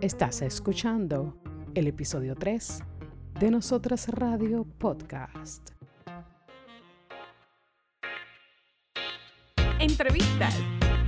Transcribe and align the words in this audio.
Estás 0.00 0.42
escuchando 0.42 1.36
el 1.74 1.88
episodio 1.88 2.36
3 2.36 2.84
de 3.40 3.50
Nosotras 3.50 4.06
Radio 4.08 4.64
Podcast. 4.78 5.70
Entrevistas, 9.80 10.54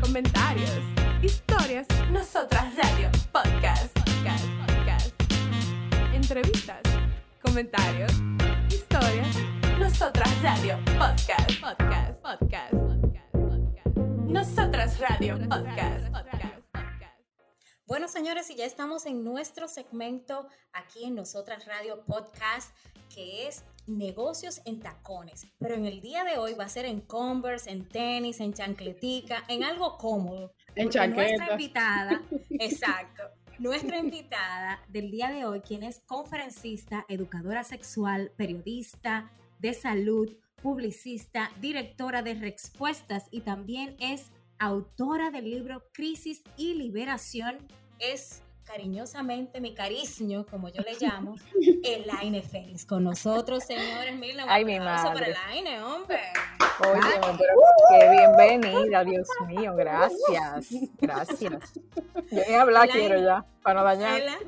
comentarios, 0.02 0.80
historias. 1.22 1.86
Nosotras 2.10 2.74
Radio 2.76 3.08
Podcast. 3.30 3.96
Podcast, 3.96 4.44
podcast. 4.66 5.22
Entrevistas, 6.12 6.82
comentarios, 7.44 8.12
historias. 8.68 9.36
Nosotras 9.78 10.42
Radio 10.42 10.76
Podcast. 10.98 11.60
Podcast, 11.60 12.20
podcast, 12.20 12.72
podcast, 12.72 13.30
podcast. 13.32 13.96
Nosotras 14.26 14.98
Radio 14.98 15.38
Podcast. 15.48 16.08
Podcast. 16.10 16.49
Bueno, 17.90 18.06
señores, 18.06 18.48
y 18.50 18.54
ya 18.54 18.66
estamos 18.66 19.04
en 19.04 19.24
nuestro 19.24 19.66
segmento 19.66 20.46
aquí 20.72 21.06
en 21.06 21.16
Nosotras 21.16 21.66
Radio 21.66 22.04
Podcast, 22.06 22.72
que 23.12 23.48
es 23.48 23.64
negocios 23.88 24.60
en 24.64 24.78
tacones. 24.78 25.48
Pero 25.58 25.74
en 25.74 25.86
el 25.86 26.00
día 26.00 26.22
de 26.22 26.38
hoy 26.38 26.54
va 26.54 26.66
a 26.66 26.68
ser 26.68 26.84
en 26.84 27.00
Converse, 27.00 27.68
en 27.68 27.88
tenis, 27.88 28.38
en 28.38 28.52
chancletica, 28.52 29.42
en 29.48 29.64
algo 29.64 29.98
cómodo. 29.98 30.54
En 30.76 30.84
Porque 30.84 31.08
Nuestra 31.08 31.50
invitada, 31.50 32.22
exacto. 32.60 33.24
Nuestra 33.58 33.98
invitada 33.98 34.80
del 34.86 35.10
día 35.10 35.32
de 35.32 35.44
hoy, 35.44 35.60
quien 35.60 35.82
es 35.82 35.98
conferencista, 36.06 37.04
educadora 37.08 37.64
sexual, 37.64 38.30
periodista 38.36 39.32
de 39.58 39.74
salud, 39.74 40.32
publicista, 40.62 41.50
directora 41.60 42.22
de 42.22 42.34
respuestas 42.34 43.24
y 43.32 43.40
también 43.40 43.96
es 43.98 44.30
autora 44.60 45.30
del 45.30 45.50
libro 45.50 45.82
Crisis 45.92 46.44
y 46.56 46.74
Liberación, 46.74 47.66
es 48.00 48.42
cariñosamente 48.64 49.60
mi 49.60 49.74
cariño, 49.74 50.46
como 50.48 50.68
yo 50.68 50.82
le 50.82 50.94
llamo, 51.00 51.34
Elaine 51.84 52.40
Félix. 52.42 52.86
Con 52.86 53.02
nosotros, 53.04 53.64
señores, 53.64 54.14
un 54.14 54.22
Ay, 54.48 54.64
mi 54.64 54.76
aplauso 54.76 55.04
para 55.12 55.14
madre. 55.14 55.34
Elaine, 55.50 55.80
hombre. 55.82 56.20
Oye, 56.88 57.00
Ay. 57.02 57.36
pero 57.38 57.54
qué 57.88 58.10
bienvenida, 58.10 59.04
Dios 59.04 59.28
mío, 59.48 59.74
gracias, 59.74 60.68
gracias. 61.00 61.72
Yo 62.30 62.60
hablar 62.60 62.88
Elaine. 62.90 63.08
quiero 63.08 63.22
ya, 63.24 63.44
para 63.62 63.80
no 63.80 63.84
dañar. 63.86 64.20
Ela- 64.20 64.38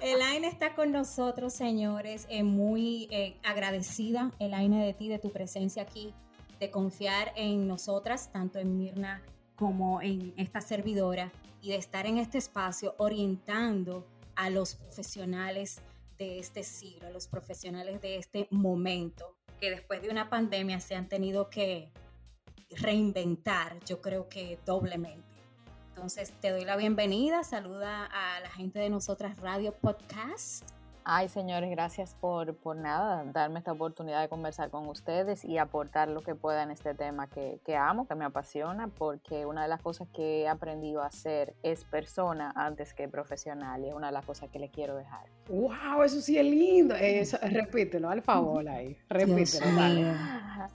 Elaine 0.00 0.46
está 0.48 0.74
con 0.74 0.90
nosotros, 0.90 1.52
señores, 1.52 2.26
eh, 2.28 2.42
muy 2.42 3.08
eh, 3.10 3.36
agradecida, 3.44 4.32
Elaine, 4.38 4.84
de 4.84 4.94
ti, 4.94 5.08
de 5.08 5.18
tu 5.18 5.30
presencia 5.30 5.82
aquí, 5.82 6.12
de 6.58 6.70
confiar 6.70 7.32
en 7.36 7.68
nosotras, 7.68 8.32
tanto 8.32 8.58
en 8.58 8.78
Mirna 8.78 9.22
como 9.62 10.02
en 10.02 10.34
esta 10.36 10.60
servidora, 10.60 11.30
y 11.60 11.68
de 11.68 11.76
estar 11.76 12.04
en 12.06 12.18
este 12.18 12.36
espacio 12.36 12.96
orientando 12.98 14.04
a 14.34 14.50
los 14.50 14.74
profesionales 14.74 15.80
de 16.18 16.40
este 16.40 16.64
siglo, 16.64 17.06
a 17.06 17.10
los 17.10 17.28
profesionales 17.28 18.00
de 18.00 18.16
este 18.16 18.48
momento, 18.50 19.36
que 19.60 19.70
después 19.70 20.02
de 20.02 20.10
una 20.10 20.28
pandemia 20.28 20.80
se 20.80 20.96
han 20.96 21.08
tenido 21.08 21.48
que 21.48 21.92
reinventar, 22.70 23.78
yo 23.84 24.00
creo 24.00 24.28
que 24.28 24.58
doblemente. 24.66 25.22
Entonces, 25.90 26.32
te 26.40 26.50
doy 26.50 26.64
la 26.64 26.74
bienvenida, 26.74 27.44
saluda 27.44 28.06
a 28.06 28.40
la 28.40 28.50
gente 28.50 28.80
de 28.80 28.90
Nosotras 28.90 29.36
Radio 29.36 29.72
Podcast. 29.78 30.81
Ay, 31.04 31.28
señores, 31.28 31.70
gracias 31.70 32.14
por, 32.20 32.54
por 32.56 32.76
nada, 32.76 33.24
darme 33.32 33.58
esta 33.58 33.72
oportunidad 33.72 34.20
de 34.20 34.28
conversar 34.28 34.70
con 34.70 34.86
ustedes 34.88 35.44
y 35.44 35.58
aportar 35.58 36.08
lo 36.08 36.22
que 36.22 36.34
pueda 36.34 36.62
en 36.62 36.70
este 36.70 36.94
tema 36.94 37.26
que, 37.26 37.60
que 37.64 37.76
amo, 37.76 38.06
que 38.06 38.14
me 38.14 38.24
apasiona, 38.24 38.88
porque 38.88 39.44
una 39.46 39.62
de 39.62 39.68
las 39.68 39.82
cosas 39.82 40.08
que 40.12 40.42
he 40.42 40.48
aprendido 40.48 41.02
a 41.02 41.06
hacer 41.06 41.54
es 41.62 41.84
persona 41.84 42.52
antes 42.54 42.94
que 42.94 43.08
profesional 43.08 43.84
y 43.84 43.88
es 43.88 43.94
una 43.94 44.08
de 44.08 44.12
las 44.12 44.24
cosas 44.24 44.48
que 44.50 44.58
le 44.58 44.68
quiero 44.68 44.96
dejar. 44.96 45.26
¡Wow! 45.48 46.04
Eso 46.04 46.20
sí 46.20 46.38
es 46.38 46.44
lindo. 46.44 46.94
Eso, 46.94 47.38
repítelo, 47.42 48.08
al 48.08 48.22
favor 48.22 48.68
ahí. 48.68 48.96
Repítelo, 49.08 49.66
dale. 49.74 50.14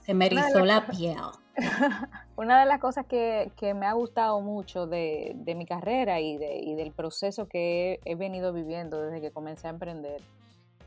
se 0.00 0.14
me 0.14 0.26
erizó 0.26 0.64
la 0.64 0.86
piel. 0.86 1.16
Una 2.36 2.60
de 2.60 2.66
las 2.66 2.78
cosas 2.78 3.06
que, 3.06 3.50
que 3.56 3.74
me 3.74 3.86
ha 3.86 3.92
gustado 3.92 4.40
mucho 4.40 4.86
de, 4.86 5.32
de 5.36 5.54
mi 5.54 5.66
carrera 5.66 6.20
y, 6.20 6.36
de, 6.36 6.58
y 6.58 6.74
del 6.74 6.92
proceso 6.92 7.48
que 7.48 8.00
he, 8.04 8.12
he 8.12 8.14
venido 8.14 8.52
viviendo 8.52 9.00
desde 9.00 9.20
que 9.20 9.32
comencé 9.32 9.66
a 9.66 9.70
emprender 9.70 10.22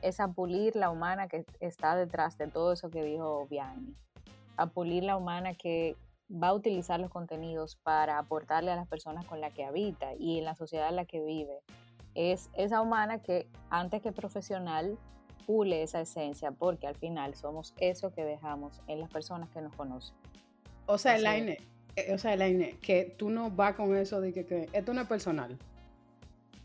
es 0.02 0.20
a 0.20 0.30
pulir 0.30 0.76
la 0.76 0.90
humana 0.90 1.28
que 1.28 1.46
está 1.60 1.96
detrás 1.96 2.38
de 2.38 2.48
todo 2.48 2.74
eso 2.74 2.90
que 2.90 3.04
dijo 3.04 3.48
Vianney. 3.50 3.96
A 4.58 4.68
pulir 4.68 5.04
la 5.04 5.18
humana 5.18 5.54
que 5.54 5.96
va 6.32 6.50
a 6.50 6.54
utilizar 6.54 7.00
los 7.00 7.12
contenidos 7.12 7.76
para 7.76 8.18
aportarle 8.18 8.72
a 8.72 8.76
las 8.76 8.88
personas 8.88 9.26
con 9.26 9.42
las 9.42 9.54
que 9.54 9.66
habita 9.66 10.14
y 10.18 10.40
en 10.40 10.46
la 10.46 10.56
sociedad 10.56 10.90
en 10.90 10.96
la 10.96 11.06
que 11.06 11.22
vive. 11.22 11.60
Es 12.16 12.50
esa 12.54 12.82
humana 12.82 13.22
que 13.22 13.48
antes 13.70 14.02
que 14.02 14.12
profesional 14.12 14.98
pule 15.46 15.84
esa 15.84 16.02
esencia 16.02 16.52
porque 16.52 16.88
al 16.88 16.96
final 16.96 17.36
somos 17.36 17.74
eso 17.78 18.12
que 18.14 18.24
dejamos 18.24 18.82
en 18.88 19.00
las 19.00 19.10
personas 19.10 19.50
que 19.50 19.62
nos 19.62 19.76
conocen. 19.76 20.16
O 20.92 20.98
sea, 20.98 21.14
Así. 21.14 21.22
Elaine, 21.22 21.58
eh, 21.96 22.14
o 22.14 22.18
sea, 22.18 22.34
Elaine, 22.34 22.78
que 22.82 23.16
tú 23.18 23.30
no 23.30 23.50
vas 23.50 23.76
con 23.76 23.96
eso 23.96 24.20
de 24.20 24.34
que, 24.34 24.46
que 24.46 24.68
esto 24.74 24.94
no 24.94 25.02
es 25.02 25.08
personal. 25.08 25.58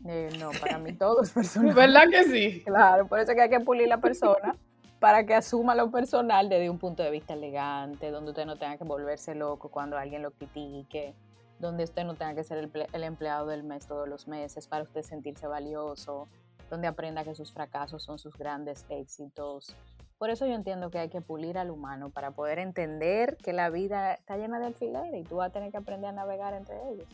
Eh, 0.05 0.29
no, 0.37 0.51
para 0.59 0.77
mí 0.77 0.91
todo 0.91 1.23
es 1.23 1.31
personal. 1.31 1.73
¿Verdad 1.75 2.03
que 2.11 2.23
sí? 2.25 2.61
Claro, 2.65 3.07
por 3.07 3.19
eso 3.19 3.31
es 3.31 3.35
que 3.35 3.43
hay 3.43 3.49
que 3.49 3.61
pulir 3.61 3.87
la 3.87 3.99
persona 3.99 4.53
para 4.99 5.25
que 5.25 5.33
asuma 5.33 5.75
lo 5.75 5.91
personal 5.91 6.49
desde 6.49 6.69
un 6.69 6.77
punto 6.77 7.03
de 7.03 7.11
vista 7.11 7.35
elegante, 7.35 8.11
donde 8.11 8.31
usted 8.31 8.45
no 8.45 8.57
tenga 8.57 8.77
que 8.77 8.83
volverse 8.83 9.33
loco 9.33 9.69
cuando 9.69 9.97
alguien 9.97 10.23
lo 10.23 10.31
critique, 10.31 11.13
donde 11.59 11.85
usted 11.85 12.03
no 12.03 12.15
tenga 12.15 12.35
que 12.35 12.43
ser 12.43 12.57
el, 12.57 12.71
el 12.91 13.03
empleado 13.03 13.47
del 13.47 13.63
mes 13.63 13.87
todos 13.87 14.09
los 14.09 14.27
meses 14.27 14.67
para 14.67 14.83
usted 14.83 15.03
sentirse 15.03 15.47
valioso, 15.47 16.27
donde 16.69 16.87
aprenda 16.87 17.23
que 17.23 17.33
sus 17.33 17.53
fracasos 17.53 18.03
son 18.03 18.19
sus 18.19 18.35
grandes 18.37 18.85
éxitos. 18.89 19.73
Por 20.17 20.31
eso 20.31 20.47
yo 20.47 20.53
entiendo 20.53 20.89
que 20.89 20.97
hay 20.97 21.09
que 21.09 21.21
pulir 21.21 21.57
al 21.57 21.69
humano 21.69 22.09
para 22.09 22.31
poder 22.31 22.57
entender 22.57 23.37
que 23.37 23.53
la 23.53 23.69
vida 23.69 24.13
está 24.13 24.37
llena 24.37 24.59
de 24.59 24.65
alfileres 24.65 25.21
y 25.21 25.23
tú 25.23 25.37
vas 25.37 25.49
a 25.49 25.53
tener 25.53 25.71
que 25.71 25.77
aprender 25.77 26.09
a 26.09 26.13
navegar 26.13 26.53
entre 26.53 26.75
ellos. 26.89 27.07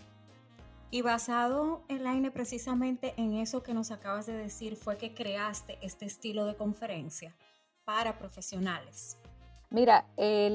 Y 0.89 1.01
basado, 1.01 1.81
Elaine, 1.89 2.31
precisamente 2.31 3.13
en 3.17 3.33
eso 3.33 3.63
que 3.63 3.73
nos 3.73 3.91
acabas 3.91 4.25
de 4.25 4.33
decir, 4.33 4.75
fue 4.75 4.95
que 4.95 5.13
creaste 5.13 5.79
este 5.81 6.05
estilo 6.05 6.45
de 6.45 6.55
conferencia 6.55 7.35
para 7.83 8.17
profesionales. 8.17 9.17
Mira, 9.69 10.05
eh, 10.17 10.47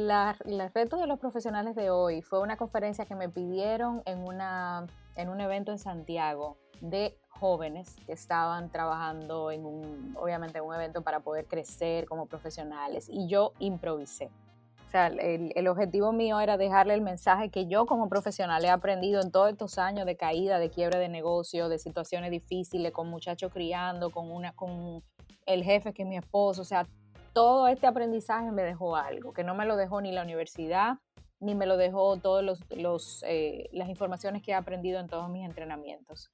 el 0.44 0.70
reto 0.72 0.97
de 0.97 1.08
los 1.08 1.19
profesionales 1.19 1.75
de 1.75 1.91
hoy 1.91 2.22
fue 2.22 2.41
una 2.41 2.56
conferencia 2.56 3.04
que 3.04 3.16
me 3.16 3.28
pidieron 3.28 4.00
en, 4.06 4.20
una, 4.20 4.87
en 5.16 5.28
un 5.28 5.41
evento 5.41 5.72
en 5.72 5.78
Santiago 5.81 6.56
de 6.81 7.16
jóvenes 7.28 7.97
que 8.06 8.12
estaban 8.12 8.71
trabajando 8.71 9.50
en 9.50 9.65
un, 9.65 10.16
obviamente, 10.19 10.59
en 10.59 10.65
un 10.65 10.75
evento 10.75 11.03
para 11.03 11.21
poder 11.21 11.47
crecer 11.47 12.06
como 12.06 12.27
profesionales 12.27 13.09
y 13.09 13.28
yo 13.28 13.53
improvisé. 13.59 14.31
O 14.87 14.91
sea, 14.91 15.09
el, 15.09 15.53
el 15.55 15.69
objetivo 15.69 16.12
mío 16.12 16.41
era 16.41 16.56
dejarle 16.56 16.94
el 16.94 17.03
mensaje 17.03 17.50
que 17.50 17.67
yo 17.67 17.84
como 17.84 18.09
profesional 18.09 18.65
he 18.65 18.71
aprendido 18.71 19.21
en 19.21 19.31
todos 19.31 19.50
estos 19.50 19.78
años 19.78 20.06
de 20.06 20.17
caída, 20.17 20.59
de 20.59 20.71
quiebre 20.71 20.99
de 20.99 21.09
negocio, 21.11 21.69
de 21.69 21.78
situaciones 21.78 22.31
difíciles, 22.31 22.91
con 22.93 23.09
muchachos 23.09 23.53
criando, 23.53 24.11
con, 24.11 24.31
una, 24.31 24.53
con 24.53 25.03
el 25.44 25.62
jefe 25.62 25.93
que 25.93 26.03
es 26.03 26.09
mi 26.09 26.17
esposo, 26.17 26.62
o 26.62 26.65
sea, 26.65 26.87
todo 27.33 27.69
este 27.69 27.87
aprendizaje 27.87 28.50
me 28.50 28.62
dejó 28.62 28.97
algo, 28.97 29.33
que 29.33 29.44
no 29.44 29.55
me 29.55 29.65
lo 29.65 29.77
dejó 29.77 30.00
ni 30.00 30.11
la 30.11 30.22
universidad, 30.22 30.99
ni 31.41 31.55
me 31.55 31.67
lo 31.67 31.77
dejó 31.77 32.17
todas 32.17 32.44
los, 32.44 32.61
los, 32.71 33.22
eh, 33.27 33.69
las 33.72 33.88
informaciones 33.88 34.43
que 34.43 34.53
he 34.53 34.55
aprendido 34.55 35.00
en 35.00 35.09
todos 35.09 35.31
mis 35.31 35.44
entrenamientos. 35.44 36.31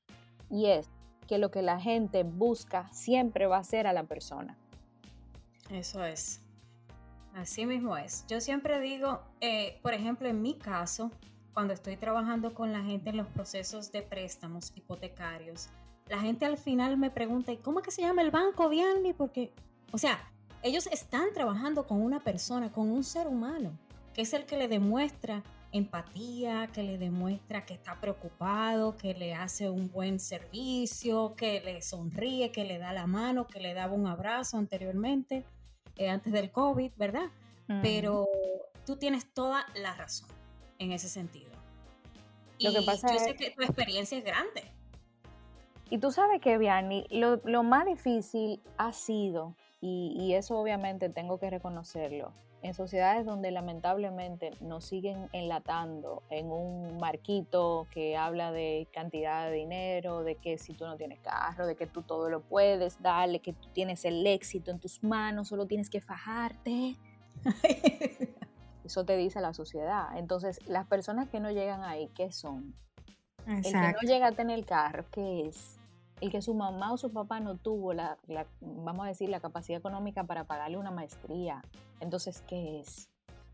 Y 0.54 0.66
es 0.66 0.88
que 1.26 1.38
lo 1.38 1.50
que 1.50 1.62
la 1.62 1.80
gente 1.80 2.22
busca 2.22 2.88
siempre 2.92 3.48
va 3.48 3.58
a 3.58 3.64
ser 3.64 3.88
a 3.88 3.92
la 3.92 4.04
persona. 4.04 4.56
Eso 5.68 6.04
es. 6.04 6.40
Así 7.34 7.66
mismo 7.66 7.96
es. 7.96 8.24
Yo 8.28 8.40
siempre 8.40 8.78
digo, 8.78 9.20
eh, 9.40 9.80
por 9.82 9.94
ejemplo, 9.94 10.28
en 10.28 10.40
mi 10.42 10.54
caso, 10.54 11.10
cuando 11.54 11.74
estoy 11.74 11.96
trabajando 11.96 12.54
con 12.54 12.72
la 12.72 12.84
gente 12.84 13.10
en 13.10 13.16
los 13.16 13.26
procesos 13.26 13.90
de 13.90 14.02
préstamos 14.02 14.72
hipotecarios, 14.76 15.70
la 16.06 16.20
gente 16.20 16.46
al 16.46 16.56
final 16.56 16.98
me 16.98 17.10
pregunta, 17.10 17.50
¿y 17.50 17.56
cómo 17.56 17.80
es 17.80 17.86
que 17.86 17.90
se 17.90 18.02
llama 18.02 18.22
el 18.22 18.30
banco, 18.30 18.68
Vianney? 18.68 19.12
Porque, 19.12 19.52
o 19.90 19.98
sea, 19.98 20.20
ellos 20.62 20.86
están 20.86 21.32
trabajando 21.34 21.84
con 21.88 22.00
una 22.00 22.20
persona, 22.20 22.70
con 22.70 22.92
un 22.92 23.02
ser 23.02 23.26
humano, 23.26 23.76
que 24.12 24.22
es 24.22 24.32
el 24.34 24.46
que 24.46 24.56
le 24.56 24.68
demuestra 24.68 25.42
empatía, 25.74 26.68
que 26.72 26.82
le 26.84 26.98
demuestra 26.98 27.66
que 27.66 27.74
está 27.74 28.00
preocupado, 28.00 28.96
que 28.96 29.12
le 29.14 29.34
hace 29.34 29.68
un 29.68 29.90
buen 29.90 30.20
servicio, 30.20 31.34
que 31.36 31.60
le 31.60 31.82
sonríe, 31.82 32.50
que 32.52 32.64
le 32.64 32.78
da 32.78 32.92
la 32.92 33.06
mano, 33.06 33.46
que 33.46 33.60
le 33.60 33.74
daba 33.74 33.92
un 33.92 34.06
abrazo 34.06 34.56
anteriormente, 34.56 35.44
eh, 35.96 36.08
antes 36.08 36.32
del 36.32 36.50
COVID, 36.52 36.92
¿verdad? 36.96 37.26
Pero 37.82 38.28
tú 38.86 38.96
tienes 38.96 39.32
toda 39.32 39.64
la 39.74 39.94
razón 39.94 40.28
en 40.78 40.92
ese 40.92 41.08
sentido. 41.08 41.50
Lo 42.60 42.72
que 42.72 42.80
Y 42.80 42.86
pasa 42.86 43.08
yo 43.08 43.14
es- 43.16 43.22
sé 43.24 43.34
que 43.34 43.50
tu 43.50 43.62
experiencia 43.62 44.16
es 44.18 44.24
grande. 44.24 44.62
Y 45.90 45.98
tú 45.98 46.10
sabes 46.12 46.40
que, 46.40 46.56
Vianney, 46.56 47.06
lo, 47.10 47.36
lo 47.44 47.62
más 47.62 47.84
difícil 47.86 48.62
ha 48.78 48.92
sido, 48.92 49.54
y, 49.80 50.14
y 50.18 50.34
eso 50.34 50.56
obviamente 50.58 51.08
tengo 51.08 51.38
que 51.38 51.50
reconocerlo, 51.50 52.32
en 52.64 52.72
sociedades 52.72 53.26
donde 53.26 53.50
lamentablemente 53.50 54.52
nos 54.60 54.86
siguen 54.86 55.28
enlatando 55.32 56.22
en 56.30 56.50
un 56.50 56.96
marquito 56.96 57.86
que 57.90 58.16
habla 58.16 58.52
de 58.52 58.88
cantidad 58.90 59.50
de 59.50 59.52
dinero, 59.52 60.24
de 60.24 60.36
que 60.36 60.56
si 60.56 60.72
tú 60.72 60.86
no 60.86 60.96
tienes 60.96 61.20
carro, 61.20 61.66
de 61.66 61.76
que 61.76 61.86
tú 61.86 62.00
todo 62.00 62.30
lo 62.30 62.40
puedes, 62.40 63.02
darle, 63.02 63.40
que 63.40 63.52
tú 63.52 63.68
tienes 63.74 64.06
el 64.06 64.26
éxito 64.26 64.70
en 64.70 64.78
tus 64.80 65.02
manos, 65.04 65.48
solo 65.48 65.66
tienes 65.66 65.90
que 65.90 66.00
fajarte. 66.00 66.96
Eso 68.84 69.04
te 69.04 69.18
dice 69.18 69.42
la 69.42 69.52
sociedad. 69.52 70.16
Entonces, 70.16 70.66
las 70.66 70.86
personas 70.86 71.28
que 71.28 71.40
no 71.40 71.50
llegan 71.50 71.84
ahí, 71.84 72.08
¿qué 72.14 72.32
son? 72.32 72.74
El 73.46 73.62
que 73.62 73.72
no 73.72 74.00
llega 74.00 74.28
a 74.28 74.32
tener 74.32 74.58
el 74.58 74.64
carro, 74.64 75.04
¿qué 75.10 75.48
es? 75.48 75.78
El 76.20 76.30
que 76.30 76.42
su 76.42 76.54
mamá 76.54 76.92
o 76.92 76.96
su 76.96 77.12
papá 77.12 77.40
no 77.40 77.56
tuvo 77.56 77.92
la, 77.92 78.16
vamos 78.60 79.04
a 79.04 79.08
decir, 79.08 79.28
la 79.28 79.40
capacidad 79.40 79.78
económica 79.78 80.24
para 80.24 80.44
pagarle 80.44 80.76
una 80.76 80.90
maestría. 80.90 81.62
Entonces, 82.00 82.42
¿qué 82.46 82.80
es? 82.80 83.10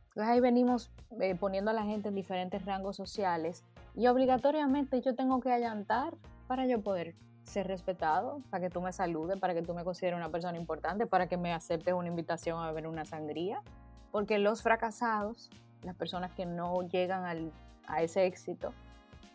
Entonces 0.09 0.33
ahí 0.33 0.41
venimos 0.41 0.91
eh, 1.21 1.37
poniendo 1.37 1.71
a 1.71 1.75
la 1.75 1.85
gente 1.85 2.09
en 2.09 2.15
diferentes 2.15 2.65
rangos 2.65 2.97
sociales 2.97 3.65
y 3.95 4.09
obligatoriamente 4.09 5.01
yo 5.01 5.15
tengo 5.15 5.41
que 5.41 5.53
allantar 5.53 6.17
para 6.49 6.67
yo 6.67 6.83
poder 6.83 7.15
ser 7.45 7.67
respetado, 7.67 8.43
para 8.51 8.62
que 8.62 8.71
tú 8.71 8.81
me 8.81 8.93
saludes, 8.93 9.39
para 9.39 9.55
que 9.55 9.62
tú 9.62 9.75
me 9.75 9.85
consideres 9.85 10.17
una 10.17 10.29
persona 10.29 10.59
importante, 10.59 11.07
para 11.07 11.29
que 11.29 11.37
me 11.37 11.53
aceptes 11.53 11.95
una 11.95 12.09
invitación 12.09 12.59
a 12.59 12.69
beber 12.69 12.87
una 12.87 13.05
sangría. 13.05 13.62
Porque 14.11 14.39
los 14.39 14.62
fracasados, 14.62 15.51
las 15.83 15.95
personas 15.95 16.33
que 16.33 16.47
no 16.47 16.83
llegan 16.89 17.53
a 17.87 18.03
ese 18.03 18.27
éxito, 18.27 18.73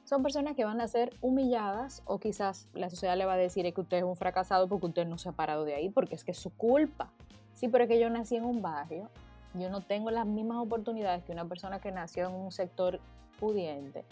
son 0.05 0.21
personas 0.21 0.55
que 0.55 0.63
van 0.63 0.79
a 0.81 0.87
ser 0.87 1.13
humilladas 1.19 2.03
o 2.05 2.19
quizás 2.19 2.67
la 2.73 2.89
sociedad 2.89 3.17
le 3.17 3.25
va 3.25 3.33
a 3.33 3.37
decir 3.37 3.71
que 3.73 3.81
usted 3.81 3.97
es 3.97 4.03
un 4.03 4.15
fracasado 4.15 4.67
porque 4.67 4.85
usted 4.85 5.07
no 5.07 5.17
se 5.17 5.29
ha 5.29 5.31
parado 5.31 5.65
de 5.65 5.73
ahí, 5.73 5.89
porque 5.89 6.13
es 6.15 6.23
que 6.23 6.31
es 6.31 6.37
su 6.37 6.51
culpa. 6.51 7.11
Sí, 7.53 7.67
pero 7.69 7.85
es 7.85 7.89
que 7.89 7.99
yo 7.99 8.09
nací 8.09 8.35
en 8.35 8.45
un 8.45 8.61
barrio, 8.61 9.09
yo 9.55 9.69
no 9.69 9.81
tengo 9.81 10.11
las 10.11 10.27
mismas 10.27 10.57
oportunidades 10.57 11.23
que 11.23 11.31
una 11.31 11.45
persona 11.45 11.79
que 11.79 11.91
nació 11.91 12.27
en 12.27 12.35
un 12.35 12.51
sector 12.51 12.99
pudiente. 13.39 14.05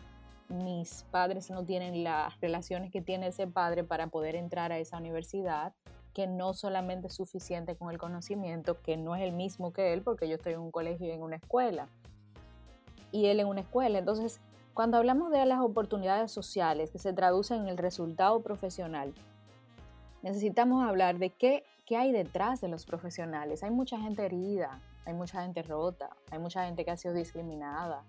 Mis 0.50 1.04
padres 1.12 1.50
no 1.52 1.64
tienen 1.64 2.04
las 2.04 2.40
relaciones 2.42 2.92
que 2.92 3.02
tiene 3.02 3.28
ese 3.28 3.46
padre 3.46 3.84
para 3.84 4.08
poder 4.08 4.36
entrar 4.36 4.72
a 4.72 4.80
esa 4.80 4.98
universidad, 4.98 5.74
que 6.14 6.26
no 6.28 6.54
solamente 6.54 7.08
es 7.08 7.14
suficiente 7.14 7.76
con 7.76 7.92
el 7.92 7.98
conocimiento, 7.98 8.82
que 8.82 8.98
no 8.98 9.16
es 9.16 9.22
el 9.22 9.32
mismo 9.32 9.74
que 9.74 9.94
él, 9.94 10.02
porque 10.02 10.28
yo 10.28 10.36
estoy 10.36 10.54
en 10.54 10.60
un 10.60 10.72
colegio 10.72 11.08
y 11.08 11.12
en 11.12 11.22
una 11.22 11.36
escuela, 11.36 11.88
y 13.12 13.28
él 13.28 13.40
en 13.40 13.48
una 13.48 13.62
escuela. 13.62 14.00
Entonces, 14.00 14.40
cuando 14.74 14.98
hablamos 14.98 15.32
de 15.32 15.46
las 15.46 15.60
oportunidades 15.60 16.32
sociales 16.32 16.92
que 16.92 17.00
se 17.00 17.14
traducen 17.14 17.62
en 17.62 17.68
el 17.68 17.78
resultado 17.78 18.42
profesional, 18.42 19.14
necesitamos 20.24 20.84
hablar 20.84 21.20
de 21.20 21.30
qué, 21.30 21.64
qué 21.86 21.98
hay 21.98 22.12
detrás 22.12 22.60
de 22.62 22.70
los 22.70 22.86
profesionales. 22.86 23.64
Hay 23.64 23.72
mucha 23.72 24.00
gente 24.00 24.26
herida, 24.26 24.82
hay 25.06 25.14
mucha 25.14 25.44
gente 25.44 25.62
rota, 25.62 26.10
hay 26.32 26.40
mucha 26.40 26.66
gente 26.66 26.86
que 26.86 26.92
ha 26.92 26.98
sido 26.98 27.14
discriminada, 27.14 28.04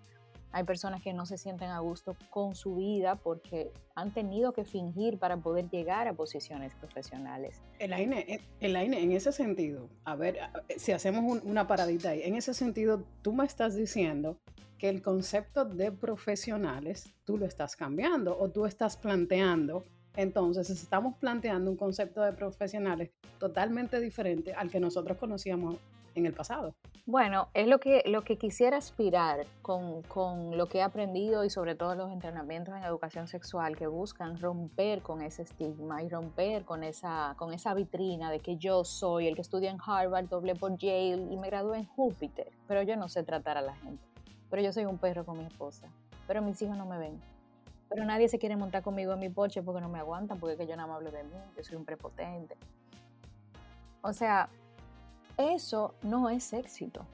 hay 0.52 0.62
personas 0.62 1.02
que 1.02 1.12
no 1.12 1.26
se 1.26 1.36
sienten 1.36 1.70
a 1.70 1.80
gusto 1.80 2.16
con 2.30 2.54
su 2.54 2.76
vida 2.76 3.16
porque 3.16 3.72
han 3.96 4.14
tenido 4.14 4.52
que 4.52 4.64
fingir 4.64 5.18
para 5.18 5.36
poder 5.36 5.68
llegar 5.68 6.06
a 6.06 6.14
posiciones 6.14 6.72
profesionales. 6.76 7.60
Elaine, 7.80 8.40
Elaine 8.60 9.02
en 9.02 9.10
ese 9.10 9.32
sentido, 9.32 9.90
a 10.04 10.14
ver, 10.14 10.38
si 10.76 10.92
hacemos 10.92 11.42
una 11.42 11.66
paradita 11.66 12.10
ahí, 12.10 12.22
en 12.22 12.36
ese 12.36 12.54
sentido, 12.54 13.02
tú 13.20 13.32
me 13.32 13.44
estás 13.44 13.74
diciendo 13.74 14.38
que 14.78 14.88
el 14.88 15.02
concepto 15.02 15.64
de 15.64 15.92
profesionales 15.92 17.12
tú 17.24 17.38
lo 17.38 17.46
estás 17.46 17.76
cambiando 17.76 18.38
o 18.38 18.50
tú 18.50 18.66
estás 18.66 18.96
planteando. 18.96 19.84
Entonces, 20.16 20.70
estamos 20.70 21.16
planteando 21.16 21.70
un 21.70 21.76
concepto 21.76 22.22
de 22.22 22.32
profesionales 22.32 23.10
totalmente 23.38 24.00
diferente 24.00 24.54
al 24.54 24.70
que 24.70 24.80
nosotros 24.80 25.18
conocíamos 25.18 25.76
en 26.14 26.26
el 26.26 26.32
pasado. 26.32 26.74
Bueno, 27.06 27.48
es 27.52 27.66
lo 27.66 27.80
que, 27.80 28.02
lo 28.06 28.22
que 28.22 28.38
quisiera 28.38 28.78
aspirar 28.78 29.46
con, 29.60 30.02
con, 30.02 30.56
lo 30.56 30.66
que 30.66 30.78
he 30.78 30.82
aprendido 30.82 31.44
y 31.44 31.50
sobre 31.50 31.74
todo 31.74 31.94
los 31.94 32.10
entrenamientos 32.10 32.74
en 32.74 32.82
educación 32.82 33.28
sexual 33.28 33.76
que 33.76 33.86
buscan 33.86 34.40
romper 34.40 35.02
con 35.02 35.20
ese 35.20 35.42
estigma 35.42 36.02
y 36.02 36.08
romper 36.08 36.64
con 36.64 36.82
esa, 36.82 37.34
con 37.36 37.52
esa 37.52 37.74
vitrina 37.74 38.30
de 38.30 38.40
que 38.40 38.56
yo 38.56 38.84
soy 38.84 39.26
el 39.26 39.34
que 39.34 39.42
estudia 39.42 39.70
en 39.70 39.78
Harvard, 39.84 40.28
doble 40.28 40.54
por 40.54 40.78
Yale 40.78 41.26
y 41.30 41.36
me 41.36 41.48
gradué 41.48 41.78
en 41.78 41.84
Júpiter, 41.84 42.50
pero 42.66 42.82
yo 42.82 42.96
no 42.96 43.08
sé 43.08 43.22
tratar 43.22 43.58
a 43.58 43.62
la 43.62 43.74
gente. 43.76 44.13
Pero 44.50 44.62
yo 44.62 44.72
soy 44.72 44.84
un 44.84 44.98
perro 44.98 45.24
con 45.24 45.38
mi 45.38 45.44
esposa, 45.44 45.88
pero 46.26 46.42
mis 46.42 46.60
hijos 46.62 46.76
no 46.76 46.86
me 46.86 46.98
ven. 46.98 47.20
Pero 47.88 48.04
nadie 48.04 48.28
se 48.28 48.38
quiere 48.38 48.56
montar 48.56 48.82
conmigo 48.82 49.12
en 49.12 49.20
mi 49.20 49.28
porche 49.28 49.62
porque 49.62 49.80
no 49.80 49.88
me 49.88 49.98
aguantan, 49.98 50.38
porque 50.38 50.54
es 50.54 50.58
que 50.58 50.66
yo 50.66 50.76
no 50.76 50.86
me 50.86 50.94
hablo 50.94 51.10
de 51.10 51.22
mí, 51.24 51.36
yo 51.56 51.64
soy 51.64 51.76
un 51.76 51.84
prepotente. 51.84 52.56
O 54.02 54.12
sea, 54.12 54.48
eso 55.36 55.94
no 56.02 56.28
es 56.28 56.52
éxito. 56.52 57.06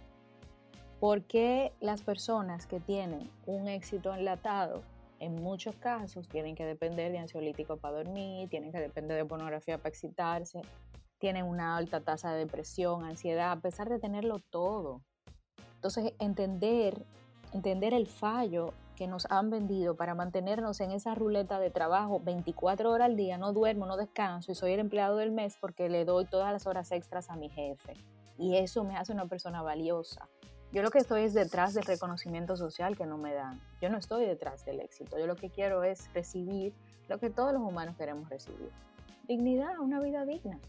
Porque 0.99 1.73
las 1.81 2.03
personas 2.03 2.67
que 2.67 2.79
tienen 2.79 3.31
un 3.47 3.69
éxito 3.69 4.15
enlatado, 4.15 4.83
en 5.19 5.35
muchos 5.35 5.75
casos 5.77 6.29
tienen 6.29 6.55
que 6.55 6.67
depender 6.67 7.13
de 7.13 7.19
ansiolíticos 7.19 7.79
para 7.79 7.97
dormir, 7.97 8.49
tienen 8.51 8.73
que 8.73 8.81
depender 8.81 9.17
de 9.17 9.25
pornografía 9.25 9.79
para 9.79 9.89
excitarse, 9.89 10.61
tienen 11.19 11.45
una 11.45 11.77
alta 11.77 12.01
tasa 12.01 12.33
de 12.33 12.41
depresión, 12.41 13.05
ansiedad, 13.05 13.53
a 13.53 13.61
pesar 13.61 13.89
de 13.89 13.99
tenerlo 13.99 14.41
todo. 14.51 15.03
Entonces, 15.77 16.13
entender, 16.19 17.07
entender 17.53 17.95
el 17.95 18.07
fallo 18.07 18.73
que 18.97 19.07
nos 19.07 19.27
han 19.31 19.49
vendido 19.51 19.97
para 19.97 20.15
mantenernos 20.15 20.81
en 20.81 20.91
esa 20.91 21.15
ruleta 21.15 21.59
de 21.59 21.71
trabajo 21.71 22.21
24 22.21 22.91
horas 22.91 23.07
al 23.07 23.17
día, 23.17 23.39
no 23.39 23.53
duermo, 23.53 23.87
no 23.87 23.97
descanso 23.97 24.53
y 24.53 24.55
soy 24.55 24.73
el 24.73 24.81
empleado 24.81 25.17
del 25.17 25.31
mes 25.31 25.57
porque 25.59 25.89
le 25.89 26.05
doy 26.05 26.27
todas 26.27 26.53
las 26.53 26.67
horas 26.67 26.93
extras 26.93 27.31
a 27.31 27.37
mi 27.37 27.49
jefe. 27.49 27.95
Y 28.37 28.57
eso 28.57 28.85
me 28.85 28.97
hace 28.97 29.13
una 29.13 29.27
persona 29.27 29.63
valiosa. 29.63 30.29
Yo 30.73 30.83
lo 30.83 30.91
que 30.91 30.99
estoy 30.99 31.23
es 31.23 31.35
detrás 31.35 31.75
del 31.75 31.85
reconocimiento 31.85 32.57
social 32.57 32.97
que 32.97 33.07
no 33.07 33.19
me 33.19 33.35
dan. 33.35 33.61
Yo 33.81 33.91
no 33.91 33.99
estoy 33.99 34.25
detrás 34.25 34.65
del 34.65 34.81
éxito. 34.81 35.19
Yo 35.19 35.27
lo 35.27 35.35
que 35.35 35.51
quiero 35.51 35.83
es 35.83 36.13
recibir 36.15 36.75
lo 37.09 37.19
que 37.19 37.29
todos 37.29 37.53
los 37.53 37.63
humanos 37.63 37.97
queremos 37.97 38.29
recibir. 38.29 38.71
Dignidad, 39.27 39.79
una 39.81 40.01
vida 40.01 40.25
digna. 40.25 40.61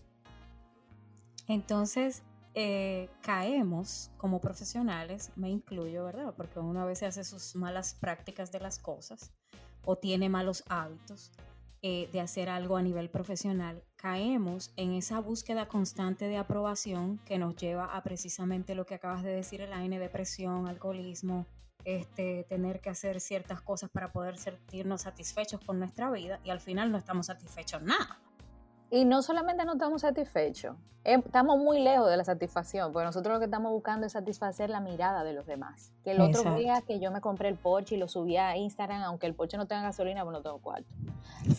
Entonces, 1.47 2.23
eh, 2.53 3.09
caemos 3.21 4.11
como 4.17 4.41
profesionales, 4.41 5.31
me 5.35 5.49
incluyo, 5.49 6.05
¿verdad? 6.05 6.33
Porque 6.35 6.59
uno 6.59 6.81
a 6.81 6.85
veces 6.85 7.09
hace 7.09 7.23
sus 7.23 7.55
malas 7.55 7.95
prácticas 7.95 8.51
de 8.51 8.59
las 8.59 8.79
cosas 8.79 9.31
o 9.83 9.97
tiene 9.97 10.29
malos 10.29 10.63
hábitos 10.67 11.31
eh, 11.81 12.09
de 12.11 12.21
hacer 12.21 12.49
algo 12.49 12.77
a 12.77 12.83
nivel 12.83 13.09
profesional, 13.09 13.83
caemos 13.95 14.71
en 14.75 14.93
esa 14.93 15.19
búsqueda 15.19 15.67
constante 15.67 16.27
de 16.27 16.37
aprobación 16.37 17.17
que 17.25 17.39
nos 17.39 17.55
lleva 17.55 17.85
a 17.85 18.03
precisamente 18.03 18.75
lo 18.75 18.85
que 18.85 18.93
acabas 18.93 19.23
de 19.23 19.31
decir, 19.31 19.61
el 19.61 19.73
AINE, 19.73 19.97
depresión, 19.97 20.67
alcoholismo, 20.67 21.47
este, 21.83 22.45
tener 22.47 22.81
que 22.81 22.91
hacer 22.91 23.19
ciertas 23.19 23.61
cosas 23.61 23.89
para 23.89 24.11
poder 24.11 24.37
sentirnos 24.37 25.01
satisfechos 25.01 25.61
con 25.61 25.79
nuestra 25.79 26.11
vida 26.11 26.39
y 26.43 26.51
al 26.51 26.59
final 26.59 26.91
no 26.91 26.99
estamos 26.99 27.25
satisfechos 27.25 27.81
nada. 27.81 28.19
Y 28.93 29.05
no 29.05 29.21
solamente 29.21 29.63
no 29.63 29.73
estamos 29.73 30.01
satisfechos, 30.01 30.75
eh, 31.05 31.19
estamos 31.25 31.57
muy 31.57 31.81
lejos 31.81 32.09
de 32.09 32.17
la 32.17 32.25
satisfacción, 32.25 32.91
porque 32.91 33.05
nosotros 33.05 33.33
lo 33.33 33.39
que 33.39 33.45
estamos 33.45 33.71
buscando 33.71 34.05
es 34.05 34.11
satisfacer 34.11 34.69
la 34.69 34.81
mirada 34.81 35.23
de 35.23 35.31
los 35.31 35.47
demás. 35.47 35.93
Que 36.03 36.11
el 36.11 36.19
otro 36.19 36.55
día 36.55 36.83
que 36.85 36.99
yo 36.99 37.09
me 37.09 37.21
compré 37.21 37.47
el 37.47 37.55
Porsche 37.55 37.95
y 37.95 37.97
lo 37.97 38.09
subí 38.09 38.35
a 38.35 38.57
Instagram, 38.57 39.01
aunque 39.03 39.27
el 39.27 39.33
Porsche 39.33 39.55
no 39.55 39.65
tenga 39.65 39.83
gasolina, 39.83 40.23
pues 40.23 40.33
no 40.33 40.41
tengo 40.41 40.59
cuarto. 40.59 40.89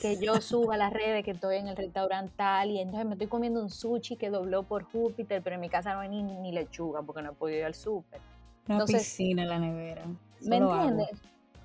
Que 0.02 0.18
yo 0.18 0.34
suba 0.42 0.74
a 0.74 0.76
las 0.76 0.92
redes 0.92 1.24
que 1.24 1.30
estoy 1.30 1.56
en 1.56 1.68
el 1.68 1.76
restaurante 1.76 2.34
tal 2.36 2.70
y 2.70 2.80
entonces 2.80 3.06
me 3.06 3.12
estoy 3.14 3.28
comiendo 3.28 3.62
un 3.62 3.70
sushi 3.70 4.16
que 4.16 4.28
dobló 4.28 4.64
por 4.64 4.84
Júpiter, 4.84 5.40
pero 5.42 5.54
en 5.54 5.60
mi 5.62 5.70
casa 5.70 5.94
no 5.94 6.00
hay 6.00 6.10
ni, 6.10 6.52
lechuga 6.52 7.00
porque 7.00 7.22
no 7.22 7.30
he 7.30 7.34
podido 7.34 7.60
ir 7.60 7.64
al 7.64 7.74
súper. 7.74 8.20
Una 8.68 8.84
piscina 8.84 9.42
en 9.42 9.48
la 9.48 9.58
nevera. 9.58 10.04
¿Me 10.42 10.58
entiendes? 10.58 11.18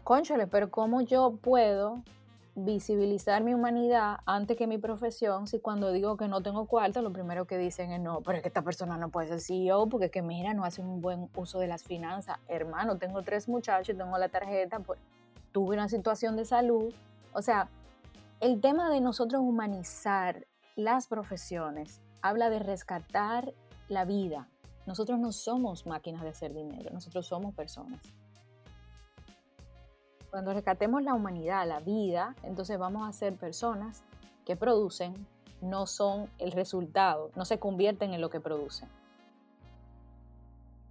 Conchale, 0.05 0.47
pero 0.47 0.71
¿cómo 0.71 1.01
yo 1.01 1.37
puedo 1.41 2.01
visibilizar 2.59 3.43
mi 3.43 3.53
humanidad 3.53 4.17
antes 4.25 4.57
que 4.57 4.65
mi 4.65 4.79
profesión, 4.79 5.45
si 5.45 5.59
cuando 5.59 5.91
digo 5.91 6.17
que 6.17 6.27
no 6.27 6.41
tengo 6.41 6.65
cuarto, 6.65 7.03
lo 7.03 7.13
primero 7.13 7.45
que 7.45 7.55
dicen 7.55 7.91
es 7.91 8.01
no, 8.01 8.21
pero 8.21 8.37
es 8.37 8.41
que 8.41 8.47
esta 8.47 8.63
persona 8.63 8.97
no 8.97 9.09
puede 9.09 9.27
ser 9.27 9.41
CEO 9.41 9.87
porque 9.87 10.07
es 10.07 10.11
que 10.11 10.23
mira, 10.23 10.55
no 10.55 10.65
hace 10.65 10.81
un 10.81 10.99
buen 10.99 11.29
uso 11.35 11.59
de 11.59 11.67
las 11.67 11.83
finanzas. 11.83 12.39
Hermano, 12.47 12.97
tengo 12.97 13.21
tres 13.21 13.47
muchachos, 13.47 13.95
tengo 13.95 14.17
la 14.17 14.29
tarjeta, 14.29 14.79
pues, 14.79 14.99
tuve 15.51 15.75
una 15.75 15.87
situación 15.87 16.35
de 16.35 16.45
salud. 16.45 16.91
O 17.31 17.43
sea, 17.43 17.69
el 18.39 18.59
tema 18.59 18.89
de 18.89 19.01
nosotros 19.01 19.39
humanizar 19.39 20.47
las 20.75 21.05
profesiones 21.05 22.01
habla 22.23 22.49
de 22.49 22.57
rescatar 22.57 23.53
la 23.87 24.03
vida. 24.03 24.49
Nosotros 24.87 25.19
no 25.19 25.31
somos 25.31 25.85
máquinas 25.85 26.23
de 26.23 26.29
hacer 26.29 26.55
dinero, 26.55 26.89
nosotros 26.91 27.27
somos 27.27 27.53
personas. 27.53 28.01
Cuando 30.29 30.53
rescatemos 30.53 31.03
la 31.03 31.13
humanidad, 31.13 31.67
la 31.67 31.79
vida, 31.79 32.35
entonces 32.43 32.77
vamos 32.77 33.07
a 33.07 33.13
ser 33.13 33.35
personas 33.35 34.03
que 34.45 34.55
producen, 34.55 35.13
no 35.61 35.87
son 35.87 36.29
el 36.37 36.51
resultado, 36.51 37.31
no 37.35 37.45
se 37.45 37.59
convierten 37.59 38.13
en 38.13 38.21
lo 38.21 38.29
que 38.29 38.39
producen. 38.39 38.89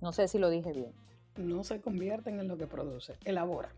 No 0.01 0.13
sé 0.13 0.29
si 0.29 0.39
lo 0.39 0.51
dije 0.51 0.73
bien. 0.73 0.93
No 1.37 1.65
se 1.65 1.81
convierten 1.81 2.41
en 2.41 2.49
lo 2.49 2.57
que 2.57 2.67
produce, 2.67 3.19
elabora. 3.25 3.71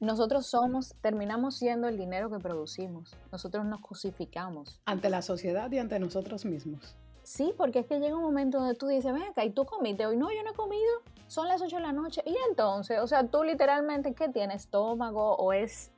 Nosotros 0.00 0.46
somos, 0.46 0.94
terminamos 1.00 1.56
siendo 1.56 1.88
el 1.88 1.96
dinero 1.96 2.30
que 2.30 2.38
producimos. 2.38 3.16
Nosotros 3.32 3.64
nos 3.64 3.80
crucificamos. 3.80 4.80
Ante 4.84 5.08
la 5.08 5.22
sociedad 5.22 5.70
y 5.72 5.78
ante 5.78 5.98
nosotros 5.98 6.44
mismos. 6.44 6.96
Sí, 7.24 7.54
porque 7.56 7.80
es 7.80 7.86
que 7.86 7.98
llega 8.00 8.14
un 8.14 8.22
momento 8.22 8.58
donde 8.58 8.74
tú 8.74 8.86
dices, 8.86 9.10
ven 9.12 9.22
acá, 9.22 9.44
¿y 9.44 9.50
tú 9.50 9.64
comiste 9.64 10.04
hoy? 10.04 10.16
No, 10.16 10.30
yo 10.30 10.42
no 10.44 10.50
he 10.50 10.54
comido, 10.54 10.92
son 11.26 11.48
las 11.48 11.62
8 11.62 11.76
de 11.76 11.82
la 11.82 11.92
noche. 11.92 12.22
Y 12.26 12.36
entonces, 12.50 13.00
o 13.00 13.06
sea, 13.06 13.26
tú 13.26 13.42
literalmente, 13.42 14.12
¿qué 14.12 14.28
tienes? 14.28 14.62
¿Estómago 14.62 15.34
o 15.36 15.54
es, 15.54 15.90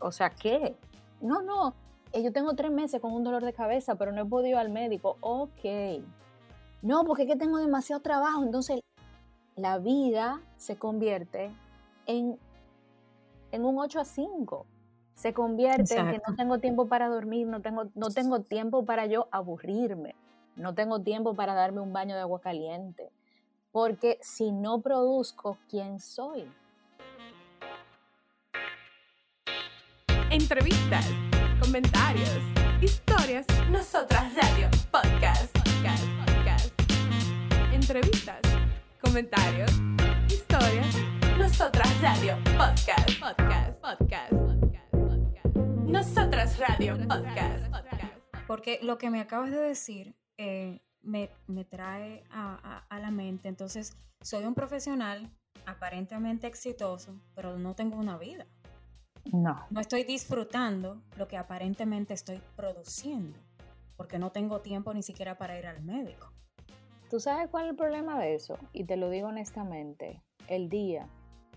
o 0.00 0.10
sea, 0.10 0.30
qué? 0.30 0.74
No, 1.20 1.40
no, 1.40 1.74
eh, 2.12 2.20
yo 2.24 2.32
tengo 2.32 2.54
tres 2.54 2.72
meses 2.72 3.00
con 3.00 3.12
un 3.12 3.22
dolor 3.22 3.44
de 3.44 3.52
cabeza, 3.52 3.94
pero 3.94 4.10
no 4.10 4.22
he 4.22 4.24
podido 4.24 4.50
ir 4.50 4.56
al 4.56 4.70
médico. 4.70 5.16
Ok. 5.20 6.02
No, 6.82 7.04
porque 7.04 7.22
es 7.22 7.28
que 7.28 7.36
tengo 7.36 7.58
demasiado 7.58 8.02
trabajo. 8.02 8.42
Entonces, 8.42 8.80
la 9.54 9.78
vida 9.78 10.40
se 10.56 10.76
convierte 10.76 11.52
en, 12.06 12.36
en 13.52 13.64
un 13.64 13.78
8 13.78 14.00
a 14.00 14.04
5 14.04 14.66
se 15.14 15.32
convierte 15.32 15.96
en 15.96 16.10
que 16.10 16.20
no 16.26 16.34
tengo 16.34 16.58
tiempo 16.58 16.86
para 16.86 17.08
dormir, 17.08 17.46
no 17.46 17.60
tengo, 17.60 17.84
no 17.94 18.08
tengo 18.10 18.40
tiempo 18.40 18.84
para 18.84 19.06
yo 19.06 19.28
aburrirme, 19.30 20.16
no 20.56 20.74
tengo 20.74 21.00
tiempo 21.00 21.34
para 21.34 21.54
darme 21.54 21.80
un 21.80 21.92
baño 21.92 22.14
de 22.14 22.20
agua 22.20 22.40
caliente, 22.40 23.10
porque 23.70 24.18
si 24.22 24.52
no 24.52 24.80
produzco, 24.80 25.58
¿quién 25.68 26.00
soy? 26.00 26.50
Entrevistas, 30.30 31.06
comentarios, 31.60 32.40
historias, 32.80 33.46
nosotras 33.70 34.34
radio, 34.34 34.68
podcast, 34.90 35.52
podcast, 35.58 36.04
podcast. 36.26 36.72
Entrevistas, 37.72 38.40
comentarios, 39.00 39.70
historias, 40.28 40.96
nosotras 41.38 42.00
radio, 42.00 42.36
podcast, 42.56 43.20
podcast, 43.20 43.80
podcast. 43.80 44.32
Nosotras 45.92 46.58
Radio 46.58 46.96
Podcast. 47.06 47.66
Porque 48.46 48.78
lo 48.82 48.96
que 48.96 49.10
me 49.10 49.20
acabas 49.20 49.50
de 49.50 49.58
decir 49.58 50.14
eh, 50.42 50.80
me, 51.02 51.64
trae 51.64 52.24
a, 52.30 52.98
la 53.00 53.10
mente. 53.10 53.48
Entonces, 53.48 53.96
soy 54.20 54.44
un 54.44 54.54
profesional 54.54 55.30
aparentemente 55.66 56.48
exitoso, 56.48 57.14
pero 57.34 57.58
no 57.58 57.74
tengo 57.74 57.96
una 57.96 58.18
vida. 58.18 58.46
No. 59.32 59.64
No 59.70 59.80
estoy 59.80 60.02
disfrutando 60.02 61.00
lo 61.16 61.28
que 61.28 61.36
aparentemente 61.36 62.14
estoy 62.14 62.40
produciendo, 62.56 63.38
porque 63.96 64.18
no 64.18 64.32
tengo 64.32 64.60
tiempo 64.60 64.92
ni 64.92 65.02
siquiera 65.02 65.38
para 65.38 65.56
ir 65.56 65.66
al 65.66 65.80
médico. 65.82 66.32
¿Tú 67.08 67.20
sabes 67.20 67.48
cuál 67.48 67.66
es 67.66 67.70
el 67.70 67.76
problema 67.76 68.18
de 68.18 68.34
eso? 68.34 68.58
Y 68.72 68.84
te 68.84 68.96
lo 68.96 69.10
digo 69.10 69.28
honestamente, 69.28 70.22
el 70.48 70.68
día 70.68 71.08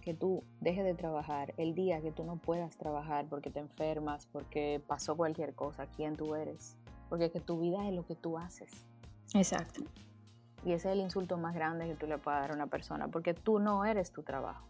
que 0.01 0.13
tú 0.13 0.43
dejes 0.61 0.83
de 0.83 0.93
trabajar, 0.93 1.55
el 1.57 1.73
día 1.73 2.01
que 2.01 2.11
tú 2.11 2.23
no 2.23 2.37
puedas 2.37 2.77
trabajar 2.77 3.25
porque 3.27 3.49
te 3.49 3.59
enfermas, 3.59 4.27
porque 4.27 4.79
pasó 4.85 5.17
cualquier 5.17 5.55
cosa, 5.55 5.87
quién 5.87 6.15
tú 6.15 6.35
eres. 6.35 6.77
Porque 7.09 7.31
que 7.31 7.39
tu 7.39 7.59
vida 7.59 7.87
es 7.87 7.93
lo 7.93 8.05
que 8.05 8.15
tú 8.15 8.37
haces. 8.37 8.71
Exacto. 9.33 9.81
Y 10.65 10.73
ese 10.73 10.89
es 10.89 10.93
el 10.93 10.99
insulto 10.99 11.37
más 11.37 11.53
grande 11.53 11.87
que 11.87 11.95
tú 11.95 12.07
le 12.07 12.17
puedas 12.17 12.41
dar 12.41 12.51
a 12.51 12.55
una 12.55 12.67
persona, 12.67 13.07
porque 13.07 13.35
tú 13.35 13.59
no 13.59 13.85
eres 13.85 14.11
tu 14.11 14.23
trabajo. 14.23 14.65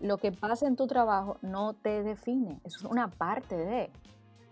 Lo 0.00 0.18
que 0.18 0.30
pasa 0.30 0.66
en 0.66 0.76
tu 0.76 0.86
trabajo 0.86 1.38
no 1.40 1.72
te 1.72 2.02
define, 2.02 2.60
es 2.64 2.82
una 2.82 3.08
parte 3.08 3.56
de. 3.56 3.90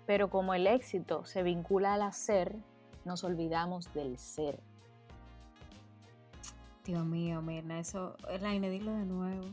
Pero 0.06 0.30
como 0.30 0.54
el 0.54 0.66
éxito 0.66 1.26
se 1.26 1.42
vincula 1.42 1.94
al 1.94 2.02
hacer, 2.02 2.56
nos 3.04 3.24
olvidamos 3.24 3.92
del 3.92 4.16
ser. 4.16 4.58
Dios 6.84 7.04
mío, 7.04 7.42
Mirna, 7.42 7.78
eso, 7.78 8.16
es 8.30 8.40
la 8.40 8.50
dilo 8.50 8.92
de 8.92 9.04
nuevo. 9.04 9.44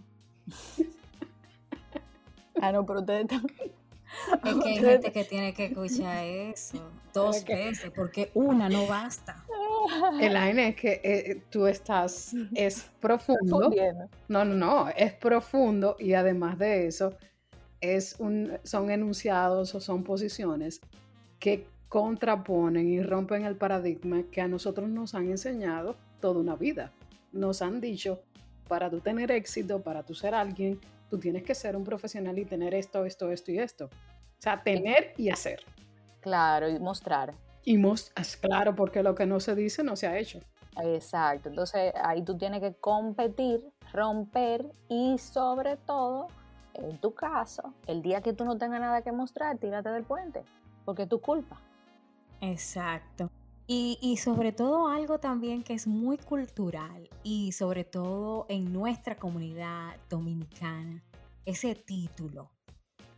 ah, 2.61 2.71
no, 2.71 2.85
pero 2.85 3.01
ustedes 3.01 3.27
también. 3.27 3.71
Es 4.43 4.55
que 4.55 4.69
hay 4.69 4.77
gente 4.77 5.11
que 5.11 5.25
tiene 5.25 5.53
que 5.53 5.65
escuchar 5.65 6.23
eso 6.23 6.89
dos 7.13 7.45
veces, 7.45 7.91
porque 7.95 8.31
una 8.33 8.69
no 8.69 8.87
basta. 8.87 9.45
Elaine, 10.19 10.69
es 10.69 10.75
que 10.75 11.01
eh, 11.03 11.41
tú 11.49 11.67
estás, 11.67 12.33
es 12.53 12.89
profundo. 12.99 13.71
No, 14.27 14.45
no, 14.45 14.55
no, 14.55 14.89
es 14.89 15.13
profundo 15.13 15.95
y 15.99 16.13
además 16.13 16.57
de 16.57 16.87
eso, 16.87 17.13
es 17.81 18.15
un, 18.19 18.57
son 18.63 18.91
enunciados 18.91 19.73
o 19.75 19.79
son 19.79 20.03
posiciones 20.03 20.81
que 21.39 21.65
contraponen 21.87 22.87
y 22.87 23.01
rompen 23.01 23.45
el 23.45 23.55
paradigma 23.55 24.23
que 24.31 24.41
a 24.41 24.47
nosotros 24.47 24.89
nos 24.89 25.15
han 25.15 25.29
enseñado 25.29 25.95
toda 26.19 26.39
una 26.39 26.55
vida 26.55 26.91
nos 27.31 27.61
han 27.61 27.79
dicho, 27.81 28.21
para 28.67 28.89
tú 28.89 28.99
tener 28.99 29.31
éxito, 29.31 29.81
para 29.81 30.03
tú 30.03 30.13
ser 30.13 30.35
alguien, 30.35 30.79
tú 31.09 31.17
tienes 31.17 31.43
que 31.43 31.55
ser 31.55 31.75
un 31.75 31.83
profesional 31.83 32.37
y 32.37 32.45
tener 32.45 32.73
esto, 32.73 33.05
esto, 33.05 33.31
esto 33.31 33.51
y 33.51 33.59
esto. 33.59 33.85
O 33.85 34.41
sea, 34.41 34.61
tener 34.61 35.13
y 35.17 35.29
hacer. 35.29 35.61
Claro, 36.21 36.69
y 36.69 36.79
mostrar. 36.79 37.33
Y 37.63 37.77
mostrar, 37.77 38.25
claro, 38.41 38.75
porque 38.75 39.03
lo 39.03 39.15
que 39.15 39.25
no 39.25 39.39
se 39.39 39.55
dice 39.55 39.83
no 39.83 39.95
se 39.95 40.07
ha 40.07 40.17
hecho. 40.17 40.39
Exacto, 40.81 41.49
entonces 41.49 41.93
ahí 42.03 42.23
tú 42.23 42.38
tienes 42.38 42.61
que 42.61 42.73
competir, 42.75 43.65
romper 43.91 44.65
y 44.88 45.17
sobre 45.17 45.77
todo, 45.77 46.27
en 46.73 46.99
tu 46.99 47.13
caso, 47.13 47.73
el 47.88 48.01
día 48.01 48.21
que 48.21 48.33
tú 48.33 48.45
no 48.45 48.57
tengas 48.57 48.79
nada 48.79 49.01
que 49.01 49.11
mostrar, 49.11 49.57
tírate 49.57 49.89
del 49.89 50.03
puente, 50.03 50.43
porque 50.85 51.03
es 51.03 51.09
tu 51.09 51.19
culpa. 51.19 51.59
Exacto. 52.41 53.29
Y, 53.71 54.17
sobre 54.17 54.51
todo 54.51 54.88
algo 54.88 55.19
también 55.19 55.61
que 55.61 55.75
es 55.75 55.85
muy 55.85 56.17
cultural 56.17 57.07
y 57.21 57.51
sobre 57.51 57.83
todo 57.83 58.47
en 58.49 58.73
nuestra 58.73 59.15
comunidad 59.15 59.95
dominicana, 60.09 61.03
ese 61.45 61.75
título, 61.75 62.49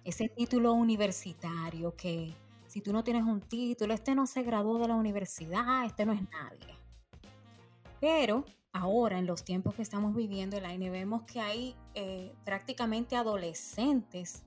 ese 0.03 0.27
título 0.27 0.73
universitario 0.73 1.95
que 1.95 2.33
si 2.71 2.79
tú 2.79 2.93
no 2.93 3.03
tienes 3.03 3.23
un 3.23 3.41
título, 3.41 3.93
este 3.93 4.15
no 4.15 4.25
se 4.25 4.43
graduó 4.43 4.79
de 4.79 4.87
la 4.87 4.95
universidad, 4.95 5.83
este 5.83 6.05
no 6.05 6.13
es 6.13 6.21
nadie. 6.21 6.73
Pero 7.99 8.45
ahora, 8.71 9.19
en 9.19 9.25
los 9.25 9.43
tiempos 9.43 9.75
que 9.75 9.81
estamos 9.81 10.15
viviendo, 10.15 10.57
vemos 10.61 11.23
que 11.23 11.41
hay 11.41 11.75
eh, 11.95 12.31
prácticamente 12.45 13.17
adolescentes, 13.17 14.43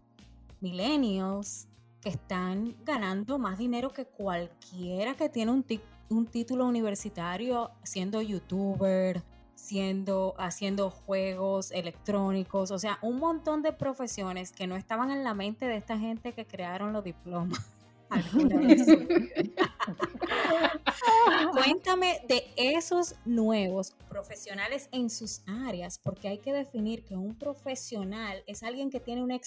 millennials, 0.63 1.69
que 2.01 2.09
están 2.09 2.75
ganando 2.83 3.39
más 3.39 3.59
dinero 3.59 3.91
que 3.91 4.07
cualquiera 4.07 5.15
que 5.15 5.29
tiene 5.29 5.53
un, 5.53 5.67
un 6.09 6.25
título 6.25 6.65
universitario 6.65 7.73
siendo 7.83 8.23
youtuber, 8.23 9.23
siendo, 9.55 10.35
haciendo 10.39 10.89
juegos 10.89 11.73
electrónicos, 11.73 12.71
o 12.71 12.79
sea, 12.79 12.99
un 13.03 13.19
montón 13.19 13.61
de 13.61 13.75
profesiones 13.75 14.51
que 14.51 14.67
no 14.67 14.77
estaban 14.77 15.11
en 15.11 15.25
la 15.25 15.35
mente 15.35 15.67
de 15.67 15.77
esta 15.77 15.99
gente 15.99 16.33
que 16.33 16.47
crearon 16.47 16.95
los 16.95 17.05
diplomas. 17.05 17.61
Cuéntame 21.53 22.21
de 22.29 22.45
esos 22.57 23.17
nuevos 23.25 23.93
profesionales 24.09 24.89
en 24.93 25.11
sus 25.11 25.43
áreas, 25.47 25.99
porque 25.99 26.29
hay 26.29 26.39
que 26.39 26.53
definir 26.53 27.05
que 27.05 27.17
un 27.17 27.37
profesional 27.39 28.43
es 28.47 28.63
alguien 28.63 28.91
que 28.91 29.01
tiene 29.01 29.23
una, 29.23 29.39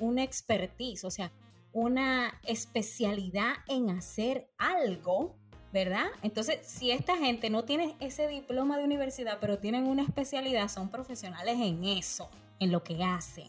una 0.00 0.22
expertise, 0.22 1.04
o 1.04 1.10
sea, 1.10 1.32
una 1.72 2.38
especialidad 2.44 3.54
en 3.68 3.90
hacer 3.90 4.48
algo 4.58 5.36
¿verdad? 5.72 6.08
Entonces, 6.22 6.58
si 6.66 6.90
esta 6.90 7.16
gente 7.16 7.48
no 7.48 7.64
tiene 7.64 7.96
ese 7.98 8.28
diploma 8.28 8.76
de 8.76 8.84
universidad, 8.84 9.38
pero 9.40 9.58
tienen 9.58 9.86
una 9.86 10.02
especialidad, 10.02 10.68
son 10.68 10.90
profesionales 10.90 11.56
en 11.58 11.82
eso, 11.84 12.28
en 12.60 12.70
lo 12.70 12.84
que 12.84 13.02
hacen, 13.02 13.48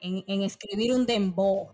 en, 0.00 0.42
escribir 0.42 0.92
un 0.92 1.06
dembow. 1.06 1.72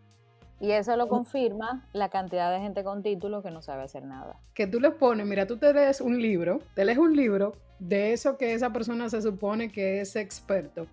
Y 0.60 0.72
eso 0.72 0.96
lo 0.96 1.08
confirma 1.08 1.86
la 1.92 2.08
cantidad 2.08 2.52
de 2.52 2.60
gente 2.60 2.82
con 2.82 3.02
título 3.02 3.42
que 3.42 3.50
no 3.50 3.62
sabe 3.62 3.84
hacer 3.84 4.04
nada. 4.04 4.40
Que 4.54 4.66
tú 4.66 4.80
les 4.80 4.92
pones, 4.92 5.26
mira, 5.26 5.46
tú 5.46 5.56
te 5.56 5.72
lees 5.72 6.00
un 6.00 6.20
libro, 6.20 6.60
te 6.74 6.84
lees 6.84 6.98
un 6.98 7.14
libro 7.14 7.52
de 7.78 8.12
eso 8.12 8.36
que 8.36 8.54
esa 8.54 8.72
persona 8.72 9.08
se 9.08 9.22
supone 9.22 9.70
que 9.70 10.00
es 10.00 10.16
experto 10.16 10.88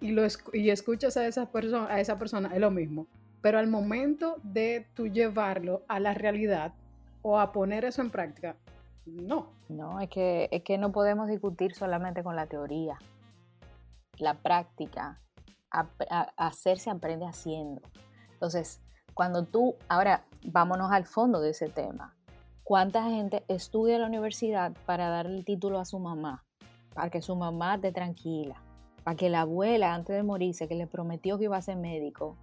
y, 0.00 0.12
lo, 0.12 0.22
y 0.54 0.70
escuchas 0.70 1.16
a 1.18 1.26
esa, 1.26 1.46
persona, 1.46 1.86
a 1.88 2.00
esa 2.00 2.18
persona, 2.18 2.50
es 2.54 2.60
lo 2.60 2.70
mismo. 2.70 3.06
Pero 3.42 3.58
al 3.58 3.66
momento 3.66 4.36
de 4.42 4.86
tú 4.94 5.06
llevarlo 5.06 5.82
a 5.86 6.00
la 6.00 6.14
realidad, 6.14 6.72
o 7.24 7.40
a 7.40 7.52
poner 7.52 7.86
eso 7.86 8.02
en 8.02 8.10
práctica. 8.10 8.54
No. 9.06 9.48
No, 9.70 9.98
es 9.98 10.10
que, 10.10 10.48
es 10.52 10.62
que 10.62 10.76
no 10.76 10.92
podemos 10.92 11.26
discutir 11.26 11.74
solamente 11.74 12.22
con 12.22 12.36
la 12.36 12.46
teoría. 12.46 12.98
La 14.18 14.34
práctica, 14.34 15.22
a, 15.70 15.88
hacer 16.36 16.78
se 16.78 16.90
aprende 16.90 17.26
haciendo. 17.26 17.80
Entonces, 18.34 18.82
cuando 19.14 19.44
tú, 19.44 19.76
ahora 19.88 20.24
vámonos 20.44 20.92
al 20.92 21.06
fondo 21.06 21.40
de 21.40 21.50
ese 21.50 21.68
tema. 21.68 22.14
¿Cuánta 22.62 23.04
gente 23.04 23.44
estudia 23.48 23.94
en 23.94 24.02
la 24.02 24.06
universidad 24.06 24.72
para 24.86 25.08
darle 25.08 25.36
el 25.38 25.44
título 25.44 25.78
a 25.78 25.84
su 25.84 25.98
mamá? 25.98 26.44
Para 26.94 27.10
que 27.10 27.22
su 27.22 27.36
mamá 27.36 27.76
esté 27.76 27.92
tranquila. 27.92 28.56
Para 29.02 29.16
que 29.16 29.28
la 29.28 29.42
abuela, 29.42 29.94
antes 29.94 30.16
de 30.16 30.22
morirse, 30.22 30.68
que 30.68 30.74
le 30.74 30.86
prometió 30.86 31.38
que 31.38 31.44
iba 31.44 31.56
a 31.56 31.62
ser 31.62 31.76
médico, 31.76 32.36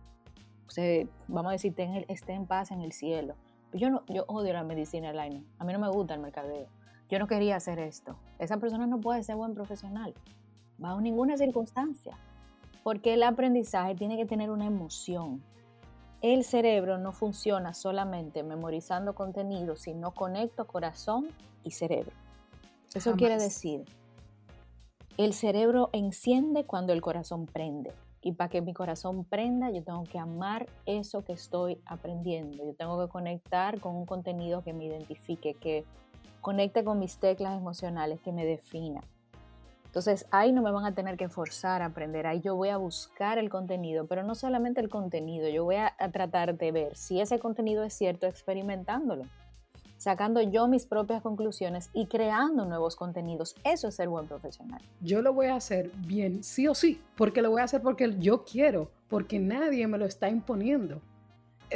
vamos 1.28 1.50
a 1.50 1.54
decir, 1.54 1.76
esté 2.08 2.34
en 2.34 2.46
paz 2.46 2.72
en 2.72 2.82
el 2.82 2.92
cielo 2.92 3.36
yo, 3.74 3.90
no, 3.90 4.04
yo 4.08 4.26
odio 4.28 4.54
la 4.54 4.64
medicina 4.64 5.10
online. 5.10 5.44
A 5.58 5.64
mí 5.64 5.74
no 5.74 5.80
me 5.80 5.90
gusta 5.90 6.14
el 6.14 6.20
mercadeo. 6.20 6.68
Yo 7.10 7.20
no 7.20 7.28
quería 7.28 7.56
hacer 7.56 7.80
esto. 7.80 8.18
Esa 8.40 8.58
persona 8.58 8.88
no 8.88 9.00
puede 9.00 9.24
ser 9.24 9.36
buen 9.36 9.54
profesional 9.54 10.14
bajo 10.78 11.02
ninguna 11.02 11.38
circunstancia. 11.38 12.18
Porque 12.84 13.14
el 13.14 13.24
aprendizaje 13.24 13.96
tiene 13.96 14.18
que 14.18 14.26
tener 14.26 14.50
una 14.50 14.66
emoción 14.66 15.44
el 16.22 16.44
cerebro 16.44 16.98
no 16.98 17.12
funciona 17.12 17.74
solamente 17.74 18.44
memorizando 18.44 19.16
contenido, 19.16 19.76
sino 19.76 20.12
conecto 20.12 20.68
corazón 20.68 21.28
y 21.64 21.72
cerebro. 21.72 22.14
Eso 22.94 23.16
quiere 23.16 23.38
decir, 23.38 23.86
el 25.18 25.34
cerebro 25.34 25.90
enciende 25.94 26.66
cuando 26.66 26.94
el 26.94 27.02
corazón 27.02 27.46
prende. 27.46 27.94
Y 28.24 28.34
para 28.34 28.50
que 28.50 28.62
mi 28.62 28.74
corazón 28.74 29.24
prenda, 29.24 29.72
yo 29.72 29.84
tengo 29.84 30.04
que 30.04 30.20
amar 30.20 30.68
eso 30.86 31.24
que 31.24 31.34
estoy 31.34 31.82
aprendiendo. 31.86 32.64
Yo 32.64 32.74
tengo 32.76 33.04
que 33.04 33.12
conectar 33.12 33.80
con 33.80 33.96
un 33.96 34.06
contenido 34.06 34.64
que 34.64 34.74
me 34.74 34.86
identifique, 34.86 35.56
que 35.56 35.86
conecte 36.40 36.84
con 36.84 37.00
mis 37.00 37.18
teclas 37.18 37.58
emocionales, 37.58 38.20
que 38.22 38.32
me 38.32 38.46
defina. 38.46 39.02
Entonces 39.92 40.26
ahí 40.32 40.54
no 40.54 40.62
me 40.62 40.72
van 40.72 40.86
a 40.86 40.96
tener 40.96 41.18
que 41.18 41.28
forzar 41.28 41.82
a 41.82 41.88
aprender, 41.88 42.26
ahí 42.26 42.40
yo 42.40 42.56
voy 42.56 42.70
a 42.70 42.78
buscar 42.78 43.38
el 43.38 43.50
contenido, 43.50 44.08
pero 44.08 44.24
no 44.24 44.36
solamente 44.36 44.80
el 44.80 44.88
contenido, 44.88 45.50
yo 45.50 45.66
voy 45.66 45.76
a, 45.76 45.94
tratar 46.14 46.58
de 46.58 46.72
ver 46.72 46.96
si 46.96 47.20
ese 47.20 47.40
contenido 47.40 47.84
es 47.84 47.94
cierto 47.94 48.26
experimentándolo, 48.26 49.26
sacando 49.98 50.42
yo 50.42 50.70
mis 50.70 50.86
propias 50.86 51.22
conclusiones 51.22 51.90
y 51.92 52.06
creando 52.06 52.64
nuevos 52.64 52.96
contenidos. 52.96 53.54
Eso 53.66 53.90
es 53.90 53.96
ser 53.96 54.08
buen 54.08 54.28
profesional. 54.28 54.82
Yo 55.02 55.22
lo 55.22 55.34
voy 55.34 55.48
a 55.48 55.56
hacer 55.56 55.92
bien, 56.08 56.42
sí 56.42 56.70
o 56.70 56.74
sí, 56.74 57.02
porque 57.18 57.42
lo 57.42 57.52
voy 57.52 57.60
a 57.60 57.66
hacer 57.66 57.82
porque 57.82 58.18
yo 58.18 58.46
quiero, 58.46 58.92
porque 59.10 59.40
nadie 59.40 59.86
me 59.88 59.98
lo 59.98 60.06
está 60.06 60.30
imponiendo. 60.30 61.02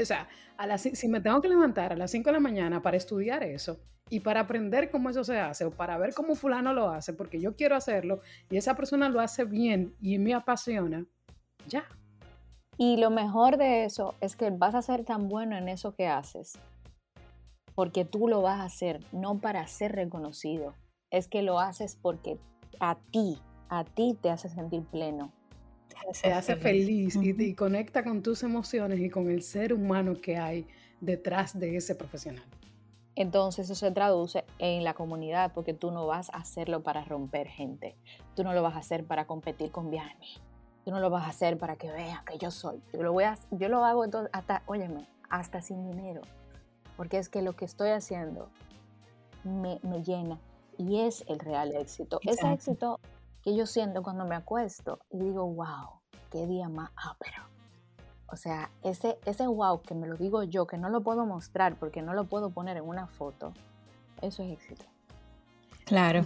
O 0.02 0.06
sea, 0.06 0.30
a 0.58 0.78
si 0.78 1.08
me 1.10 1.20
tengo 1.20 1.42
que 1.42 1.50
levantar 1.50 1.92
a 1.92 1.98
las 1.98 2.12
5 2.12 2.30
de 2.30 2.34
la 2.34 2.40
mañana 2.40 2.82
para 2.82 2.96
estudiar 2.96 3.44
eso, 3.44 3.78
y 4.10 4.20
para 4.20 4.42
aprender 4.42 4.92
cómo 4.92 5.10
eso 5.10 5.24
se 5.24 5.40
hace 5.40 5.66
o 5.66 5.72
para 5.72 5.98
ver 5.98 6.14
cómo 6.14 6.36
fulano 6.36 6.74
lo 6.74 6.90
hace, 6.90 7.14
porque 7.14 7.40
yo 7.40 7.56
quiero 7.56 7.76
hacerlo 7.76 8.22
y 8.50 8.58
esa 8.58 8.76
persona 8.76 9.10
lo 9.10 9.20
hace 9.20 9.46
bien 9.46 9.96
y 10.02 10.20
me 10.20 10.34
apasiona, 10.34 11.06
ya. 11.68 11.86
Y 12.78 12.98
lo 12.98 13.10
mejor 13.10 13.58
de 13.58 13.86
eso 13.86 14.16
es 14.22 14.36
que 14.36 14.50
vas 14.50 14.76
a 14.76 14.82
ser 14.82 15.06
tan 15.06 15.28
bueno 15.28 15.58
en 15.58 15.70
eso 15.70 15.96
que 15.96 16.08
haces, 16.08 16.54
porque 17.74 18.06
tú 18.06 18.28
lo 18.28 18.42
vas 18.42 18.60
a 18.60 18.66
hacer, 18.66 19.00
no 19.12 19.40
para 19.40 19.66
ser 19.68 19.94
reconocido, 19.94 20.76
es 21.10 21.28
que 21.28 21.42
lo 21.42 21.60
haces 21.60 21.98
porque 22.00 22.38
a 22.80 22.98
ti, 23.12 23.40
a 23.70 23.86
ti 23.86 24.18
te 24.22 24.30
hace 24.30 24.50
sentir 24.50 24.84
pleno. 24.84 25.32
Te 26.22 26.34
hace, 26.34 26.58
feliz, 26.58 27.16
y, 27.16 27.42
y 27.42 27.54
conecta 27.56 28.04
con 28.04 28.22
tus 28.22 28.44
emociones 28.44 29.00
y 29.00 29.10
con 29.10 29.30
el 29.30 29.42
ser 29.42 29.74
humano 29.74 30.20
que 30.22 30.38
hay 30.38 30.68
detrás 31.00 31.58
de 31.58 31.78
ese 31.78 31.96
profesional. 31.96 32.44
Entonces 33.16 33.70
eso 33.70 33.76
se 33.76 33.92
traduce 33.92 34.44
en 34.60 34.84
la 34.84 34.94
comunidad 34.94 35.54
porque 35.54 35.74
tú 35.74 35.92
no 35.92 36.06
vas 36.06 36.30
a 36.32 36.38
hacerlo 36.38 36.84
para 36.84 37.06
romper 37.06 37.48
gente. 37.48 37.96
Tú 38.36 38.44
no 38.44 38.54
lo 38.54 38.62
vas 38.62 38.76
a 38.76 38.80
hacer 38.80 39.06
para 39.06 39.26
competir 39.26 39.72
con 39.72 39.90
Vianney. 39.90 40.42
Tú 40.84 40.92
no 40.92 41.00
lo 41.00 41.10
vas 41.10 41.26
a 41.26 41.30
hacer 41.30 41.58
para 41.58 41.78
que 41.78 41.92
vean 41.92 42.24
que 42.26 42.38
yo 42.38 42.52
soy. 42.52 42.82
Yo 42.94 43.02
lo, 43.02 43.14
voy 43.14 43.24
a, 43.24 43.38
yo 43.52 43.70
lo 43.70 43.86
hago 43.86 44.04
entonces 44.04 44.30
hasta, 44.34 44.64
óyeme, 44.66 45.08
hasta 45.30 45.62
sin 45.62 45.90
dinero. 45.90 46.22
Porque 46.98 47.18
es 47.18 47.30
que 47.30 47.42
lo 47.42 47.56
que 47.56 47.66
estoy 47.66 47.90
haciendo 47.90 48.50
me, 49.44 49.80
llena 50.04 50.40
y 50.78 51.00
es 51.00 51.24
el 51.28 51.40
real 51.40 51.74
éxito. 51.74 52.20
Ese 52.24 52.52
éxito 52.52 53.00
que 53.42 53.56
yo 53.56 53.66
siento 53.66 54.04
cuando 54.04 54.26
me 54.26 54.36
acuesto 54.36 55.00
y 55.10 55.20
digo, 55.20 55.46
wow, 55.48 56.02
qué 56.32 56.46
día 56.46 56.68
más 56.68 56.92
ápero 56.96 57.55
o 58.28 58.36
sea, 58.38 58.72
ese, 58.84 59.18
ese 59.26 59.48
wow 59.48 59.82
que 59.82 59.94
me 59.94 60.08
lo 60.08 60.16
digo 60.18 60.44
yo, 60.44 60.66
que 60.66 60.78
no 60.78 60.90
lo 60.90 61.02
puedo 61.02 61.26
mostrar 61.26 61.78
porque 61.78 62.02
no 62.02 62.14
lo 62.14 62.26
puedo 62.26 62.50
poner 62.50 62.78
en 62.78 62.84
una 62.84 63.08
foto, 63.08 63.54
eso 64.22 64.44
es 64.44 64.52
éxito. 64.52 64.86
Claro. 65.86 66.26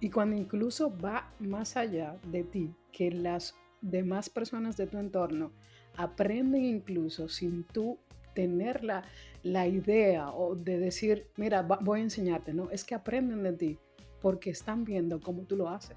Y 0.00 0.10
cuando, 0.10 0.36
incluso 0.36 0.92
va 0.98 1.30
más 1.38 1.76
allá 1.76 2.16
de 2.28 2.44
ti, 2.44 2.74
que 2.92 3.10
las 3.10 3.54
demás 3.82 4.30
personas 4.30 4.78
de 4.78 4.86
tu 4.86 4.98
entorno 4.98 5.52
aprenden 5.98 6.64
incluso 6.64 7.28
sin 7.28 7.64
tú 7.64 7.98
tener 8.34 8.82
la, 8.82 9.04
la 9.42 9.66
idea 9.66 10.30
o 10.30 10.54
de 10.54 10.78
decir, 10.78 11.26
mira, 11.36 11.62
voy 11.62 12.00
a 12.00 12.02
enseñarte, 12.04 12.54
no, 12.54 12.70
es 12.70 12.84
que 12.84 12.94
aprenden 12.94 13.42
de 13.42 13.52
ti 13.52 13.78
porque 14.22 14.50
están 14.50 14.84
viendo 14.84 15.20
cómo 15.20 15.42
tú 15.42 15.56
lo 15.56 15.68
haces. 15.68 15.96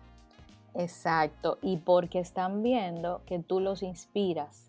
Exacto, 0.76 1.58
y 1.62 1.78
porque 1.78 2.20
están 2.20 2.62
viendo 2.62 3.22
que 3.26 3.40
tú 3.40 3.60
los 3.60 3.82
inspiras 3.82 4.69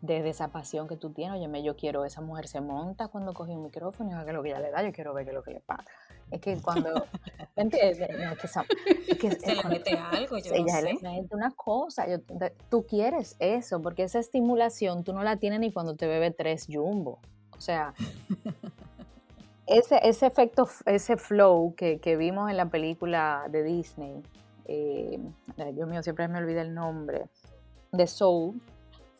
desde 0.00 0.28
esa 0.28 0.48
pasión 0.48 0.86
que 0.88 0.96
tú 0.96 1.10
tienes. 1.10 1.40
Oye, 1.40 1.62
yo 1.62 1.76
quiero, 1.76 2.04
esa 2.04 2.20
mujer 2.20 2.46
se 2.48 2.60
monta 2.60 3.08
cuando 3.08 3.34
coge 3.34 3.52
un 3.52 3.62
micrófono 3.62 4.10
y 4.10 4.14
haga 4.14 4.32
lo 4.32 4.42
que 4.42 4.50
ella 4.50 4.60
le 4.60 4.70
da, 4.70 4.82
yo 4.82 4.92
quiero 4.92 5.12
ver 5.14 5.24
qué 5.24 5.30
es 5.30 5.34
lo 5.34 5.42
que 5.42 5.52
le 5.52 5.60
pasa. 5.60 5.84
Es 6.30 6.40
que 6.40 6.56
cuando, 6.60 7.06
¿me 7.56 7.62
entiendes? 7.62 8.00
es 8.00 9.18
que, 9.18 9.30
se 9.40 9.54
le 9.54 9.64
mete 9.64 9.96
algo, 9.96 10.38
yo 10.38 10.52
ella 10.54 10.80
le 10.80 10.94
mete 10.94 11.34
una 11.34 11.50
cosa, 11.52 12.06
tú 12.68 12.84
quieres 12.86 13.36
eso, 13.38 13.80
porque 13.80 14.04
esa 14.04 14.18
estimulación 14.18 15.04
tú 15.04 15.12
no 15.12 15.22
la 15.22 15.36
tienes 15.36 15.60
ni 15.60 15.72
cuando 15.72 15.96
te 15.96 16.06
bebe 16.06 16.30
tres 16.30 16.66
jumbo. 16.68 17.20
O 17.56 17.60
sea, 17.60 17.94
ese, 19.66 20.00
ese 20.02 20.26
efecto, 20.26 20.68
ese 20.84 21.16
flow 21.16 21.74
que, 21.74 22.00
que 22.00 22.16
vimos 22.16 22.50
en 22.50 22.56
la 22.56 22.66
película 22.66 23.46
de 23.50 23.62
Disney, 23.62 24.22
eh, 24.66 25.18
Dios 25.72 25.88
mío, 25.88 26.02
siempre 26.02 26.28
me 26.28 26.38
olvida 26.38 26.62
el 26.62 26.74
nombre, 26.74 27.26
de 27.92 28.06
Soul, 28.06 28.60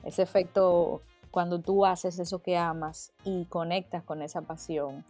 ese 0.06 0.22
efecto 0.22 1.02
cuando 1.32 1.60
tú 1.60 1.84
haces 1.84 2.18
eso 2.20 2.40
que 2.40 2.56
amas 2.56 3.12
y 3.24 3.44
conectas 3.46 4.04
con 4.04 4.22
esa 4.22 4.42
pasión, 4.42 5.04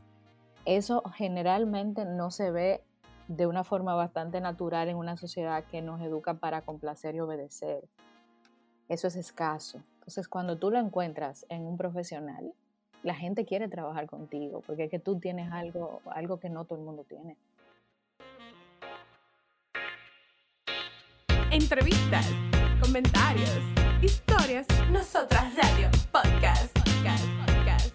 eso 0.65 1.03
generalmente 1.15 2.07
no 2.07 2.31
se 2.31 2.51
ve 2.51 2.83
de 3.29 3.47
una 3.47 3.63
forma 3.63 3.95
bastante 3.95 4.41
natural 4.41 4.89
en 4.89 4.97
una 4.97 5.19
sociedad 5.19 5.65
que 5.65 5.83
nos 5.83 6.01
educa 6.01 6.35
para 6.35 6.63
complacer 6.63 7.15
y 7.15 7.21
obedecer. 7.21 7.85
Eso 8.89 9.07
es 9.07 9.17
escaso. 9.17 9.83
Entonces, 9.97 10.29
cuando 10.29 10.57
tú 10.57 10.71
lo 10.71 10.79
encuentras 10.79 11.45
en 11.51 11.67
un 11.67 11.77
profesional, 11.77 12.55
la 13.03 13.15
gente 13.15 13.45
quiere 13.45 13.69
trabajar 13.69 14.07
contigo 14.07 14.63
porque 14.67 14.85
es 14.85 14.91
que 14.91 14.99
tú 14.99 15.19
tienes 15.21 15.53
algo, 15.53 16.01
algo 16.07 16.41
que 16.41 16.49
no 16.49 16.65
todo 16.65 16.79
el 16.79 16.85
mundo 16.85 17.05
tiene. 17.05 17.37
Entrevistas, 21.51 22.27
comentarios 22.81 23.61
Historias, 24.03 24.67
Nosotras 24.91 25.55
Radio, 25.57 25.89
podcast, 26.13 26.71
podcast, 26.79 27.25
podcast. 27.47 27.95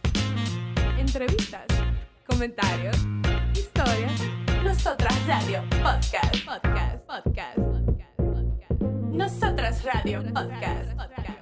Entrevistas, 0.98 1.68
comentarios, 2.28 2.98
historias, 3.54 4.12
Nosotras 4.64 5.28
Radio, 5.28 5.64
podcast, 5.84 6.44
podcast, 6.44 7.06
podcast, 7.06 7.58
podcast, 7.58 8.18
podcast. 8.18 8.82
Nosotras 9.12 9.84
Radio, 9.84 10.24
podcast, 10.24 10.92
podcast. 10.96 11.42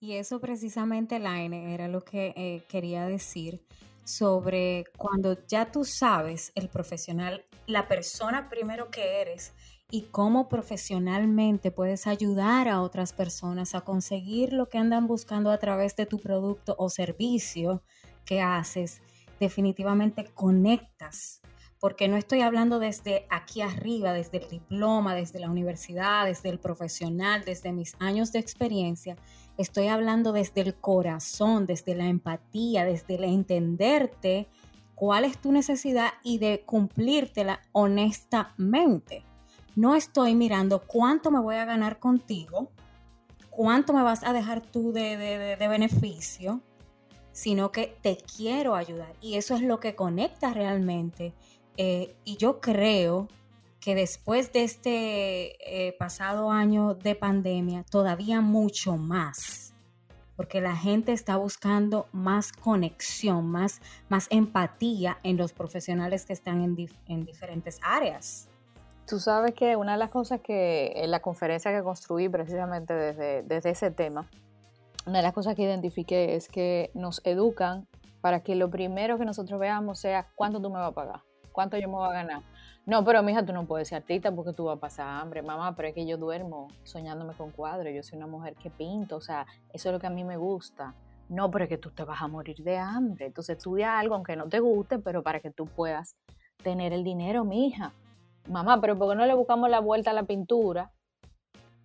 Y 0.00 0.16
eso 0.16 0.40
precisamente, 0.40 1.20
Laine, 1.20 1.72
era 1.72 1.86
lo 1.86 2.00
que 2.00 2.34
eh, 2.36 2.64
quería 2.68 3.06
decir 3.06 3.64
sobre 4.04 4.86
cuando 4.96 5.46
ya 5.46 5.70
tú 5.70 5.84
sabes, 5.84 6.50
el 6.56 6.68
profesional, 6.68 7.44
la 7.68 7.86
persona 7.86 8.48
primero 8.48 8.90
que 8.90 9.20
eres, 9.20 9.54
y 9.94 10.04
cómo 10.10 10.48
profesionalmente 10.48 11.70
puedes 11.70 12.06
ayudar 12.06 12.66
a 12.66 12.80
otras 12.80 13.12
personas 13.12 13.74
a 13.74 13.82
conseguir 13.82 14.54
lo 14.54 14.70
que 14.70 14.78
andan 14.78 15.06
buscando 15.06 15.50
a 15.50 15.58
través 15.58 15.96
de 15.96 16.06
tu 16.06 16.18
producto 16.18 16.74
o 16.78 16.88
servicio 16.88 17.82
que 18.24 18.40
haces, 18.40 19.02
definitivamente 19.38 20.24
conectas. 20.32 21.42
Porque 21.78 22.08
no 22.08 22.16
estoy 22.16 22.40
hablando 22.40 22.78
desde 22.78 23.26
aquí 23.28 23.60
arriba, 23.60 24.14
desde 24.14 24.38
el 24.38 24.48
diploma, 24.48 25.14
desde 25.14 25.40
la 25.40 25.50
universidad, 25.50 26.24
desde 26.24 26.48
el 26.48 26.58
profesional, 26.58 27.44
desde 27.44 27.70
mis 27.72 27.94
años 27.98 28.32
de 28.32 28.38
experiencia. 28.38 29.16
Estoy 29.58 29.88
hablando 29.88 30.32
desde 30.32 30.62
el 30.62 30.74
corazón, 30.74 31.66
desde 31.66 31.94
la 31.94 32.06
empatía, 32.06 32.86
desde 32.86 33.16
el 33.16 33.24
entenderte 33.24 34.48
cuál 34.94 35.26
es 35.26 35.36
tu 35.36 35.52
necesidad 35.52 36.12
y 36.22 36.38
de 36.38 36.62
cumplírtela 36.64 37.60
honestamente. 37.72 39.26
No 39.74 39.94
estoy 39.94 40.34
mirando 40.34 40.80
cuánto 40.80 41.30
me 41.30 41.40
voy 41.40 41.56
a 41.56 41.64
ganar 41.64 41.98
contigo, 41.98 42.70
cuánto 43.48 43.92
me 43.92 44.02
vas 44.02 44.22
a 44.24 44.32
dejar 44.32 44.60
tú 44.60 44.92
de, 44.92 45.56
beneficio, 45.58 46.60
sino 47.32 47.72
que 47.72 47.96
te 48.02 48.16
quiero 48.18 48.74
ayudar. 48.74 49.14
Y 49.20 49.36
eso 49.36 49.54
es 49.54 49.62
lo 49.62 49.80
que 49.80 49.94
conecta 49.94 50.52
realmente. 50.52 51.32
Eh, 51.76 52.14
y 52.24 52.36
yo 52.36 52.60
creo 52.60 53.28
que 53.80 53.94
después 53.94 54.52
de 54.52 54.64
este 54.64 55.86
eh, 55.88 55.92
pasado 55.98 56.50
año 56.50 56.94
de 56.94 57.14
pandemia, 57.14 57.82
todavía 57.84 58.40
mucho 58.40 58.96
más, 58.96 59.74
porque 60.36 60.60
la 60.60 60.76
gente 60.76 61.12
está 61.12 61.36
buscando 61.36 62.06
más 62.12 62.52
conexión, 62.52 63.46
más, 63.46 63.80
más 64.08 64.26
empatía 64.30 65.18
en 65.22 65.36
los 65.36 65.52
profesionales 65.52 66.26
que 66.26 66.32
están 66.32 66.62
en, 66.62 66.88
en 67.06 67.24
diferentes 67.24 67.80
áreas. 67.82 68.48
Tú 69.12 69.20
sabes 69.20 69.52
que 69.52 69.76
una 69.76 69.92
de 69.92 69.98
las 69.98 70.10
cosas 70.10 70.40
que 70.40 70.90
en 70.96 71.10
la 71.10 71.20
conferencia 71.20 71.70
que 71.70 71.82
construí 71.82 72.30
precisamente 72.30 72.94
desde, 72.94 73.42
desde 73.42 73.68
ese 73.68 73.90
tema, 73.90 74.26
una 75.04 75.18
de 75.18 75.22
las 75.22 75.34
cosas 75.34 75.54
que 75.54 75.64
identifiqué 75.64 76.34
es 76.34 76.48
que 76.48 76.90
nos 76.94 77.20
educan 77.26 77.86
para 78.22 78.40
que 78.40 78.54
lo 78.54 78.70
primero 78.70 79.18
que 79.18 79.26
nosotros 79.26 79.60
veamos 79.60 79.98
sea 79.98 80.28
cuánto 80.34 80.62
tú 80.62 80.70
me 80.70 80.78
vas 80.78 80.92
a 80.92 80.94
pagar, 80.94 81.20
cuánto 81.52 81.76
yo 81.76 81.88
me 81.88 81.96
voy 81.96 82.08
a 82.08 82.12
ganar. 82.12 82.42
No, 82.86 83.04
pero 83.04 83.22
mija, 83.22 83.44
tú 83.44 83.52
no 83.52 83.66
puedes 83.66 83.88
ser 83.88 83.96
artista 83.96 84.34
porque 84.34 84.54
tú 84.54 84.64
vas 84.64 84.78
a 84.78 84.80
pasar 84.80 85.06
hambre. 85.06 85.42
Mamá, 85.42 85.76
pero 85.76 85.88
es 85.88 85.94
que 85.94 86.06
yo 86.06 86.16
duermo 86.16 86.68
soñándome 86.82 87.34
con 87.34 87.50
cuadros. 87.50 87.92
Yo 87.94 88.02
soy 88.02 88.16
una 88.16 88.26
mujer 88.26 88.54
que 88.54 88.70
pinto. 88.70 89.16
O 89.16 89.20
sea, 89.20 89.46
eso 89.74 89.90
es 89.90 89.92
lo 89.92 90.00
que 90.00 90.06
a 90.06 90.10
mí 90.10 90.24
me 90.24 90.38
gusta. 90.38 90.94
No, 91.28 91.50
pero 91.50 91.64
es 91.64 91.68
que 91.68 91.76
tú 91.76 91.90
te 91.90 92.04
vas 92.04 92.22
a 92.22 92.28
morir 92.28 92.56
de 92.62 92.78
hambre. 92.78 93.26
Entonces 93.26 93.58
estudia 93.58 93.98
algo 93.98 94.14
aunque 94.14 94.36
no 94.36 94.48
te 94.48 94.58
guste, 94.58 94.98
pero 94.98 95.22
para 95.22 95.40
que 95.40 95.50
tú 95.50 95.66
puedas 95.66 96.16
tener 96.62 96.94
el 96.94 97.04
dinero, 97.04 97.44
mija. 97.44 97.92
Mamá, 98.48 98.80
pero 98.80 98.98
¿por 98.98 99.10
qué 99.10 99.16
no 99.16 99.26
le 99.26 99.34
buscamos 99.34 99.70
la 99.70 99.80
vuelta 99.80 100.10
a 100.10 100.14
la 100.14 100.24
pintura? 100.24 100.92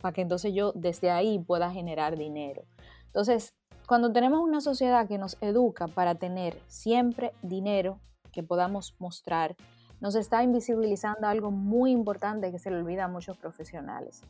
Para 0.02 0.13
que 0.13 0.22
entonces 0.22 0.54
yo 0.54 0.72
desde 0.74 1.12
ahí 1.12 1.39
pueda 1.39 1.72
generar 1.72 2.17
dinero. 2.17 2.63
Entonces, 3.08 3.54
cuando 3.88 4.12
tenemos 4.12 4.41
una 4.41 4.62
sociedad 4.62 5.08
que 5.08 5.17
nos 5.17 5.38
educa 5.41 5.88
para 5.88 6.15
tener 6.15 6.60
siempre 6.67 7.34
dinero 7.41 8.00
que 8.32 8.43
podamos 8.43 8.96
mostrar, 9.00 9.56
nos 10.00 10.15
está 10.15 10.43
invisibilizando 10.43 11.28
algo 11.28 11.52
muy 11.52 11.91
importante 11.91 12.52
que 12.52 12.60
se 12.60 12.70
le 12.70 12.78
olvida 12.78 13.06
a 13.06 13.08
muchos 13.08 13.38
profesionales. 13.38 14.22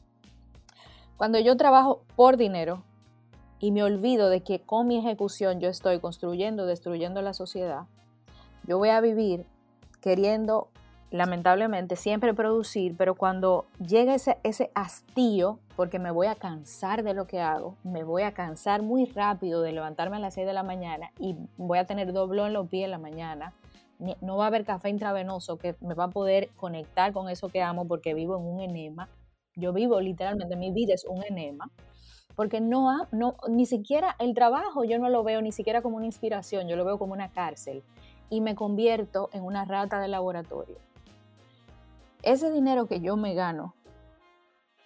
Cuando 1.18 1.40
yo 1.40 1.58
trabajo 1.58 2.04
por 2.16 2.38
dinero 2.38 2.84
y 3.60 3.72
me 3.72 3.84
olvido 3.84 4.30
de 4.30 4.42
que 4.42 4.62
con 4.62 4.88
mi 4.88 5.00
ejecución 5.00 5.60
yo 5.60 5.68
estoy 5.68 6.00
construyendo, 6.00 6.66
destruyendo 6.66 7.22
la 7.22 7.34
sociedad, 7.34 7.86
yo 8.68 8.78
voy 8.78 8.90
a 8.90 9.02
vivir 9.02 9.46
queriendo, 10.00 10.70
lamentablemente, 11.12 11.96
siempre 11.96 12.34
producir, 12.34 12.96
pero 12.98 13.16
cuando 13.16 13.66
llega 13.80 14.16
ese, 14.16 14.38
ese 14.44 14.72
hastío, 14.76 15.60
porque 15.76 16.00
me 16.00 16.12
voy 16.12 16.28
a 16.28 16.36
cansar 16.36 17.04
de 17.04 17.14
lo 17.14 17.28
que 17.28 17.40
hago, 17.40 17.76
me 17.84 18.04
voy 18.04 18.24
a 18.24 18.34
cansar 18.34 18.82
muy 18.82 19.06
rápido 19.06 19.62
de 19.62 19.72
levantarme 19.72 20.18
a 20.18 20.20
las 20.20 20.34
6 20.34 20.48
de 20.48 20.54
la 20.54 20.64
mañana 20.64 21.12
y 21.20 21.36
voy 21.58 21.78
a 21.78 21.86
tener 21.86 22.12
doblón 22.14 22.48
en 22.48 22.54
los 22.54 22.68
pies 22.68 22.86
en 22.86 22.92
la 22.92 22.98
mañana, 22.98 23.54
no 24.22 24.38
va 24.38 24.46
a 24.46 24.48
haber 24.48 24.66
café 24.66 24.90
intravenoso 24.90 25.58
que 25.58 25.76
me 25.82 25.94
va 25.94 26.06
a 26.06 26.10
poder 26.10 26.50
conectar 26.56 27.14
con 27.14 27.30
eso 27.30 27.50
que 27.50 27.62
amo 27.62 27.88
porque 27.88 28.14
vivo 28.14 28.38
en 28.38 28.46
un 28.46 28.62
enema. 28.62 29.10
Yo 29.56 29.74
vivo 29.74 30.00
literalmente, 30.00 30.56
mi 30.56 30.72
vida 30.72 30.94
es 30.94 31.06
un 31.06 31.24
enema. 31.24 31.72
Porque 32.36 32.62
no, 32.62 33.08
no, 33.12 33.36
ni 33.50 33.66
siquiera 33.66 34.16
el 34.20 34.36
trabajo 34.36 34.84
yo 34.84 35.00
no 35.00 35.10
lo 35.10 35.24
veo 35.24 35.42
ni 35.42 35.52
siquiera 35.52 35.82
como 35.82 35.98
una 35.98 36.06
inspiración, 36.06 36.68
yo 36.68 36.76
lo 36.76 36.86
veo 36.86 37.00
como 37.00 37.14
una 37.14 37.30
cárcel 37.30 37.84
y 38.30 38.42
me 38.42 38.54
convierto 38.54 39.30
en 39.34 39.44
una 39.44 39.66
rata 39.66 40.00
de 40.00 40.08
laboratorio. 40.08 40.78
Ese 42.28 42.52
dinero 42.52 42.88
que 42.88 43.00
yo 43.00 43.16
me 43.16 43.36
gano, 43.36 43.74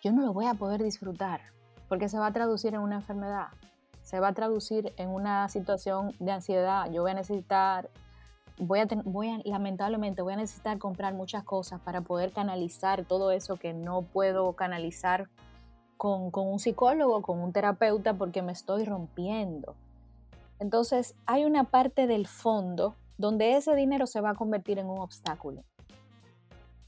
yo 0.03 0.11
no 0.11 0.21
lo 0.21 0.31
voy 0.31 0.45
a 0.45 0.53
poder 0.53 0.83
disfrutar 0.83 1.41
porque 1.89 2.07
se 2.07 2.19
va 2.19 2.27
a 2.27 2.33
traducir 2.33 2.75
en 2.75 2.81
una 2.81 2.97
enfermedad, 2.97 3.47
se 4.03 4.19
va 4.19 4.27
a 4.27 4.33
traducir 4.33 4.93
en 4.97 5.09
una 5.09 5.49
situación 5.49 6.13
de 6.19 6.33
ansiedad. 6.33 6.91
Yo 6.91 7.01
voy 7.01 7.09
a 7.09 7.15
necesitar 7.15 7.89
voy 8.59 8.81
a, 8.81 8.87
voy 9.05 9.41
lamentablemente 9.43 10.21
voy 10.21 10.33
a 10.33 10.35
necesitar 10.35 10.77
comprar 10.77 11.15
muchas 11.15 11.43
cosas 11.43 11.81
para 11.81 12.01
poder 12.01 12.31
canalizar 12.31 13.05
todo 13.05 13.31
eso 13.31 13.55
que 13.55 13.73
no 13.73 14.03
puedo 14.03 14.53
canalizar 14.53 15.27
con, 15.97 16.29
con 16.29 16.45
un 16.45 16.59
psicólogo, 16.59 17.23
con 17.23 17.39
un 17.39 17.53
terapeuta, 17.53 18.13
porque 18.13 18.43
me 18.43 18.51
estoy 18.51 18.85
rompiendo. 18.85 19.73
Entonces, 20.59 21.15
hay 21.25 21.45
una 21.45 21.63
parte 21.63 22.05
del 22.05 22.27
fondo 22.27 22.97
donde 23.17 23.55
ese 23.55 23.73
dinero 23.73 24.05
se 24.05 24.21
va 24.21 24.29
a 24.29 24.35
convertir 24.35 24.77
en 24.77 24.91
un 24.91 24.99
obstáculo, 24.99 25.63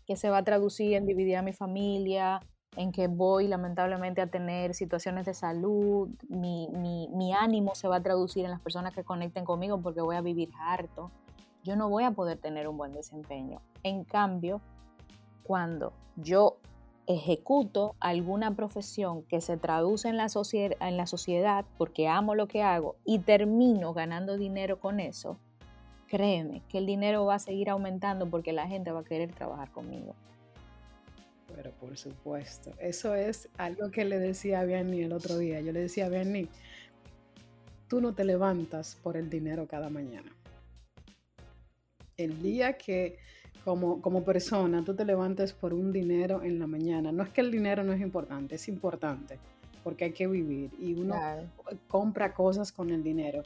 que 0.06 0.16
se 0.16 0.30
va 0.30 0.39
a 0.39 0.44
traducir 0.44 0.94
en 0.94 1.06
dividir 1.06 1.38
a 1.38 1.42
mi 1.42 1.54
familia, 1.54 2.39
en 2.76 2.92
que 2.92 3.08
voy 3.08 3.48
lamentablemente 3.48 4.22
a 4.22 4.28
tener 4.28 4.74
situaciones 4.74 5.26
de 5.26 5.34
salud, 5.34 6.10
mi, 6.28 6.70
mi, 7.13 7.34
ánimo 7.34 7.76
se 7.76 7.88
va 7.88 7.98
a 7.98 8.04
traducir 8.04 8.46
en 8.46 8.52
las 8.52 8.62
personas 8.62 8.94
que 8.94 9.04
conecten 9.04 9.46
conmigo 9.46 9.82
porque 9.82 10.02
voy 10.02 10.16
a 10.16 10.22
vivir 10.22 10.50
harto 10.60 11.12
yo 11.63 11.76
no 11.76 11.89
voy 11.89 12.04
a 12.04 12.12
poder 12.12 12.38
tener 12.38 12.68
un 12.68 12.78
buen 12.78 12.94
desempeño. 12.94 13.62
En 13.84 14.04
cambio, 14.04 14.62
cuando 15.44 15.94
yo 16.18 16.58
ejecuto 17.08 17.96
alguna 18.00 18.56
profesión 18.56 19.24
que 19.24 19.42
se 19.42 19.58
traduce 19.58 20.08
en 20.08 20.18
la, 20.18 20.28
en 20.54 20.98
la 20.98 21.08
sociedad 21.08 21.66
porque 21.78 22.08
amo 22.08 22.36
lo 22.36 22.48
que 22.48 22.63
hago 22.63 22.96
y 23.04 23.20
termino 23.20 23.94
ganando 23.94 24.38
dinero 24.38 24.80
con 24.80 25.00
eso, 25.00 25.38
créeme 26.08 26.62
que 26.70 26.78
el 26.78 26.86
dinero 26.86 27.26
va 27.26 27.36
a 27.36 27.39
seguir 27.39 27.70
aumentando 27.70 28.30
porque 28.30 28.54
la 28.54 28.68
gente 28.68 28.92
va 28.92 29.02
a 29.02 29.04
querer 29.04 29.34
trabajar 29.34 29.72
conmigo. 29.72 30.16
Pero 31.56 31.72
por 31.72 31.98
supuesto, 31.98 32.72
eso 32.80 33.13
es 33.13 33.50
algo 33.58 33.92
que 33.92 34.06
le 34.06 34.20
decía 34.20 34.62
a 34.62 34.66
Bernie 34.66 35.06
el 35.06 35.13
otro 35.13 35.38
día. 35.38 35.62
Yo 35.62 35.72
le 35.72 35.82
decía 35.82 36.08
a 36.08 36.10
Bernie, 36.10 36.48
tú 37.88 38.02
no 38.02 38.13
te 38.13 38.24
levantas 38.24 38.96
por 38.96 39.18
el 39.18 39.30
dinero 39.30 39.68
cada 39.68 39.89
mañana 39.89 40.32
el 42.18 42.42
día 42.42 42.74
que 42.78 43.18
como, 43.63 44.02
como 44.02 44.24
persona 44.24 44.84
tú 44.84 44.94
te 44.96 45.06
levantes 45.06 45.54
por 45.54 45.74
un 45.74 45.92
dinero 45.92 46.44
en 46.44 46.60
la 46.60 46.68
mañana, 46.68 47.12
no 47.12 47.24
es 47.24 47.30
que 47.30 47.42
el 47.42 47.52
dinero 47.52 47.84
no 47.84 47.94
es 47.94 48.02
importante, 48.02 48.56
es 48.56 48.68
importante 48.68 49.39
porque 49.84 50.06
hay 50.06 50.12
que 50.13 50.28
vivir 50.28 50.72
y 50.80 50.94
uno 50.94 51.16
compra 51.88 52.34
cosas 52.34 52.72
con 52.72 52.89
el 52.89 53.04
dinero. 53.04 53.44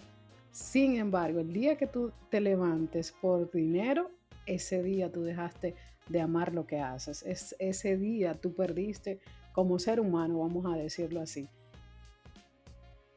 Sin 0.57 0.95
embargo, 0.95 1.39
el 1.39 1.53
día 1.53 1.77
que 1.77 1.85
tú 1.85 2.11
te 2.31 2.41
levantes 2.41 3.11
por 3.11 3.51
dinero, 3.51 4.09
ese 4.47 4.81
día 4.81 5.11
tú 5.11 5.21
dejaste 5.21 5.75
de 6.09 6.19
amar 6.19 6.55
lo 6.55 6.65
que 6.65 6.79
haces. 6.79 7.21
Es, 7.21 7.55
ese 7.59 7.95
día 7.95 8.33
tú 8.33 8.55
perdiste 8.55 9.19
como 9.53 9.77
ser 9.77 9.99
humano, 9.99 10.39
vamos 10.39 10.65
a 10.65 10.75
decirlo 10.75 11.21
así. 11.21 11.47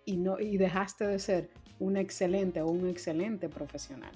Y, 0.04 0.18
no, 0.18 0.38
y 0.38 0.58
dejaste 0.58 1.06
de 1.06 1.18
ser 1.18 1.50
un 1.78 1.96
excelente 1.96 2.60
o 2.60 2.66
un 2.66 2.86
excelente 2.86 3.48
profesional. 3.48 4.12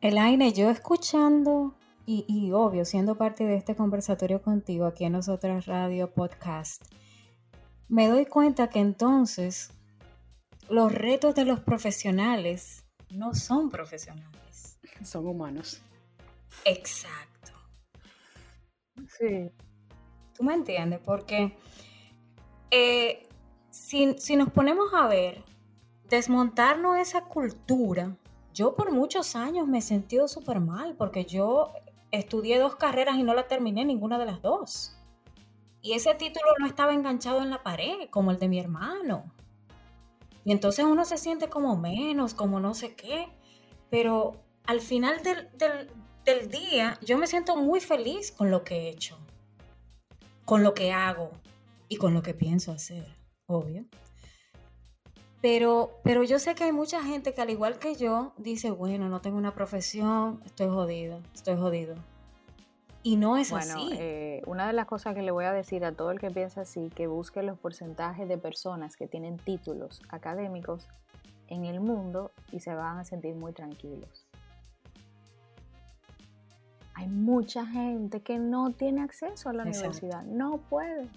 Elaine, 0.00 0.54
yo 0.54 0.70
escuchando 0.70 1.74
y, 2.06 2.50
obvio, 2.52 2.86
siendo 2.86 3.18
parte 3.18 3.44
de 3.44 3.56
este 3.56 3.76
conversatorio 3.76 4.40
contigo 4.40 4.86
aquí 4.86 5.04
en 5.04 5.12
Nosotras 5.12 5.66
Radio 5.66 6.10
Podcast, 6.10 6.82
me 7.90 8.08
doy 8.08 8.24
cuenta 8.24 8.70
que 8.70 8.80
entonces 8.80 9.70
los 10.68 10.92
retos 10.92 11.34
de 11.34 11.44
los 11.44 11.60
profesionales 11.60 12.84
no 13.10 13.34
son 13.34 13.68
profesionales. 13.70 14.78
Son 15.04 15.26
humanos. 15.26 15.82
Exacto. 16.64 17.52
Sí. 19.18 19.50
¿Tú 20.34 20.44
me 20.44 20.54
entiendes? 20.54 21.00
Porque 21.04 21.56
eh, 22.70 23.28
si, 23.70 24.16
si 24.18 24.36
nos 24.36 24.50
ponemos 24.50 24.92
a 24.94 25.06
ver, 25.08 25.44
desmontarnos 26.08 26.98
esa 26.98 27.22
cultura 27.22 28.16
yo 28.54 28.74
por 28.74 28.92
muchos 28.92 29.34
años 29.34 29.66
me 29.66 29.78
he 29.78 29.82
sentido 29.82 30.28
súper 30.28 30.60
mal 30.60 30.94
porque 30.96 31.24
yo 31.24 31.72
estudié 32.10 32.58
dos 32.58 32.76
carreras 32.76 33.16
y 33.16 33.22
no 33.22 33.34
la 33.34 33.48
terminé 33.48 33.84
ninguna 33.84 34.18
de 34.18 34.26
las 34.26 34.42
dos. 34.42 34.98
Y 35.80 35.94
ese 35.94 36.14
título 36.14 36.46
no 36.58 36.66
estaba 36.66 36.92
enganchado 36.92 37.42
en 37.42 37.50
la 37.50 37.62
pared 37.62 38.10
como 38.10 38.30
el 38.30 38.38
de 38.38 38.48
mi 38.48 38.60
hermano. 38.60 39.32
Y 40.44 40.52
entonces 40.52 40.84
uno 40.84 41.04
se 41.04 41.18
siente 41.18 41.48
como 41.48 41.76
menos, 41.76 42.34
como 42.34 42.60
no 42.60 42.74
sé 42.74 42.94
qué. 42.94 43.28
Pero 43.90 44.42
al 44.64 44.80
final 44.80 45.22
del, 45.22 45.48
del 46.24 46.50
día 46.50 46.98
yo 47.02 47.18
me 47.18 47.26
siento 47.26 47.56
muy 47.56 47.80
feliz 47.80 48.32
con 48.32 48.50
lo 48.50 48.64
que 48.64 48.74
he 48.76 48.88
hecho, 48.88 49.18
con 50.44 50.62
lo 50.62 50.74
que 50.74 50.92
hago 50.92 51.30
y 51.88 51.96
con 51.96 52.14
lo 52.14 52.22
que 52.22 52.34
pienso 52.34 52.72
hacer, 52.72 53.06
obvio. 53.46 53.84
Pero, 55.42 56.00
pero 56.04 56.22
yo 56.22 56.38
sé 56.38 56.54
que 56.54 56.64
hay 56.64 56.72
mucha 56.72 57.02
gente 57.02 57.34
que 57.34 57.42
al 57.42 57.50
igual 57.50 57.80
que 57.80 57.96
yo 57.96 58.32
dice, 58.38 58.70
bueno, 58.70 59.08
no 59.08 59.20
tengo 59.20 59.36
una 59.36 59.54
profesión, 59.54 60.40
estoy 60.46 60.68
jodido, 60.68 61.20
estoy 61.34 61.56
jodido. 61.56 61.96
Y 63.02 63.16
no 63.16 63.36
es 63.36 63.50
bueno, 63.50 63.74
así. 63.74 63.90
Eh, 63.94 64.42
una 64.46 64.66
de 64.66 64.72
las 64.72 64.86
cosas 64.86 65.14
que 65.14 65.22
le 65.22 65.30
voy 65.30 65.44
a 65.44 65.52
decir 65.52 65.84
a 65.84 65.92
todo 65.92 66.10
el 66.10 66.20
que 66.20 66.30
piensa 66.30 66.62
así, 66.62 66.90
que 66.94 67.06
busque 67.06 67.42
los 67.42 67.58
porcentajes 67.58 68.28
de 68.28 68.38
personas 68.38 68.96
que 68.96 69.08
tienen 69.08 69.38
títulos 69.38 70.02
académicos 70.08 70.88
en 71.48 71.64
el 71.64 71.80
mundo 71.80 72.30
y 72.52 72.60
se 72.60 72.74
van 72.74 72.98
a 72.98 73.04
sentir 73.04 73.34
muy 73.34 73.52
tranquilos. 73.52 74.26
Hay 76.94 77.08
mucha 77.08 77.66
gente 77.66 78.20
que 78.20 78.38
no 78.38 78.70
tiene 78.70 79.02
acceso 79.02 79.48
a 79.48 79.52
la 79.52 79.64
universidad, 79.64 80.22
no 80.22 80.58
puede 80.58 81.08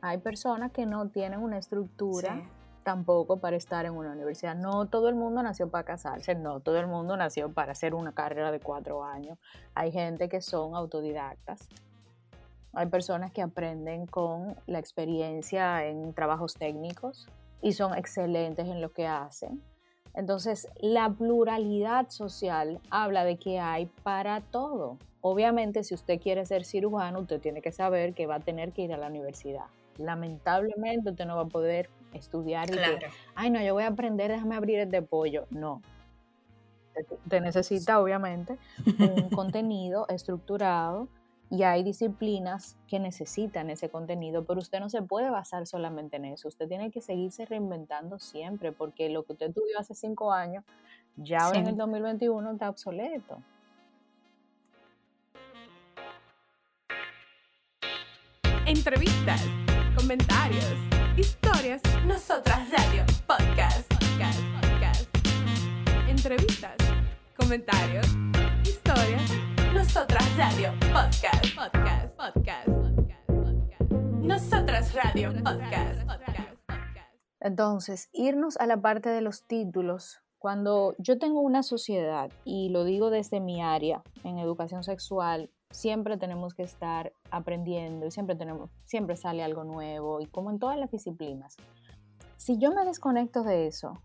hay 0.00 0.18
personas 0.18 0.72
que 0.72 0.86
no 0.86 1.08
tienen 1.08 1.40
una 1.40 1.58
estructura 1.58 2.42
tampoco 2.88 3.36
para 3.36 3.54
estar 3.54 3.84
en 3.84 3.92
una 3.92 4.12
universidad. 4.12 4.56
No 4.56 4.86
todo 4.86 5.10
el 5.10 5.14
mundo 5.14 5.42
nació 5.42 5.68
para 5.68 5.84
casarse, 5.84 6.34
no 6.34 6.60
todo 6.60 6.78
el 6.78 6.86
mundo 6.86 7.18
nació 7.18 7.52
para 7.52 7.72
hacer 7.72 7.92
una 7.92 8.12
carrera 8.12 8.50
de 8.50 8.60
cuatro 8.60 9.04
años. 9.04 9.36
Hay 9.74 9.92
gente 9.92 10.30
que 10.30 10.40
son 10.40 10.74
autodidactas. 10.74 11.68
Hay 12.72 12.86
personas 12.86 13.30
que 13.30 13.42
aprenden 13.42 14.06
con 14.06 14.56
la 14.66 14.78
experiencia 14.78 15.84
en 15.84 16.14
trabajos 16.14 16.54
técnicos 16.54 17.28
y 17.60 17.72
son 17.72 17.94
excelentes 17.94 18.66
en 18.66 18.80
lo 18.80 18.90
que 18.94 19.06
hacen. 19.06 19.62
Entonces, 20.14 20.66
la 20.80 21.10
pluralidad 21.10 22.08
social 22.08 22.80
habla 22.88 23.24
de 23.24 23.36
que 23.36 23.60
hay 23.60 23.84
para 24.02 24.40
todo. 24.40 24.96
Obviamente, 25.20 25.84
si 25.84 25.92
usted 25.92 26.18
quiere 26.18 26.46
ser 26.46 26.64
cirujano, 26.64 27.20
usted 27.20 27.38
tiene 27.38 27.60
que 27.60 27.70
saber 27.70 28.14
que 28.14 28.26
va 28.26 28.36
a 28.36 28.40
tener 28.40 28.72
que 28.72 28.80
ir 28.80 28.94
a 28.94 28.96
la 28.96 29.08
universidad 29.08 29.66
lamentablemente 29.98 31.10
usted 31.10 31.26
no 31.26 31.36
va 31.36 31.42
a 31.42 31.48
poder 31.48 31.90
estudiar 32.12 32.70
y 32.70 32.74
que, 32.74 33.06
ay 33.34 33.50
no, 33.50 33.60
yo 33.62 33.74
voy 33.74 33.84
a 33.84 33.88
aprender, 33.88 34.30
déjame 34.30 34.56
abrir 34.56 34.78
el 34.80 34.90
de 34.90 35.02
pollo. 35.02 35.46
No. 35.50 35.82
Usted 37.24 37.40
necesita, 37.40 38.00
obviamente, 38.00 38.58
un 38.98 39.30
contenido 39.30 40.06
estructurado 40.08 41.08
y 41.50 41.62
hay 41.62 41.82
disciplinas 41.82 42.76
que 42.86 42.98
necesitan 42.98 43.70
ese 43.70 43.88
contenido, 43.88 44.44
pero 44.44 44.60
usted 44.60 44.80
no 44.80 44.90
se 44.90 45.00
puede 45.02 45.30
basar 45.30 45.66
solamente 45.66 46.16
en 46.16 46.26
eso. 46.26 46.48
Usted 46.48 46.68
tiene 46.68 46.90
que 46.90 47.00
seguirse 47.00 47.46
reinventando 47.46 48.18
siempre, 48.18 48.72
porque 48.72 49.08
lo 49.08 49.24
que 49.24 49.32
usted 49.32 49.48
estudió 49.48 49.78
hace 49.78 49.94
cinco 49.94 50.32
años, 50.32 50.64
ya 51.16 51.38
ahora 51.38 51.58
en 51.58 51.68
el 51.68 51.76
2021 51.76 52.52
está 52.52 52.68
obsoleto. 52.68 53.38
Entrevistas, 58.66 59.42
comentarios, 59.96 60.74
historias. 61.18 61.82
Nosotras 62.06 62.70
Radio 62.70 63.04
Podcast. 63.26 63.92
Podcast. 63.92 64.40
Podcast. 64.60 65.08
Entrevistas, 66.08 66.76
comentarios, 67.36 68.06
historias. 68.62 69.30
Nosotras 69.74 70.24
Radio 70.36 70.72
Podcast. 70.92 71.56
Podcast. 71.56 72.14
Podcast. 72.16 72.66
Podcast. 72.68 73.26
Podcast. 73.26 73.92
Nosotras 74.22 74.94
Radio 74.94 75.32
Podcast. 75.42 76.08
Entonces, 77.40 78.08
irnos 78.12 78.56
a 78.58 78.66
la 78.66 78.80
parte 78.80 79.08
de 79.08 79.20
los 79.20 79.44
títulos. 79.46 80.20
Cuando 80.38 80.94
yo 80.98 81.18
tengo 81.18 81.40
una 81.40 81.64
sociedad, 81.64 82.30
y 82.44 82.68
lo 82.68 82.84
digo 82.84 83.10
desde 83.10 83.40
mi 83.40 83.60
área 83.60 84.02
en 84.22 84.38
educación 84.38 84.84
sexual, 84.84 85.50
siempre 85.70 86.16
tenemos 86.16 86.54
que 86.54 86.62
estar 86.62 87.12
aprendiendo 87.30 88.06
y 88.06 88.10
siempre, 88.10 88.36
tenemos, 88.36 88.70
siempre 88.84 89.16
sale 89.16 89.42
algo 89.42 89.64
nuevo 89.64 90.20
y 90.20 90.26
como 90.26 90.50
en 90.50 90.58
todas 90.58 90.78
las 90.78 90.90
disciplinas. 90.90 91.56
Si 92.36 92.58
yo 92.58 92.72
me 92.72 92.84
desconecto 92.84 93.42
de 93.42 93.66
eso, 93.66 94.00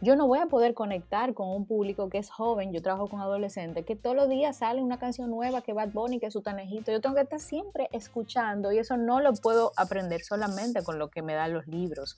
yo 0.00 0.14
no 0.14 0.26
voy 0.26 0.38
a 0.38 0.46
poder 0.46 0.74
conectar 0.74 1.34
con 1.34 1.48
un 1.48 1.66
público 1.66 2.08
que 2.08 2.18
es 2.18 2.30
joven, 2.30 2.72
yo 2.72 2.80
trabajo 2.82 3.08
con 3.08 3.20
adolescentes, 3.20 3.84
que 3.84 3.96
todos 3.96 4.14
los 4.14 4.28
días 4.28 4.58
sale 4.58 4.80
una 4.80 4.98
canción 4.98 5.30
nueva, 5.30 5.60
que 5.60 5.72
Bad 5.72 5.90
Bunny, 5.90 6.20
que 6.20 6.30
su 6.30 6.40
tanejito, 6.40 6.92
yo 6.92 7.00
tengo 7.00 7.16
que 7.16 7.22
estar 7.22 7.40
siempre 7.40 7.88
escuchando 7.92 8.70
y 8.70 8.78
eso 8.78 8.96
no 8.96 9.20
lo 9.20 9.32
puedo 9.34 9.72
aprender 9.76 10.22
solamente 10.22 10.84
con 10.84 10.98
lo 10.98 11.08
que 11.08 11.22
me 11.22 11.34
dan 11.34 11.52
los 11.52 11.66
libros. 11.66 12.16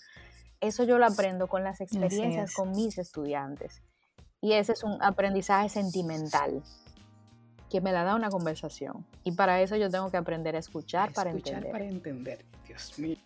Eso 0.61 0.85
yo 0.85 0.99
lo 0.99 1.07
aprendo 1.07 1.49
con 1.49 1.65
las 1.65 1.81
experiencias 1.81 2.55
con 2.55 2.73
mis 2.73 2.99
estudiantes. 2.99 3.83
Y 4.43 4.53
ese 4.53 4.73
es 4.73 4.85
un 4.85 5.03
aprendizaje 5.03 5.71
sentimental 5.71 6.63
que 7.71 7.81
me 7.81 7.93
la 7.93 8.05
da 8.05 8.15
una 8.15 8.29
conversación. 8.29 9.07
Y 9.25 9.33
para 9.33 9.63
eso 9.63 9.77
yo 9.77 9.89
tengo 9.89 10.11
que 10.11 10.17
aprender 10.17 10.57
a 10.57 10.59
escuchar, 10.59 11.13
para 11.13 11.31
entender. 11.31 11.71
para 11.71 11.85
entender, 11.85 12.45
Dios 12.67 12.99
mío. 12.99 13.17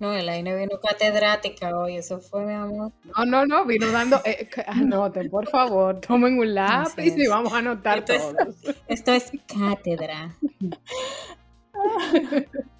No, 0.00 0.12
el 0.12 0.28
aire 0.28 0.56
vino 0.56 0.80
catedrática 0.80 1.78
hoy, 1.78 1.96
eso 1.96 2.18
fue, 2.18 2.44
mi 2.44 2.54
amor. 2.54 2.90
No, 3.16 3.24
no, 3.24 3.46
no, 3.46 3.64
vino 3.64 3.90
dando, 3.92 4.20
eh, 4.24 4.50
anoten, 4.66 5.30
por 5.30 5.48
favor, 5.48 6.00
tomen 6.00 6.38
un 6.40 6.54
lápiz 6.54 7.16
y 7.16 7.28
vamos 7.28 7.52
a 7.52 7.58
anotar 7.58 7.98
esto 7.98 8.34
todos. 8.34 8.64
Es, 8.64 8.82
esto 8.88 9.12
es 9.12 9.32
cátedra. 9.46 10.36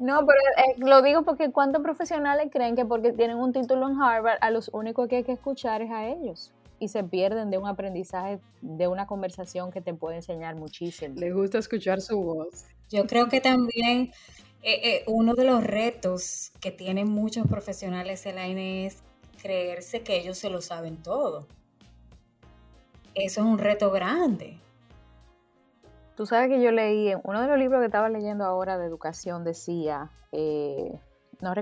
No, 0.00 0.20
pero 0.24 0.38
eh, 0.58 0.76
lo 0.78 1.02
digo 1.02 1.22
porque 1.24 1.50
cuántos 1.50 1.82
profesionales 1.82 2.50
creen 2.52 2.76
que 2.76 2.84
porque 2.84 3.12
tienen 3.12 3.36
un 3.36 3.52
título 3.52 3.88
en 3.88 4.00
Harvard, 4.00 4.38
a 4.40 4.52
los 4.52 4.68
únicos 4.72 5.08
que 5.08 5.16
hay 5.16 5.24
que 5.24 5.32
escuchar 5.32 5.82
es 5.82 5.90
a 5.90 6.06
ellos 6.06 6.52
y 6.78 6.88
se 6.88 7.04
pierden 7.04 7.50
de 7.50 7.58
un 7.58 7.66
aprendizaje, 7.66 8.40
de 8.60 8.88
una 8.88 9.06
conversación 9.06 9.70
que 9.70 9.80
te 9.80 9.94
puede 9.94 10.16
enseñar 10.16 10.56
muchísimo. 10.56 11.14
Le 11.16 11.32
gusta 11.32 11.58
escuchar 11.58 12.00
su 12.00 12.20
voz. 12.22 12.66
Yo 12.90 13.06
creo 13.06 13.28
que 13.28 13.40
también 13.40 14.12
eh, 14.62 14.80
eh, 14.82 15.04
uno 15.06 15.34
de 15.34 15.44
los 15.44 15.62
retos 15.62 16.52
que 16.60 16.70
tienen 16.70 17.08
muchos 17.08 17.46
profesionales 17.46 18.26
en 18.26 18.36
la 18.36 18.46
es 18.48 19.02
creerse 19.40 20.02
que 20.02 20.16
ellos 20.16 20.38
se 20.38 20.50
lo 20.50 20.60
saben 20.60 20.96
todo. 21.02 21.46
Eso 23.14 23.40
es 23.40 23.46
un 23.46 23.58
reto 23.58 23.90
grande. 23.90 24.58
Tú 26.16 26.26
sabes 26.26 26.48
que 26.48 26.60
yo 26.60 26.72
leí, 26.72 27.08
en 27.10 27.20
uno 27.22 27.40
de 27.40 27.46
los 27.46 27.58
libros 27.58 27.80
que 27.80 27.86
estaba 27.86 28.08
leyendo 28.08 28.44
ahora 28.44 28.76
de 28.76 28.86
educación 28.86 29.44
decía, 29.44 30.10
eh, 30.32 30.98
no, 31.40 31.54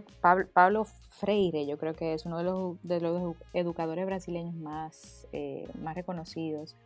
Pablo, 0.53 0.87
Freire, 1.19 1.67
yo 1.67 1.79
creo 1.79 1.95
que 1.95 2.13
es 2.13 2.27
uno 2.27 2.39
de 2.39 2.45
los, 2.45 2.77
de 2.83 3.01
los 3.01 3.37
educadores 3.55 4.05
brasileños 4.05 4.55
más, 4.55 5.27
eh, 5.33 5.67
más 5.81 5.95
reconocidos, 5.95 6.77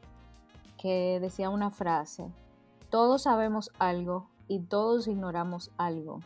que 0.80 1.18
decía 1.20 1.50
una 1.50 1.70
frase, 1.70 2.24
todos 2.90 3.24
sabemos 3.24 3.70
algo 3.78 4.30
y 4.46 4.60
todos 4.60 5.08
ignoramos 5.08 5.70
algo. 5.78 6.20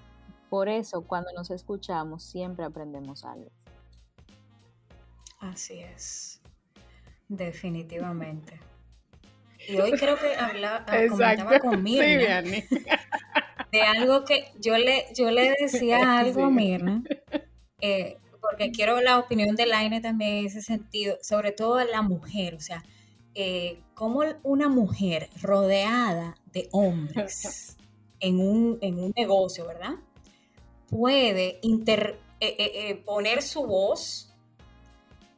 Por 0.51 0.69
eso 0.69 1.03
cuando 1.03 1.33
nos 1.33 1.51
escuchamos 1.51 2.23
siempre 2.23 2.65
aprendemos 2.65 3.25
algo. 3.25 3.51
Así 5.41 5.81
es, 5.81 6.43
definitivamente. 7.29 8.61
Y 9.67 9.79
hoy 9.79 9.93
creo 9.93 10.19
que 10.19 10.37
hablaba, 10.37 10.85
comentaba 11.09 11.59
con 11.59 11.83
Mirna 11.83 12.43
de 12.43 13.83
algo 13.83 14.25
que 14.25 14.53
yo 14.61 14.79
le, 14.79 15.07
yo 15.15 15.31
le 15.31 15.55
decía 15.61 15.99
algo 16.19 16.45
a 16.45 16.51
Mirna, 16.51 17.03
eh, 17.87 18.17
porque 18.41 18.71
quiero 18.73 18.99
la 19.03 19.19
opinión 19.19 19.57
de 19.57 19.67
Laine 19.67 20.01
también 20.01 20.39
en 20.39 20.47
ese 20.47 20.63
sentido, 20.63 21.19
sobre 21.21 21.53
todo 21.53 21.85
la 21.85 22.01
mujer, 22.01 22.55
o 22.55 22.61
sea, 22.61 22.83
eh, 23.35 23.83
cómo 23.93 24.23
una 24.43 24.71
mujer 24.71 25.29
rodeada 25.43 26.35
de 26.51 26.71
hombres 26.73 27.77
en 28.21 28.41
un, 28.41 28.79
en 28.81 28.99
un 28.99 29.13
negocio, 29.15 29.67
¿verdad? 29.67 29.97
Puede 30.89 31.61
eh, 32.41 33.03
poner 33.05 33.43
su 33.43 33.67
voz 33.67 34.33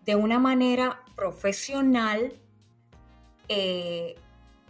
de 0.05 0.15
una 0.15 0.39
manera 0.39 1.01
profesional, 1.17 2.33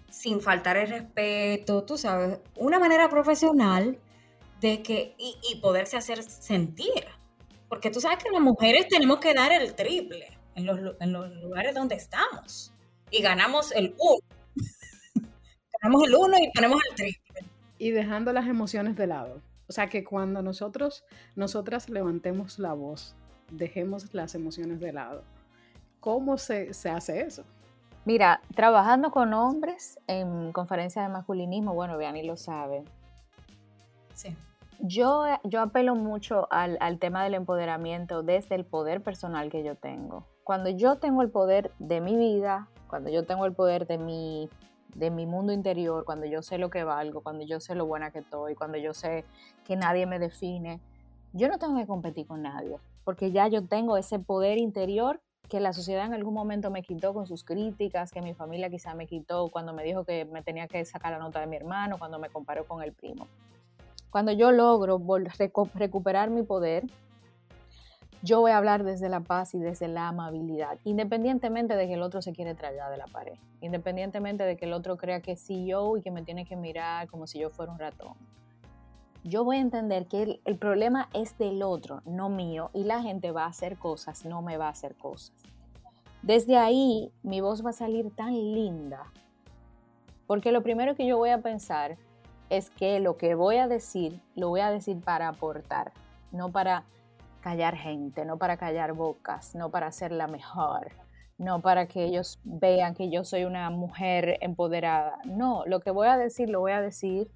sin 0.09 0.41
faltar 0.41 0.79
el 0.79 0.89
respeto, 0.89 1.85
tú 1.85 1.99
sabes, 1.99 2.39
una 2.55 2.79
manera 2.79 3.11
profesional 3.11 3.99
de 4.62 4.83
que, 4.83 5.15
y, 5.19 5.57
poderse 5.61 5.99
hacer 5.99 6.23
sentir. 6.23 7.05
Porque 7.68 7.90
tú 7.90 8.00
sabes 8.00 8.22
que 8.22 8.31
las 8.31 8.40
mujeres 8.40 8.88
tenemos 8.88 9.18
que 9.18 9.35
dar 9.35 9.52
el 9.52 9.74
triple 9.74 10.29
en 10.55 10.66
los, 11.12 11.33
lugares 11.42 11.74
donde 11.74 11.96
estamos. 11.96 12.72
Y 13.11 13.22
ganamos 13.22 13.72
el 13.72 13.94
uno. 13.98 14.18
ganamos 15.83 16.09
el 16.09 16.14
uno 16.14 16.37
y 16.38 16.50
ponemos 16.52 16.81
el 16.90 16.96
triple. 16.96 17.44
Y 17.79 17.90
dejando 17.90 18.33
las 18.33 18.46
emociones 18.46 18.96
de 18.96 19.07
lado. 19.07 19.42
O 19.68 19.72
sea 19.72 19.88
que 19.88 20.05
cuando 20.05 20.42
nosotros, 20.42 21.05
nosotras 21.35 21.88
levantemos 21.88 22.59
la 22.59 22.72
voz, 22.72 23.16
dejemos 23.50 24.14
las 24.14 24.35
emociones 24.35 24.81
de 24.81 24.92
lado. 24.92 25.24
¿Cómo 26.00 26.38
se, 26.38 26.72
se 26.72 26.88
hace 26.88 27.22
eso? 27.22 27.44
Mira, 28.05 28.40
trabajando 28.55 29.11
con 29.11 29.35
hombres 29.35 29.98
en 30.07 30.52
conferencias 30.52 31.05
de 31.05 31.12
masculinismo, 31.12 31.74
bueno, 31.74 31.98
Vianney 31.98 32.24
lo 32.24 32.37
sabe. 32.37 32.85
Sí. 34.14 34.37
Yo, 34.81 35.25
yo 35.45 35.62
apelo 35.62 35.95
mucho 35.95 36.49
al, 36.51 36.99
tema 36.99 37.25
del 37.25 37.35
empoderamiento 37.35 38.23
desde 38.23 38.55
el 38.55 38.65
poder 38.65 39.03
personal 39.03 39.51
que 39.51 39.65
yo 39.65 39.75
tengo. 39.75 40.27
Cuando 40.45 40.69
yo 40.69 40.97
tengo 40.97 41.23
el 41.23 41.31
poder 41.31 41.73
de 41.79 42.01
mi 42.01 42.17
vida, 42.17 42.69
cuando 42.89 43.11
yo 43.11 43.25
tengo 43.25 43.47
el 43.47 43.53
poder 43.53 43.87
de 43.87 43.99
mi, 43.99 44.49
de 44.95 45.11
mi 45.11 45.27
mundo 45.27 45.53
interior, 45.53 46.05
cuando 46.05 46.27
yo 46.27 46.43
sé 46.43 46.59
lo 46.59 46.71
que 46.71 46.85
valgo, 46.85 47.23
cuando 47.23 47.45
yo 47.45 47.59
sé 47.59 47.75
lo 47.75 47.87
buena 47.87 48.11
que 48.11 48.21
estoy, 48.21 48.55
cuando 48.55 48.79
yo 48.79 48.93
sé 48.93 49.25
que 49.65 49.77
nadie 49.77 50.07
me 50.07 50.19
define, 50.19 50.81
yo 51.33 51.49
no 51.49 51.59
tengo 51.59 51.77
que 51.77 51.87
competir 51.87 52.27
con 52.27 52.43
nadie, 52.43 52.79
porque 53.05 53.33
ya 53.33 53.49
yo 53.49 53.67
tengo 53.67 53.97
ese 53.97 54.19
poder 54.19 54.59
interior 54.59 55.21
que 55.49 55.61
la 55.61 55.73
sociedad 55.73 56.05
en 56.07 56.15
algún 56.15 56.35
momento 56.35 56.71
me 56.71 56.83
quitó 56.83 57.15
con 57.15 57.27
sus 57.27 57.45
críticas, 57.45 58.11
que 58.12 58.21
mi 58.21 58.35
familia 58.35 58.69
quizá 58.69 58.95
me 58.95 59.07
quitó 59.07 59.49
cuando 59.49 59.73
me 59.73 59.85
dijo 59.85 60.05
que 60.05 60.25
me 60.27 60.43
tenía 60.43 60.67
que 60.67 60.85
sacar 60.85 61.12
la 61.12 61.19
nota 61.19 61.41
de 61.41 61.47
mi 61.47 61.57
hermano, 61.57 61.99
cuando 61.99 62.19
me 62.19 62.29
comparó 62.29 62.67
con 62.67 62.83
el 62.83 62.93
primo. 62.93 63.27
Cuando 64.16 64.33
yo 64.33 64.50
logro 64.50 64.98
recuperar 65.74 66.31
mi 66.31 66.42
poder, 66.42 66.87
yo 68.22 68.40
voy 68.40 68.50
a 68.50 68.57
hablar 68.57 68.83
desde 68.83 69.11
la 69.11 69.20
paz 69.20 69.55
y 69.55 69.59
desde 69.59 69.88
la 69.88 70.09
amabilidad, 70.09 70.79
independientemente 70.85 71.76
de 71.76 71.87
que 71.87 71.92
el 71.92 72.02
otro 72.02 72.22
se 72.22 72.33
quiere 72.33 72.55
traer 72.55 72.81
de 72.90 72.96
la 72.96 73.05
pared, 73.09 73.35
independientemente 73.61 74.44
de 74.44 74.57
que 74.57 74.64
el 74.64 74.72
otro 74.72 74.96
crea 74.96 75.20
que 75.20 75.37
sí 75.37 75.66
yo 75.66 75.98
y 75.98 76.00
que 76.00 76.11
me 76.11 76.22
tiene 76.22 76.46
que 76.46 76.57
mirar 76.57 77.09
como 77.09 77.26
si 77.26 77.40
yo 77.40 77.50
fuera 77.50 77.70
un 77.70 77.79
ratón 77.79 78.14
yo 79.22 79.44
voy 79.44 79.59
a 79.59 79.61
entender 79.61 80.07
que 80.07 80.40
el, 80.42 80.57
problema 80.57 81.11
es 81.12 81.37
del 81.37 81.62
otro, 81.62 82.00
no 82.07 82.31
mío, 82.31 82.70
y 82.72 82.85
la 82.85 83.02
gente 83.02 83.33
va 83.33 83.44
a 83.44 83.48
hacer 83.48 83.76
cosas, 83.76 84.24
no 84.24 84.40
me 84.40 84.57
va 84.57 84.68
a 84.68 84.70
hacer 84.70 84.94
cosas. 84.94 85.37
Desde 86.22 86.57
ahí 86.57 87.12
mi 87.22 87.42
voz 87.42 87.62
va 87.62 87.70
a 87.70 87.74
salir 87.74 88.11
tan 88.14 88.33
linda, 88.33 89.12
porque 90.26 90.52
lo 90.52 90.62
primero 90.62 90.94
que 90.94 91.07
yo 91.07 91.18
voy 91.18 91.31
a 91.31 91.42
pensar 91.42 91.98
es 92.50 92.70
que 92.70 93.00
lo 93.00 93.16
que 93.16 93.35
voy 93.35 93.56
a 93.56 93.68
decir, 93.68 94.20
lo 94.35 94.48
voy 94.48 94.61
a 94.61 94.70
decir 94.70 95.00
para 95.00 95.28
aportar, 95.28 95.92
no 96.32 96.50
para 96.50 96.85
callar 97.40 97.76
gente, 97.76 98.24
no 98.24 98.38
para 98.38 98.56
callar 98.56 98.92
bocas, 98.92 99.54
no 99.54 99.70
para 99.70 99.92
ser 99.92 100.12
la 100.12 100.26
mejor, 100.26 100.92
no 101.38 101.61
para 101.61 101.87
que 101.87 102.04
ellos 102.04 102.40
vean 102.44 102.94
que 102.94 103.11
yo 103.11 103.24
soy 103.24 103.44
una 103.44 103.70
mujer 103.70 104.38
empoderada. 104.40 105.18
No, 105.24 105.64
lo 105.66 105.80
que 105.80 105.90
voy 105.90 106.09
a 106.09 106.16
decir, 106.16 106.48
lo 106.48 106.61
voy 106.61 106.72
a 106.72 106.80
decir 106.80 107.30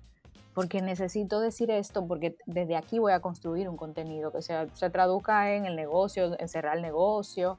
porque 0.54 0.82
necesito 0.82 1.40
decir 1.40 1.70
esto, 1.70 2.06
porque 2.06 2.36
desde 2.46 2.76
aquí 2.76 2.98
voy 2.98 3.12
a 3.12 3.20
construir 3.20 3.68
un 3.68 3.76
contenido 3.76 4.32
que 4.32 4.42
se, 4.42 4.68
se 4.74 4.90
traduzca 4.90 5.54
en 5.54 5.64
el 5.64 5.76
negocio, 5.76 6.38
en 6.38 6.48
cerrar 6.48 6.76
el 6.76 6.82
negocio, 6.82 7.58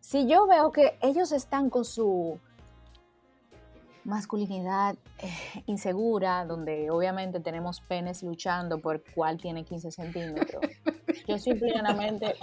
Si 0.00 0.26
yo 0.26 0.46
veo 0.46 0.72
que 0.72 0.96
ellos 1.00 1.30
están 1.32 1.70
con 1.70 1.84
su 1.84 2.38
masculinidad 4.04 4.96
eh, 5.18 5.62
insegura, 5.66 6.44
donde 6.44 6.90
obviamente 6.90 7.40
tenemos 7.40 7.80
penes 7.80 8.22
luchando 8.22 8.78
por 8.78 9.02
cuál 9.14 9.38
tiene 9.38 9.64
15 9.64 9.90
centímetros, 9.90 10.62
yo 11.26 11.38
simplemente 11.38 12.34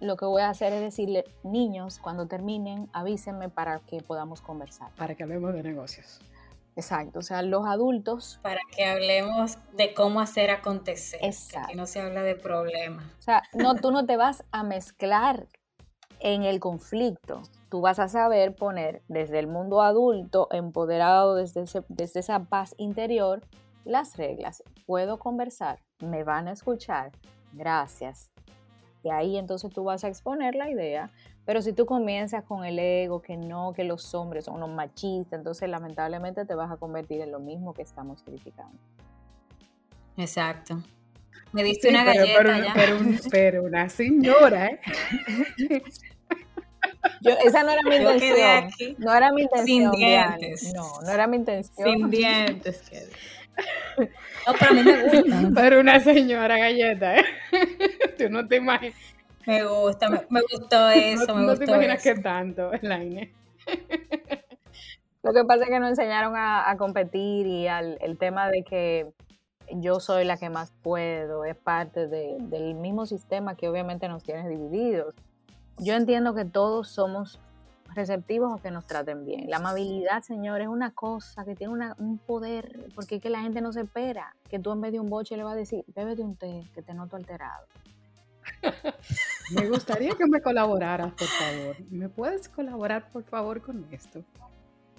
lo 0.00 0.16
que 0.16 0.24
voy 0.24 0.42
a 0.42 0.50
hacer 0.50 0.72
es 0.72 0.80
decirle, 0.80 1.24
niños, 1.42 1.98
cuando 1.98 2.26
terminen, 2.26 2.88
avísenme 2.92 3.48
para 3.48 3.80
que 3.80 4.00
podamos 4.00 4.40
conversar. 4.40 4.90
Para 4.96 5.14
que 5.14 5.22
hablemos 5.22 5.54
de 5.54 5.62
negocios. 5.62 6.20
Exacto, 6.76 7.20
o 7.20 7.22
sea, 7.22 7.42
los 7.42 7.66
adultos... 7.66 8.40
Para 8.42 8.60
que 8.74 8.84
hablemos 8.84 9.58
de 9.76 9.94
cómo 9.94 10.20
hacer 10.20 10.50
acontecer. 10.50 11.20
Exacto. 11.22 11.68
Que 11.68 11.76
no 11.76 11.86
se 11.86 12.00
habla 12.00 12.22
de 12.22 12.34
problemas. 12.34 13.04
O 13.18 13.22
sea, 13.22 13.42
no, 13.52 13.76
tú 13.76 13.92
no 13.92 14.06
te 14.06 14.16
vas 14.16 14.44
a 14.50 14.64
mezclar 14.64 15.46
en 16.18 16.42
el 16.42 16.58
conflicto. 16.58 17.42
Tú 17.74 17.80
vas 17.80 17.98
a 17.98 18.06
saber 18.06 18.54
poner 18.54 19.02
desde 19.08 19.40
el 19.40 19.48
mundo 19.48 19.82
adulto, 19.82 20.46
empoderado 20.52 21.34
desde, 21.34 21.64
desde 21.88 22.20
esa 22.20 22.44
paz 22.44 22.72
interior, 22.78 23.42
las 23.84 24.16
reglas. 24.16 24.62
Puedo 24.86 25.18
conversar, 25.18 25.80
me 25.98 26.22
van 26.22 26.46
a 26.46 26.52
escuchar. 26.52 27.10
Gracias. 27.52 28.30
Y 29.02 29.10
ahí 29.10 29.36
entonces 29.36 29.72
tú 29.72 29.82
vas 29.82 30.04
a 30.04 30.08
exponer 30.08 30.54
la 30.54 30.70
idea. 30.70 31.10
Pero 31.44 31.62
si 31.62 31.72
tú 31.72 31.84
comienzas 31.84 32.44
con 32.44 32.64
el 32.64 32.78
ego, 32.78 33.20
que 33.20 33.36
no, 33.36 33.72
que 33.72 33.82
los 33.82 34.14
hombres 34.14 34.44
son 34.44 34.54
unos 34.54 34.70
machistas, 34.70 35.40
entonces 35.40 35.68
lamentablemente 35.68 36.44
te 36.44 36.54
vas 36.54 36.70
a 36.70 36.76
convertir 36.76 37.22
en 37.22 37.32
lo 37.32 37.40
mismo 37.40 37.74
que 37.74 37.82
estamos 37.82 38.22
criticando. 38.22 38.78
Exacto. 40.16 40.80
Me 41.50 41.64
diste 41.64 41.88
una 41.88 42.04
galleta 42.04 42.40
pero, 42.72 42.98
Pero, 43.32 43.64
una 43.64 43.88
señora, 43.88 44.66
¿eh? 44.66 44.80
Yo, 47.20 47.32
esa 47.44 47.62
no 47.62 47.70
era 47.70 47.82
mi 47.82 47.96
intención. 47.96 48.96
No 48.98 49.14
era 49.14 49.32
mi 49.32 49.42
intención. 49.42 49.66
Sin 49.66 49.90
dientes. 49.92 50.72
No, 50.74 51.00
no 51.02 51.10
era 51.10 51.26
mi 51.26 51.36
intención. 51.36 51.88
Sin 51.88 52.10
dientes. 52.10 52.82
No, 54.46 54.52
pero 54.58 54.70
a 54.70 54.74
mí 54.74 54.82
me 54.82 55.02
gusta. 55.02 55.50
Pero 55.54 55.80
una 55.80 56.00
señora 56.00 56.58
galleta, 56.58 57.16
¿eh? 57.16 57.24
Tú 58.18 58.28
no 58.28 58.46
te 58.46 58.56
imaginas. 58.56 58.98
Me 59.46 59.64
gusta, 59.64 60.08
me, 60.08 60.40
gustó 60.50 60.88
eso. 60.94 61.26
No, 61.28 61.34
me 61.36 61.46
no 61.46 61.56
te 61.56 61.64
imaginas 61.64 62.02
que 62.02 62.14
tanto, 62.16 62.72
Elaine. 62.72 63.32
Lo 65.22 65.32
que 65.32 65.44
pasa 65.44 65.64
es 65.64 65.70
que 65.70 65.80
nos 65.80 65.90
enseñaron 65.90 66.34
a, 66.36 66.74
competir 66.76 67.46
y 67.46 67.66
al, 67.66 67.98
el 68.00 68.18
tema 68.18 68.48
de 68.48 68.62
que 68.62 69.12
yo 69.70 70.00
soy 70.00 70.24
la 70.24 70.36
que 70.36 70.50
más 70.50 70.72
puedo, 70.82 71.44
es 71.44 71.56
parte 71.56 72.06
del 72.06 72.74
mismo 72.74 73.06
sistema 73.06 73.56
que 73.56 73.68
obviamente 73.68 74.08
nos 74.08 74.22
tiene 74.22 74.48
divididos. 74.48 75.14
Yo 75.78 75.94
entiendo 75.94 76.34
que 76.34 76.44
todos 76.44 76.88
somos 76.88 77.40
receptivos 77.94 78.52
o 78.52 78.62
que 78.62 78.70
nos 78.70 78.86
traten 78.86 79.24
bien. 79.24 79.48
La 79.48 79.56
amabilidad, 79.56 80.22
señor, 80.22 80.60
es 80.60 80.68
una 80.68 80.92
cosa 80.92 81.44
que 81.44 81.54
tiene 81.54 81.92
un 81.98 82.18
poder, 82.18 82.88
porque 82.94 83.16
es 83.16 83.22
que 83.22 83.30
la 83.30 83.40
gente 83.40 83.60
no 83.60 83.72
se 83.72 83.82
espera 83.82 84.34
que 84.48 84.58
tú 84.58 84.72
en 84.72 84.80
vez 84.80 84.92
de 84.92 85.00
un 85.00 85.08
boche 85.08 85.36
le 85.36 85.44
vas 85.44 85.54
a 85.54 85.56
decir, 85.56 85.84
bébete 85.94 86.22
un 86.22 86.36
té, 86.36 86.68
que 86.74 86.82
te 86.82 86.94
noto 86.94 87.16
alterado. 87.16 87.66
me 89.54 89.68
gustaría 89.68 90.14
que 90.14 90.26
me 90.26 90.42
colaboraras, 90.42 91.12
por 91.12 91.28
favor. 91.28 91.76
¿Me 91.90 92.08
puedes 92.08 92.48
colaborar, 92.48 93.10
por 93.10 93.24
favor, 93.24 93.62
con 93.62 93.86
esto? 93.90 94.22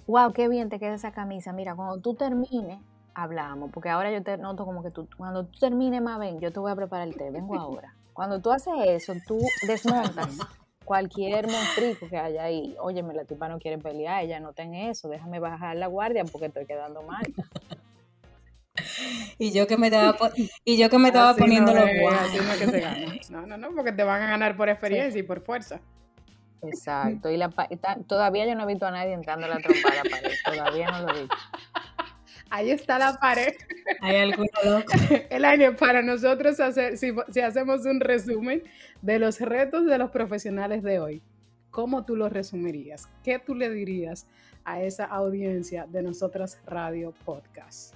Wow, 0.06 0.32
qué 0.32 0.48
bien 0.48 0.68
te 0.68 0.78
queda 0.78 0.94
esa 0.94 1.12
camisa. 1.12 1.52
Mira, 1.52 1.74
cuando 1.74 1.98
tú 1.98 2.14
termines, 2.14 2.80
hablamos, 3.14 3.70
porque 3.72 3.88
ahora 3.88 4.10
yo 4.10 4.22
te 4.22 4.36
noto 4.36 4.64
como 4.64 4.82
que 4.82 4.90
tú, 4.90 5.08
cuando 5.16 5.46
tú 5.46 5.58
termines, 5.58 6.02
más 6.02 6.18
ven, 6.18 6.40
yo 6.40 6.52
te 6.52 6.60
voy 6.60 6.70
a 6.70 6.76
preparar 6.76 7.08
el 7.08 7.16
té, 7.16 7.30
vengo 7.30 7.58
ahora. 7.58 7.94
Cuando 8.12 8.40
tú 8.40 8.50
haces 8.50 8.74
eso, 8.86 9.12
tú 9.26 9.38
desmontas 9.66 10.28
cualquier 10.86 11.46
monstruo 11.48 12.08
que 12.08 12.16
haya 12.16 12.44
ahí. 12.44 12.74
Óyeme, 12.80 13.12
la 13.12 13.26
tipa 13.26 13.48
no 13.48 13.58
quiere 13.58 13.76
pelear, 13.76 14.24
ella 14.24 14.40
no 14.40 14.54
tiene 14.54 14.88
eso, 14.88 15.10
déjame 15.10 15.38
bajar 15.38 15.76
la 15.76 15.88
guardia 15.88 16.24
porque 16.24 16.46
estoy 16.46 16.64
quedando 16.64 17.02
mal. 17.02 17.26
y 19.38 19.52
yo 19.52 19.66
que 19.66 19.76
me 19.76 19.88
estaba, 19.88 20.16
y 20.64 20.78
yo 20.78 20.88
que 20.88 20.98
me 20.98 21.08
estaba 21.08 21.34
poniendo 21.34 21.74
los 21.74 21.90
guantes. 22.00 23.30
No, 23.30 23.46
no, 23.46 23.58
no, 23.58 23.74
porque 23.74 23.92
te 23.92 24.04
van 24.04 24.22
a 24.22 24.28
ganar 24.28 24.56
por 24.56 24.70
experiencia 24.70 25.18
y 25.18 25.24
por 25.24 25.42
fuerza. 25.42 25.80
Exacto, 26.62 27.30
y, 27.30 27.36
la, 27.36 27.50
todavía 28.06 28.46
yo 28.46 28.54
no 28.54 28.64
he 28.64 28.66
visto 28.66 28.86
a 28.86 28.90
nadie 28.90 29.12
entrando 29.12 29.46
a 29.46 29.50
la 29.50 29.58
trompa 29.58 29.90
de 29.90 29.96
la 29.96 30.02
pared, 30.10 30.32
todavía 30.44 30.90
no 30.90 31.00
lo 31.02 31.14
he 31.14 31.20
visto. 31.20 31.36
Ahí 32.50 32.70
está 32.70 32.98
la 32.98 33.18
pared. 33.18 33.54
Hay 34.00 34.16
alguno 34.16 34.48
loco. 34.64 34.92
El 35.30 35.44
año 35.44 35.74
para 35.76 36.02
nosotros 36.02 36.60
hacer, 36.60 36.96
si, 36.96 37.12
si 37.28 37.40
hacemos 37.40 37.84
un 37.86 38.00
resumen 38.00 38.62
de 39.02 39.18
los 39.18 39.40
retos 39.40 39.86
de 39.86 39.98
los 39.98 40.10
profesionales 40.10 40.82
de 40.82 41.00
hoy, 41.00 41.22
¿cómo 41.70 42.04
tú 42.04 42.16
los 42.16 42.32
resumirías? 42.32 43.08
¿Qué 43.24 43.38
tú 43.38 43.54
le 43.54 43.70
dirías 43.70 44.26
a 44.64 44.80
esa 44.80 45.04
audiencia 45.04 45.86
de 45.86 46.02
nosotras 46.02 46.60
Radio 46.66 47.12
Podcast? 47.24 47.94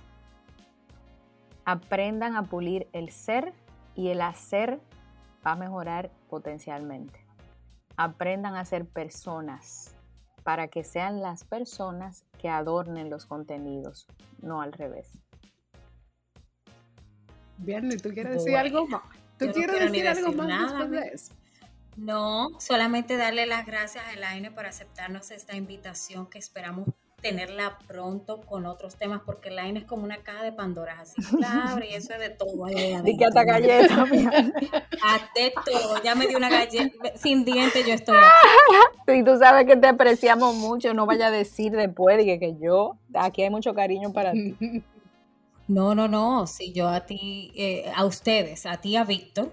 Aprendan 1.64 2.36
a 2.36 2.42
pulir 2.42 2.88
el 2.92 3.10
ser 3.10 3.52
y 3.94 4.08
el 4.08 4.20
hacer 4.20 4.80
va 5.46 5.52
a 5.52 5.56
mejorar 5.56 6.10
potencialmente. 6.28 7.20
Aprendan 7.96 8.56
a 8.56 8.64
ser 8.64 8.86
personas 8.86 9.96
para 10.42 10.68
que 10.68 10.84
sean 10.84 11.20
las 11.20 11.44
personas 11.44 12.24
que 12.38 12.48
adornen 12.48 13.10
los 13.10 13.26
contenidos, 13.26 14.06
no 14.40 14.62
al 14.62 14.72
revés. 14.72 15.08
Bien, 17.58 17.90
¿y 17.92 17.96
tú 17.96 18.10
quieres 18.10 18.34
decir 18.34 18.56
algo 18.56 18.86
más? 18.86 19.02
¿Tú 19.38 19.50
quieres 19.52 19.80
decir, 19.80 20.08
algo 20.08 20.32
más 20.32 20.70
después 20.70 20.90
de 20.90 21.08
eso? 21.12 21.34
No, 21.96 22.58
solamente 22.58 23.16
darle 23.16 23.46
las 23.46 23.66
gracias 23.66 24.04
a 24.06 24.12
Elaine 24.12 24.50
por 24.50 24.66
aceptarnos 24.66 25.30
esta 25.30 25.56
invitación 25.56 26.26
que 26.26 26.38
esperamos 26.38 26.88
tenerla 27.20 27.78
pronto 27.86 28.40
con 28.42 28.66
otros 28.66 28.96
temas, 28.96 29.22
porque 29.24 29.48
Elaine 29.48 29.78
es 29.78 29.84
como 29.84 30.04
una 30.04 30.18
caja 30.18 30.42
de 30.42 30.52
Pandora, 30.52 31.00
así 31.00 31.20
claro, 31.36 31.84
y 31.88 31.94
eso 31.94 32.12
es 32.14 32.20
de 32.20 32.30
todo. 32.30 32.68
Y 32.68 33.16
que 33.16 33.24
hasta 33.24 33.44
galleta, 33.44 34.02
Hasta 34.02 35.62
todo, 35.64 36.02
ya 36.02 36.14
me 36.14 36.26
dio 36.26 36.38
una 36.38 36.50
galleta, 36.50 37.16
sin 37.16 37.44
dientes 37.44 37.86
yo 37.86 37.94
estoy 37.94 38.16
Y 39.08 39.22
tú 39.24 39.38
sabes 39.38 39.66
que 39.66 39.76
te 39.76 39.86
apreciamos 39.86 40.54
mucho, 40.54 40.94
no 40.94 41.06
vaya 41.06 41.28
a 41.28 41.30
decir 41.30 41.72
después 41.72 42.16
de 42.16 42.38
que, 42.38 42.56
yo, 42.60 42.98
aquí 43.14 43.42
hay 43.42 43.50
mucho 43.50 43.74
cariño 43.74 44.12
para 44.12 44.32
ti. 44.32 44.56
No, 45.68 45.94
no, 45.94 46.08
no, 46.08 46.46
si 46.46 46.72
yo 46.72 46.88
a 46.88 47.06
ti, 47.06 47.52
eh, 47.54 47.92
a 47.94 48.04
ustedes, 48.04 48.66
a 48.66 48.78
ti, 48.78 48.96
a 48.96 49.04
Víctor, 49.04 49.52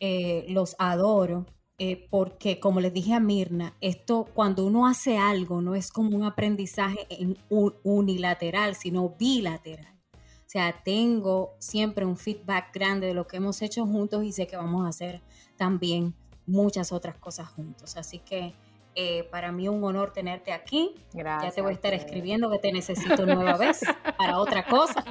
eh, 0.00 0.44
los 0.48 0.76
adoro, 0.78 1.46
eh, 1.78 2.06
porque 2.10 2.58
como 2.58 2.80
les 2.80 2.92
dije 2.92 3.12
a 3.12 3.20
Mirna, 3.20 3.76
esto 3.80 4.26
cuando 4.34 4.64
uno 4.64 4.86
hace 4.86 5.18
algo 5.18 5.60
no 5.60 5.74
es 5.74 5.90
como 5.90 6.16
un 6.16 6.24
aprendizaje 6.24 7.06
en 7.10 7.36
unilateral, 7.48 8.74
sino 8.74 9.10
bilateral. 9.18 9.94
O 10.14 10.48
sea, 10.48 10.80
tengo 10.84 11.54
siempre 11.58 12.06
un 12.06 12.16
feedback 12.16 12.72
grande 12.72 13.08
de 13.08 13.14
lo 13.14 13.26
que 13.26 13.36
hemos 13.36 13.60
hecho 13.60 13.84
juntos 13.84 14.24
y 14.24 14.32
sé 14.32 14.46
que 14.46 14.56
vamos 14.56 14.86
a 14.86 14.88
hacer 14.88 15.20
también 15.56 16.14
muchas 16.46 16.92
otras 16.92 17.16
cosas 17.16 17.48
juntos. 17.48 17.96
Así 17.96 18.20
que 18.20 18.54
eh, 18.94 19.24
para 19.24 19.52
mí 19.52 19.68
un 19.68 19.84
honor 19.84 20.12
tenerte 20.14 20.52
aquí. 20.52 20.94
Gracias. 21.12 21.52
Ya 21.52 21.54
te 21.54 21.60
voy 21.60 21.72
a 21.72 21.74
estar 21.74 21.92
escribiendo 21.92 22.48
que 22.50 22.58
te 22.58 22.72
necesito 22.72 23.26
nueva 23.26 23.58
vez 23.58 23.80
para 24.16 24.38
otra 24.38 24.64
cosa. 24.66 25.04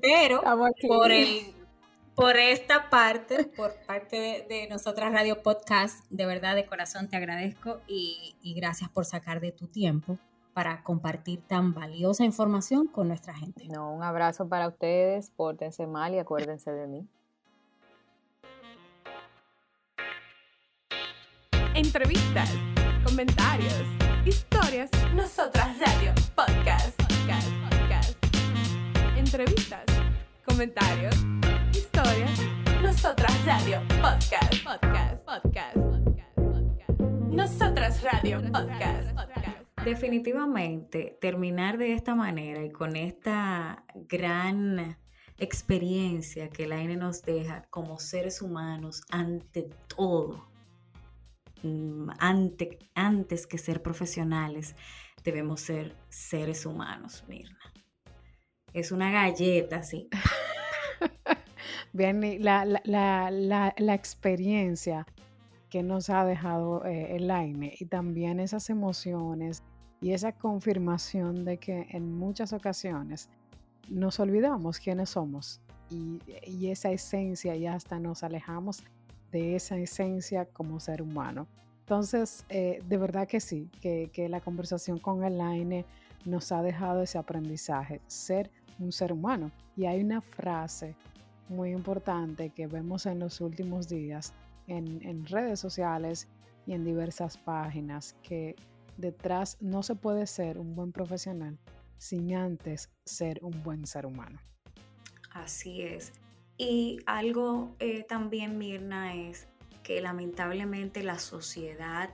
Pero 0.00 0.40
por 0.88 1.10
el 1.12 1.54
por 2.16 2.36
esta 2.36 2.90
parte, 2.90 3.44
por 3.44 3.74
parte 3.86 4.44
de, 4.48 4.66
nosotras 4.68 5.12
Radio 5.12 5.40
Podcast, 5.42 6.04
de 6.10 6.26
verdad 6.26 6.56
de 6.56 6.66
corazón 6.66 7.08
te 7.08 7.16
agradezco 7.16 7.80
y, 7.86 8.34
y, 8.42 8.54
gracias 8.54 8.90
por 8.90 9.04
sacar 9.04 9.40
de 9.40 9.52
tu 9.52 9.68
tiempo 9.68 10.18
para 10.54 10.82
compartir 10.82 11.42
tan 11.46 11.74
valiosa 11.74 12.24
información 12.24 12.88
con 12.88 13.06
nuestra 13.06 13.34
gente. 13.34 13.68
No, 13.68 13.92
un 13.92 14.02
abrazo 14.02 14.48
para 14.48 14.66
ustedes, 14.66 15.30
pórtense 15.30 15.86
mal 15.86 16.14
y 16.14 16.18
acuérdense 16.18 16.72
de 16.72 16.86
mí. 16.88 17.06
entrevistas, 21.76 22.50
comentarios, 23.04 23.84
historias. 24.24 24.88
Nosotras 25.14 25.78
Radio 25.78 26.14
Podcast. 26.34 26.96
Podcast. 27.02 27.48
Podcast. 27.68 28.16
Entrevistas, 29.18 29.84
comentarios. 30.46 31.14
Nosotras 32.96 33.44
Radio 33.44 33.82
Podcast. 34.00 34.64
Podcast. 34.64 35.24
Podcast. 35.24 35.76
Podcast. 35.76 37.00
Nosotras 37.30 38.02
Radio 38.02 38.42
Podcast. 38.42 39.18
Definitivamente, 39.84 41.18
terminar 41.20 41.76
de 41.76 41.92
esta 41.92 42.14
manera 42.14 42.64
y 42.64 42.70
con 42.70 42.96
esta 42.96 43.84
gran 43.94 44.96
experiencia 45.36 46.48
que 46.48 46.66
la 46.66 46.80
N 46.80 46.96
nos 46.96 47.22
deja 47.22 47.62
como 47.70 47.98
seres 47.98 48.40
humanos 48.40 49.02
ante 49.10 49.68
todo 49.94 50.56
Mm, 51.62 52.10
antes, 52.18 52.68
antes 52.94 53.46
que 53.46 53.58
ser 53.58 53.82
profesionales, 53.82 54.76
debemos 55.24 55.60
ser 55.60 55.96
seres 56.08 56.66
humanos, 56.66 57.24
Mirna. 57.28 57.58
Es 58.72 58.92
una 58.92 59.10
galleta, 59.10 59.82
sí. 59.82 60.08
Bien, 61.96 62.20
la, 62.44 62.66
la, 62.66 63.30
la, 63.30 63.74
la, 63.78 63.94
experiencia 63.94 65.06
que 65.70 65.82
nos 65.82 66.10
ha 66.10 66.26
dejado 66.26 66.84
eh, 66.84 67.16
el 67.16 67.30
AINE 67.30 67.74
y 67.80 67.86
también 67.86 68.38
esas 68.38 68.68
emociones 68.68 69.62
y 70.02 70.12
esa 70.12 70.32
confirmación 70.32 71.46
de 71.46 71.56
que 71.56 71.86
en 71.88 72.12
muchas 72.18 72.52
ocasiones 72.52 73.30
nos 73.88 74.20
olvidamos 74.20 74.78
quiénes 74.78 75.08
somos 75.08 75.62
y, 75.88 76.20
y 76.46 76.70
esa 76.70 76.90
esencia 76.90 77.56
y 77.56 77.66
hasta 77.66 77.98
nos 77.98 78.22
alejamos 78.22 78.84
de 79.32 79.56
esa 79.56 79.78
esencia 79.78 80.44
como 80.44 80.80
ser 80.80 81.00
humano. 81.00 81.46
Entonces, 81.80 82.44
eh, 82.50 82.82
de 82.86 82.96
verdad 82.98 83.26
que 83.26 83.40
sí, 83.40 83.70
que, 83.80 84.10
que, 84.12 84.28
la 84.28 84.42
conversación 84.42 84.98
con 84.98 85.24
el 85.24 85.40
AINE 85.40 85.86
nos 86.26 86.52
ha 86.52 86.60
dejado 86.60 87.00
ese 87.00 87.16
aprendizaje, 87.16 88.02
ser 88.06 88.50
un 88.80 88.92
ser 88.92 89.14
humano. 89.14 89.50
Y 89.78 89.86
hay 89.86 90.02
una 90.02 90.20
frase 90.20 90.94
muy 91.48 91.70
importante 91.70 92.50
que 92.50 92.66
vemos 92.66 93.06
en 93.06 93.20
los 93.20 93.40
últimos 93.40 93.88
días 93.88 94.34
en, 94.66 95.26
redes 95.26 95.60
sociales 95.60 96.28
y 96.66 96.72
en 96.72 96.84
diversas 96.84 97.38
páginas, 97.38 98.16
que 98.22 98.56
detrás 98.96 99.56
no 99.60 99.82
se 99.82 99.94
puede 99.94 100.26
ser 100.26 100.58
un 100.58 100.74
buen 100.74 100.92
profesional 100.92 101.58
sin 101.98 102.34
antes 102.34 102.90
ser 103.04 103.38
un 103.42 103.62
buen 103.62 103.86
ser 103.86 104.06
humano. 104.06 104.38
Así 105.32 105.82
es. 105.82 106.12
Y 106.58 106.98
algo 107.06 107.74
eh, 107.78 108.02
también, 108.04 108.58
Mirna, 108.58 109.14
es 109.14 109.46
que 109.82 110.00
lamentablemente 110.00 111.02
la 111.02 111.18
sociedad 111.18 112.10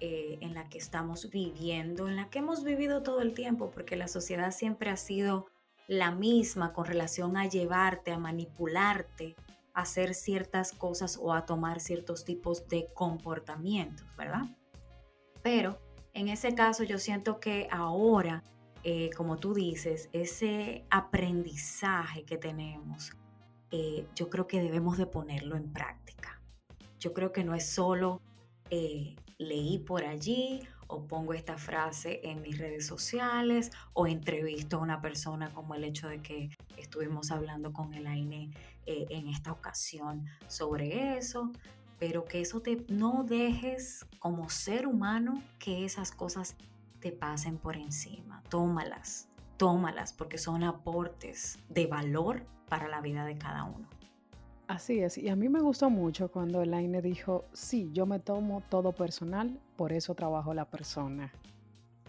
eh, 0.00 0.38
en 0.42 0.54
la 0.54 0.68
que 0.68 0.78
estamos 0.78 1.30
viviendo, 1.30 2.06
en 2.06 2.16
la 2.16 2.28
que 2.28 2.40
hemos 2.40 2.62
vivido 2.62 3.02
todo 3.02 3.22
el 3.22 3.32
tiempo, 3.32 3.70
porque 3.70 3.96
la 3.96 4.08
sociedad 4.08 4.50
siempre 4.50 4.90
ha 4.90 4.96
sido 4.96 5.46
la 5.88 6.10
misma 6.10 6.72
con 6.72 6.86
relación 6.86 7.36
a 7.36 7.46
llevarte, 7.46 8.12
a 8.12 8.18
manipularte, 8.18 9.36
a 9.72 9.82
hacer 9.82 10.14
ciertas 10.14 10.72
cosas 10.72 11.18
o 11.20 11.32
a 11.32 11.46
tomar 11.46 11.80
ciertos 11.80 12.24
tipos 12.24 12.68
de 12.68 12.88
comportamientos, 12.94 14.06
¿verdad? 14.16 14.44
Pero 15.42 15.78
en 16.12 16.28
ese 16.28 16.54
caso 16.54 16.82
yo 16.82 16.98
siento 16.98 17.40
que 17.40 17.68
ahora, 17.70 18.42
eh, 18.84 19.10
como 19.16 19.36
tú 19.36 19.54
dices, 19.54 20.08
ese 20.12 20.84
aprendizaje 20.90 22.24
que 22.24 22.38
tenemos, 22.38 23.12
eh, 23.70 24.06
yo 24.14 24.30
creo 24.30 24.46
que 24.46 24.60
debemos 24.60 24.96
de 24.98 25.06
ponerlo 25.06 25.56
en 25.56 25.72
práctica. 25.72 26.40
Yo 26.98 27.12
creo 27.12 27.32
que 27.32 27.44
no 27.44 27.54
es 27.54 27.68
solo 27.68 28.22
eh, 28.70 29.14
leí 29.38 29.78
por 29.78 30.04
allí 30.04 30.66
o 30.88 31.06
pongo 31.06 31.34
esta 31.34 31.58
frase 31.58 32.20
en 32.24 32.42
mis 32.42 32.58
redes 32.58 32.86
sociales 32.86 33.70
o 33.92 34.06
entrevisto 34.06 34.76
a 34.76 34.80
una 34.80 35.00
persona 35.00 35.52
como 35.52 35.74
el 35.74 35.84
hecho 35.84 36.08
de 36.08 36.22
que 36.22 36.50
estuvimos 36.76 37.30
hablando 37.30 37.72
con 37.72 37.94
el 37.94 38.06
AINE 38.06 38.50
eh, 38.86 39.06
en 39.10 39.28
esta 39.28 39.52
ocasión 39.52 40.26
sobre 40.46 41.16
eso, 41.18 41.50
pero 41.98 42.24
que 42.24 42.40
eso 42.40 42.60
te 42.60 42.84
no 42.88 43.24
dejes 43.24 44.06
como 44.18 44.48
ser 44.48 44.86
humano 44.86 45.42
que 45.58 45.84
esas 45.84 46.12
cosas 46.12 46.56
te 47.00 47.12
pasen 47.12 47.58
por 47.58 47.76
encima. 47.76 48.42
Tómalas, 48.48 49.28
tómalas 49.56 50.12
porque 50.12 50.38
son 50.38 50.62
aportes 50.64 51.58
de 51.68 51.86
valor 51.86 52.44
para 52.68 52.88
la 52.88 53.00
vida 53.00 53.24
de 53.24 53.38
cada 53.38 53.64
uno. 53.64 53.88
Así 54.68 55.00
es, 55.00 55.16
y 55.16 55.28
a 55.28 55.36
mí 55.36 55.48
me 55.48 55.60
gustó 55.60 55.90
mucho 55.90 56.28
cuando 56.28 56.60
Elaine 56.60 57.00
dijo, 57.00 57.44
sí, 57.52 57.88
yo 57.92 58.04
me 58.04 58.18
tomo 58.18 58.62
todo 58.68 58.92
personal, 58.92 59.60
por 59.76 59.92
eso 59.92 60.14
trabajo 60.14 60.54
la 60.54 60.64
persona. 60.64 61.32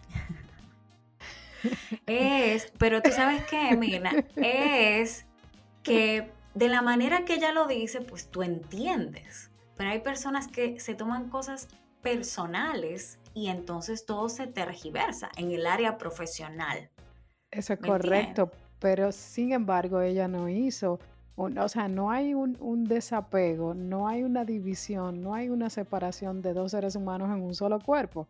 es, 2.08 2.74
pero 2.80 3.02
tú 3.02 3.12
sabes 3.12 3.46
qué, 3.46 3.76
Mirna, 3.78 4.12
es 4.36 5.28
que 5.84 6.32
de 6.56 6.68
la 6.68 6.82
manera 6.82 7.26
que 7.26 7.36
ella 7.36 7.52
lo 7.52 7.68
dice, 7.68 8.02
pues 8.02 8.32
tú 8.32 8.42
entiendes, 8.42 9.52
pero 9.76 9.92
hay 9.92 10.00
personas 10.00 10.48
que 10.48 10.80
se 10.80 10.96
toman 10.96 11.30
cosas 11.30 11.68
personales 12.02 13.20
y 13.36 13.50
entonces 13.50 14.08
todo 14.08 14.30
se 14.30 14.48
tergiversa 14.48 15.30
en 15.38 15.52
el 15.52 15.68
área 15.68 16.00
profesional. 16.00 16.90
Eso 17.52 17.74
es 17.74 17.80
correcto, 17.80 18.50
pero 18.80 19.12
sin 19.12 19.52
embargo 19.54 20.02
ella 20.02 20.28
no 20.28 20.50
hizo, 20.50 21.00
o 21.38 21.70
sea, 21.70 21.88
no 21.88 22.10
hay 22.10 22.34
un, 22.34 22.58
un, 22.60 22.84
desapego, 22.84 23.76
no 23.76 24.08
hay 24.08 24.24
una 24.24 24.44
división, 24.44 25.22
no 25.22 25.36
hay 25.36 25.50
una 25.50 25.70
separación 25.70 26.42
de 26.42 26.54
dos 26.54 26.72
seres 26.72 26.96
humanos 26.96 27.30
en 27.30 27.44
un 27.44 27.54
solo 27.54 27.80
cuerpo. 27.80 28.28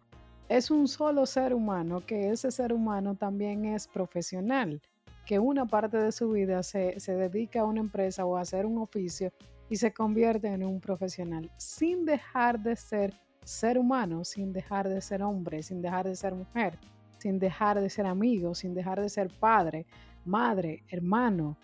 Es 0.49 0.69
un 0.69 0.89
solo 0.89 1.25
ser 1.25 1.53
humano, 1.53 2.01
que 2.05 2.29
ese 2.31 2.51
ser 2.51 2.73
humano 2.73 3.15
también 3.15 3.63
es 3.65 3.87
profesional, 3.87 4.81
que 5.25 5.39
una 5.39 5.65
parte 5.65 5.97
de 5.97 6.11
su 6.11 6.31
vida 6.31 6.63
se, 6.63 6.99
se 6.99 7.15
dedica 7.15 7.61
a 7.61 7.65
una 7.65 7.79
empresa 7.79 8.25
o 8.25 8.35
a 8.35 8.41
hacer 8.41 8.65
un 8.65 8.77
oficio 8.77 9.31
y 9.69 9.77
se 9.77 9.93
convierte 9.93 10.47
en 10.47 10.63
un 10.63 10.81
profesional, 10.81 11.49
sin 11.57 12.05
dejar 12.05 12.59
de 12.59 12.75
ser 12.75 13.13
ser 13.43 13.79
humano, 13.79 14.25
sin 14.25 14.51
dejar 14.51 14.89
de 14.89 14.99
ser 14.99 15.23
hombre, 15.23 15.63
sin 15.63 15.81
dejar 15.81 16.05
de 16.05 16.15
ser 16.15 16.35
mujer, 16.35 16.77
sin 17.17 17.39
dejar 17.39 17.79
de 17.79 17.89
ser 17.89 18.05
amigo, 18.05 18.53
sin 18.53 18.73
dejar 18.73 19.01
de 19.01 19.07
ser 19.07 19.29
padre, 19.39 19.85
madre, 20.25 20.83
hermano, 20.89 21.55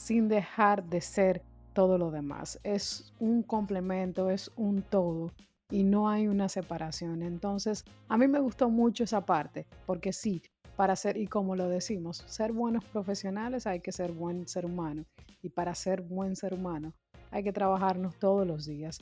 sin 0.00 0.28
dejar 0.28 0.82
de 0.84 1.02
ser 1.02 1.42
todo 1.74 1.98
lo 1.98 2.10
demás. 2.10 2.58
Es 2.64 3.12
un 3.20 3.42
complemento, 3.42 4.30
es 4.30 4.50
un 4.56 4.80
todo 4.80 5.30
y 5.70 5.84
no 5.84 6.08
hay 6.08 6.26
una 6.26 6.48
separación. 6.48 7.22
Entonces, 7.22 7.84
a 8.08 8.16
mí 8.16 8.26
me 8.26 8.40
gustó 8.40 8.70
mucho 8.70 9.04
esa 9.04 9.26
parte, 9.26 9.66
porque 9.84 10.14
sí, 10.14 10.42
para 10.74 10.96
ser, 10.96 11.18
y 11.18 11.26
como 11.26 11.54
lo 11.54 11.68
decimos, 11.68 12.24
ser 12.26 12.52
buenos 12.52 12.82
profesionales 12.86 13.66
hay 13.66 13.80
que 13.80 13.92
ser 13.92 14.10
buen 14.12 14.48
ser 14.48 14.64
humano. 14.64 15.04
Y 15.42 15.50
para 15.50 15.74
ser 15.74 16.00
buen 16.00 16.34
ser 16.34 16.54
humano 16.54 16.94
hay 17.30 17.44
que 17.44 17.52
trabajarnos 17.52 18.18
todos 18.18 18.46
los 18.46 18.64
días, 18.64 19.00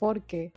porque 0.00 0.52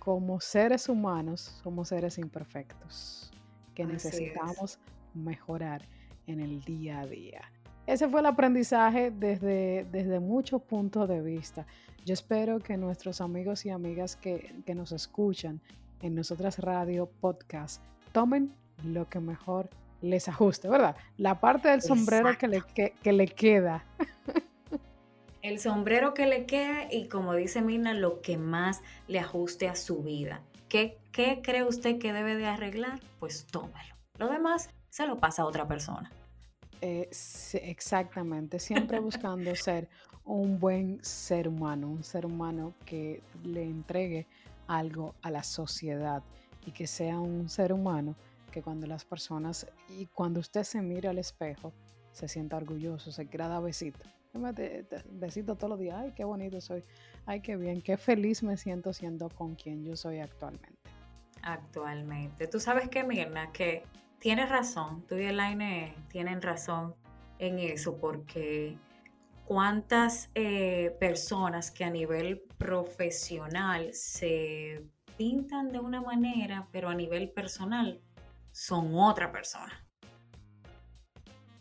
como 0.00 0.40
seres 0.40 0.88
humanos 0.88 1.60
somos 1.62 1.88
seres 1.88 2.18
imperfectos, 2.18 3.30
que 3.72 3.86
necesitamos 3.86 4.80
mejorar 5.14 5.86
en 6.26 6.40
el 6.40 6.60
día 6.64 7.00
a 7.00 7.06
día. 7.06 7.52
Ese 7.88 8.06
fue 8.06 8.20
el 8.20 8.26
aprendizaje 8.26 9.10
desde, 9.10 9.86
desde 9.90 10.20
muchos 10.20 10.60
puntos 10.60 11.08
de 11.08 11.22
vista. 11.22 11.64
Yo 12.04 12.12
espero 12.12 12.58
que 12.58 12.76
nuestros 12.76 13.22
amigos 13.22 13.64
y 13.64 13.70
amigas 13.70 14.14
que, 14.14 14.54
nos 14.74 14.92
escuchan 14.92 15.62
en 16.02 16.14
Nosotras 16.14 16.58
Radio 16.58 17.06
Podcast 17.06 17.82
tomen 18.12 18.52
lo 18.84 19.08
que 19.08 19.20
mejor 19.20 19.70
les 20.02 20.28
ajuste, 20.28 20.68
¿verdad? 20.68 20.96
La 21.16 21.40
parte 21.40 21.68
del 21.68 21.80
sombrero 21.80 22.36
que 22.36 22.48
le, 22.48 22.62
que, 23.02 23.10
le 23.10 23.26
queda. 23.26 23.86
El 25.40 25.58
sombrero 25.58 26.12
que 26.12 26.26
le 26.26 26.44
queda 26.44 26.92
y 26.92 27.08
como 27.08 27.32
dice 27.32 27.62
Mirna, 27.62 27.94
lo 27.94 28.20
que 28.20 28.36
más 28.36 28.82
le 29.06 29.18
ajuste 29.18 29.66
a 29.66 29.74
su 29.74 30.02
vida. 30.02 30.42
¿Qué, 30.68 30.98
¿Qué 31.10 31.40
cree 31.42 31.64
usted 31.64 31.98
que 31.98 32.12
debe 32.12 32.36
de 32.36 32.44
arreglar? 32.44 33.00
Pues 33.18 33.46
tómalo. 33.46 33.94
Lo 34.18 34.28
demás 34.28 34.68
se 34.90 35.06
lo 35.06 35.16
pasa 35.16 35.40
a 35.40 35.46
otra 35.46 35.66
persona. 35.66 36.10
Eh, 36.80 37.08
exactamente, 37.62 38.58
siempre 38.58 39.00
buscando 39.00 39.54
ser 39.56 39.88
un 40.24 40.58
buen 40.60 41.02
ser 41.02 41.48
humano, 41.48 41.88
un 41.88 42.04
ser 42.04 42.24
humano 42.26 42.74
que 42.84 43.22
le 43.42 43.64
entregue 43.64 44.26
algo 44.66 45.14
a 45.22 45.30
la 45.30 45.42
sociedad 45.42 46.22
y 46.66 46.70
que 46.70 46.86
sea 46.86 47.18
un 47.18 47.48
ser 47.48 47.72
humano 47.72 48.14
que 48.52 48.62
cuando 48.62 48.86
las 48.86 49.04
personas 49.04 49.66
y 49.88 50.06
cuando 50.06 50.40
usted 50.40 50.62
se 50.62 50.80
mire 50.82 51.08
al 51.08 51.18
espejo 51.18 51.72
se 52.12 52.28
sienta 52.28 52.56
orgulloso, 52.56 53.10
se 53.10 53.26
quiera 53.26 53.58
besito. 53.60 54.04
Besito 55.10 55.56
todos 55.56 55.70
los 55.70 55.78
días, 55.78 55.96
ay, 55.98 56.12
qué 56.14 56.24
bonito 56.24 56.60
soy, 56.60 56.84
ay, 57.26 57.40
qué 57.40 57.56
bien, 57.56 57.80
qué 57.80 57.96
feliz 57.96 58.42
me 58.42 58.56
siento 58.56 58.92
siendo 58.92 59.30
con 59.30 59.54
quien 59.54 59.82
yo 59.84 59.96
soy 59.96 60.18
actualmente. 60.20 60.78
Actualmente. 61.42 62.46
Tú 62.46 62.60
sabes 62.60 62.88
que, 62.88 63.02
Mirna, 63.04 63.50
que 63.52 63.82
tienes 64.18 64.48
razón, 64.48 65.04
tú 65.06 65.16
y 65.16 65.24
Elaine 65.24 65.94
tienen 66.08 66.42
razón 66.42 66.94
en 67.38 67.58
eso, 67.58 67.98
porque 67.98 68.76
cuántas 69.44 70.30
eh, 70.34 70.96
personas 71.00 71.70
que 71.70 71.84
a 71.84 71.90
nivel 71.90 72.42
profesional 72.58 73.92
se 73.94 74.84
pintan 75.16 75.72
de 75.72 75.78
una 75.78 76.00
manera, 76.00 76.68
pero 76.72 76.88
a 76.88 76.94
nivel 76.94 77.30
personal 77.30 78.00
son 78.52 78.94
otra 78.94 79.32
persona. 79.32 79.84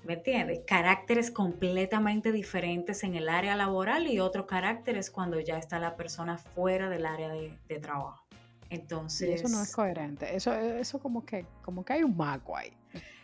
¿Me 0.04 0.14
entiendes? 0.14 0.62
Caracteres 0.66 1.32
completamente 1.32 2.32
diferentes 2.32 3.04
en 3.04 3.16
el 3.16 3.28
área 3.28 3.56
laboral 3.56 4.08
y 4.08 4.20
otros 4.20 4.46
caracteres 4.46 5.12
cuando 5.12 5.40
ya 5.40 5.58
está 5.58 5.80
la 5.80 5.98
persona 5.98 6.38
fuera 6.38 6.90
del 6.90 7.06
área 7.06 7.30
de 7.30 7.80
trabajo. 7.82 8.28
Entonces. 8.70 9.42
eso 9.42 9.48
no 9.50 9.62
es 9.62 9.74
coherente. 9.74 10.36
Eso, 10.36 10.54
eso 10.54 11.00
como 11.00 11.26
que, 11.26 11.46
como 11.62 11.84
que 11.86 11.94
hay 11.94 12.04
un 12.04 12.16
mago 12.16 12.58
ahí. 12.58 12.72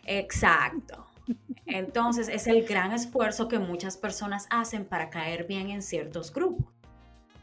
Exacto. 0.06 1.06
Entonces, 1.66 2.28
es 2.28 2.46
el 2.46 2.66
gran 2.66 2.92
esfuerzo 2.92 3.48
que 3.48 3.58
muchas 3.58 3.96
personas 3.96 4.46
hacen 4.50 4.84
para 4.84 5.10
caer 5.10 5.46
bien 5.46 5.70
en 5.70 5.82
ciertos 5.82 6.32
grupos. 6.32 6.66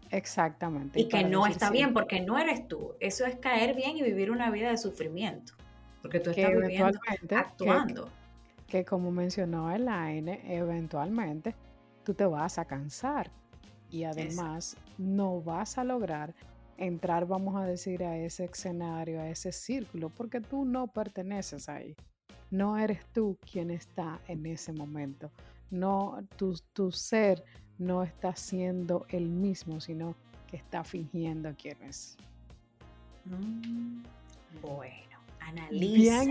Exactamente. 0.10 1.00
Y, 1.00 1.08
que 1.08 1.24
no 1.24 1.48
está 1.48 1.70
bien 1.70 1.94
porque 1.94 2.20
no 2.22 2.38
eres 2.38 2.68
tú. 2.68 2.96
Eso 3.00 3.26
es 3.26 3.38
caer 3.38 3.76
bien 3.76 3.98
y 3.98 4.02
vivir 4.02 4.30
una 4.30 4.52
vida 4.52 4.70
de 4.70 4.78
sufrimiento. 4.78 5.54
Porque 6.02 6.20
tú 6.20 6.32
estás 6.32 6.52
viviendo, 6.52 7.00
actuando. 7.36 8.10
Que, 8.68 8.80
que 8.80 8.86
como 8.86 9.12
mencionó 9.12 9.72
Elaine, 9.72 10.42
eventualmente 10.46 11.56
tú 12.04 12.14
te 12.14 12.26
vas 12.26 12.58
a 12.58 12.66
cansar 12.66 13.32
y 13.90 14.04
además 14.06 14.78
no 14.98 15.42
vas 15.42 15.78
a 15.78 15.84
lograr 15.84 16.34
entrar, 16.82 17.26
vamos 17.26 17.56
a 17.56 17.66
decir, 17.66 18.04
a 18.04 18.18
ese 18.18 18.46
escenario, 18.46 19.22
a 19.22 19.30
ese 19.30 19.52
círculo, 19.52 20.10
porque 20.10 20.42
tú 20.42 20.66
no 20.66 20.88
perteneces 20.88 21.70
ahí. 21.70 21.96
No 22.50 22.78
eres 22.78 23.06
tú 23.14 23.38
quien 23.50 23.72
está 23.72 24.20
en 24.28 24.46
ese 24.46 24.74
momento. 24.74 25.32
No, 25.70 26.22
tu, 26.36 26.54
tu 26.74 26.92
ser 26.92 27.44
no 27.78 28.04
está 28.04 28.36
siendo 28.36 29.06
el 29.10 29.30
mismo, 29.30 29.80
sino 29.80 30.16
que 30.48 30.58
está 30.58 30.84
fingiendo 30.84 31.54
quién 31.58 31.82
es. 31.84 32.18
Mm, 33.26 34.04
bueno, 34.62 35.18
analiza. 35.40 36.24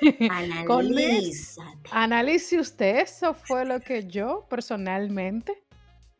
Analice 1.90 2.58
usted, 2.58 3.00
eso 3.00 3.34
fue 3.34 3.64
lo 3.64 3.80
que 3.80 4.06
yo 4.06 4.46
personalmente 4.48 5.62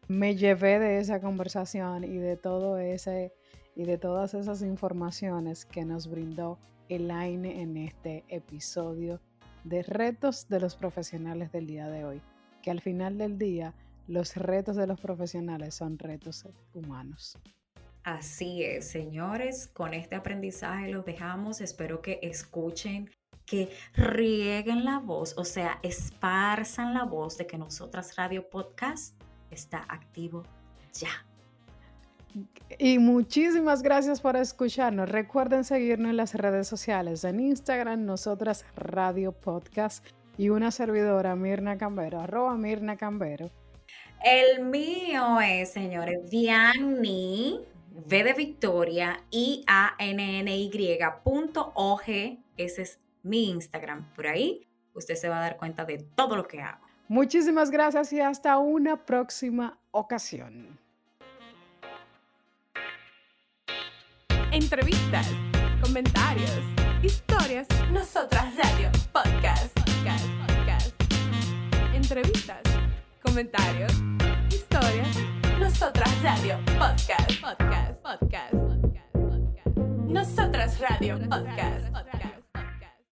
me 0.09 0.37
llevé 0.37 0.79
de 0.79 0.99
esa 0.99 1.21
conversación 1.21 2.05
y 2.05 2.19
de 2.19 2.37
todo 2.37 2.79
ese 2.79 3.33
y 3.75 3.85
de 3.85 3.99
todas 3.99 4.35
esas 4.35 4.63
informaciones 4.63 5.65
que 5.65 5.85
nos 5.85 6.09
brindó 6.09 6.59
Elaine 6.89 7.63
en 7.63 7.77
este 7.77 8.25
episodio 8.29 9.21
de 9.65 9.83
retos 9.83 10.49
de 10.49 10.61
los 10.61 10.77
profesionales 10.77 11.53
del 11.53 11.67
día 11.67 11.89
de 11.89 12.05
hoy, 12.05 12.21
que 12.63 12.71
al 12.71 12.81
final 12.81 13.19
del 13.19 13.39
día 13.39 13.75
los 14.09 14.37
retos 14.37 14.77
de 14.77 14.87
los 14.87 15.01
profesionales 15.01 15.75
son 15.75 15.99
retos 15.99 16.47
humanos. 16.75 17.39
Así 18.05 18.65
es, 18.65 18.89
señores, 18.89 19.69
con 19.69 19.95
este 19.95 20.17
aprendizaje 20.17 20.91
los 20.91 21.05
dejamos, 21.05 21.61
espero 21.61 22.03
que 22.03 22.19
escuchen, 22.23 23.09
que 23.47 23.71
rieguen 23.95 24.85
la 24.85 24.99
voz, 24.99 25.39
o 25.39 25.45
sea, 25.45 25.79
esparzan 25.83 26.95
la 26.95 27.05
voz 27.05 27.39
de 27.39 27.47
que 27.47 27.59
nosotras 27.59 28.17
Radio 28.17 28.49
Podcast 28.49 29.21
está 29.51 29.87
activo 29.89 30.43
ya. 30.93 31.11
Y 32.79 32.99
muchísimas 32.99 33.83
gracias 33.83 34.21
por 34.21 34.37
escucharnos. 34.37 35.09
Recuerden 35.09 35.65
seguirnos 35.65 36.11
en 36.11 36.17
las 36.17 36.35
redes 36.35 36.67
sociales, 36.67 37.25
en 37.25 37.41
Instagram, 37.41 38.05
nosotras 38.05 38.65
Radio 38.77 39.33
Podcast 39.33 40.05
y 40.39 40.49
una 40.49 40.71
servidora, 40.71 41.37
Mirna 41.37 41.77
Cambero, 41.77 42.21
arroba 42.21 42.57
Mirna 42.57 42.97
Cambero. 42.97 43.51
El 44.25 44.65
mío 44.65 45.41
es, 45.41 45.73
señores, 45.73 46.31
Vianney, 46.31 47.61
V 47.95 48.25
de 48.25 48.33
Victoria, 48.33 49.23
I 49.31 49.65
A 49.67 49.95
N 49.99 50.41
N 50.41 50.57
Y 50.57 50.99
punto 51.23 51.75
Ese 52.57 52.83
es 52.83 52.99
mi 53.23 53.51
Instagram. 53.51 54.13
Por 54.15 54.27
ahí 54.27 54.67
usted 54.95 55.15
se 55.15 55.29
va 55.29 55.39
a 55.39 55.43
dar 55.43 55.57
cuenta 55.57 55.85
de 55.85 55.99
todo 56.15 56.37
lo 56.37 56.47
que 56.47 56.61
hago. 56.61 56.87
Muchísimas 57.09 57.71
gracias 57.71 58.13
y 58.13 58.21
hasta 58.21 58.59
una 58.59 59.05
próxima 59.05 59.79
ocasión. 59.91 60.79
Entrevistas, 64.53 65.27
comentarios, 65.83 66.61
historias. 67.03 67.67
Nosotras 67.91 68.55
Radio 68.57 68.91
Podcast. 69.11 69.75
Podcast. 69.81 70.27
Podcast. 70.47 70.93
Entrevistas, 71.95 72.61
comentarios, 73.23 73.93
historias. 74.51 75.17
Nosotras 75.59 76.23
Radio 76.23 76.59
Podcast. 76.79 77.41
Podcast. 77.41 77.93
Podcast. 78.03 78.53
Podcast. 78.53 79.13
Podcast. 79.15 79.77
Nosotras 80.07 80.81
Radio 80.81 81.19
Podcast. 81.31 82.32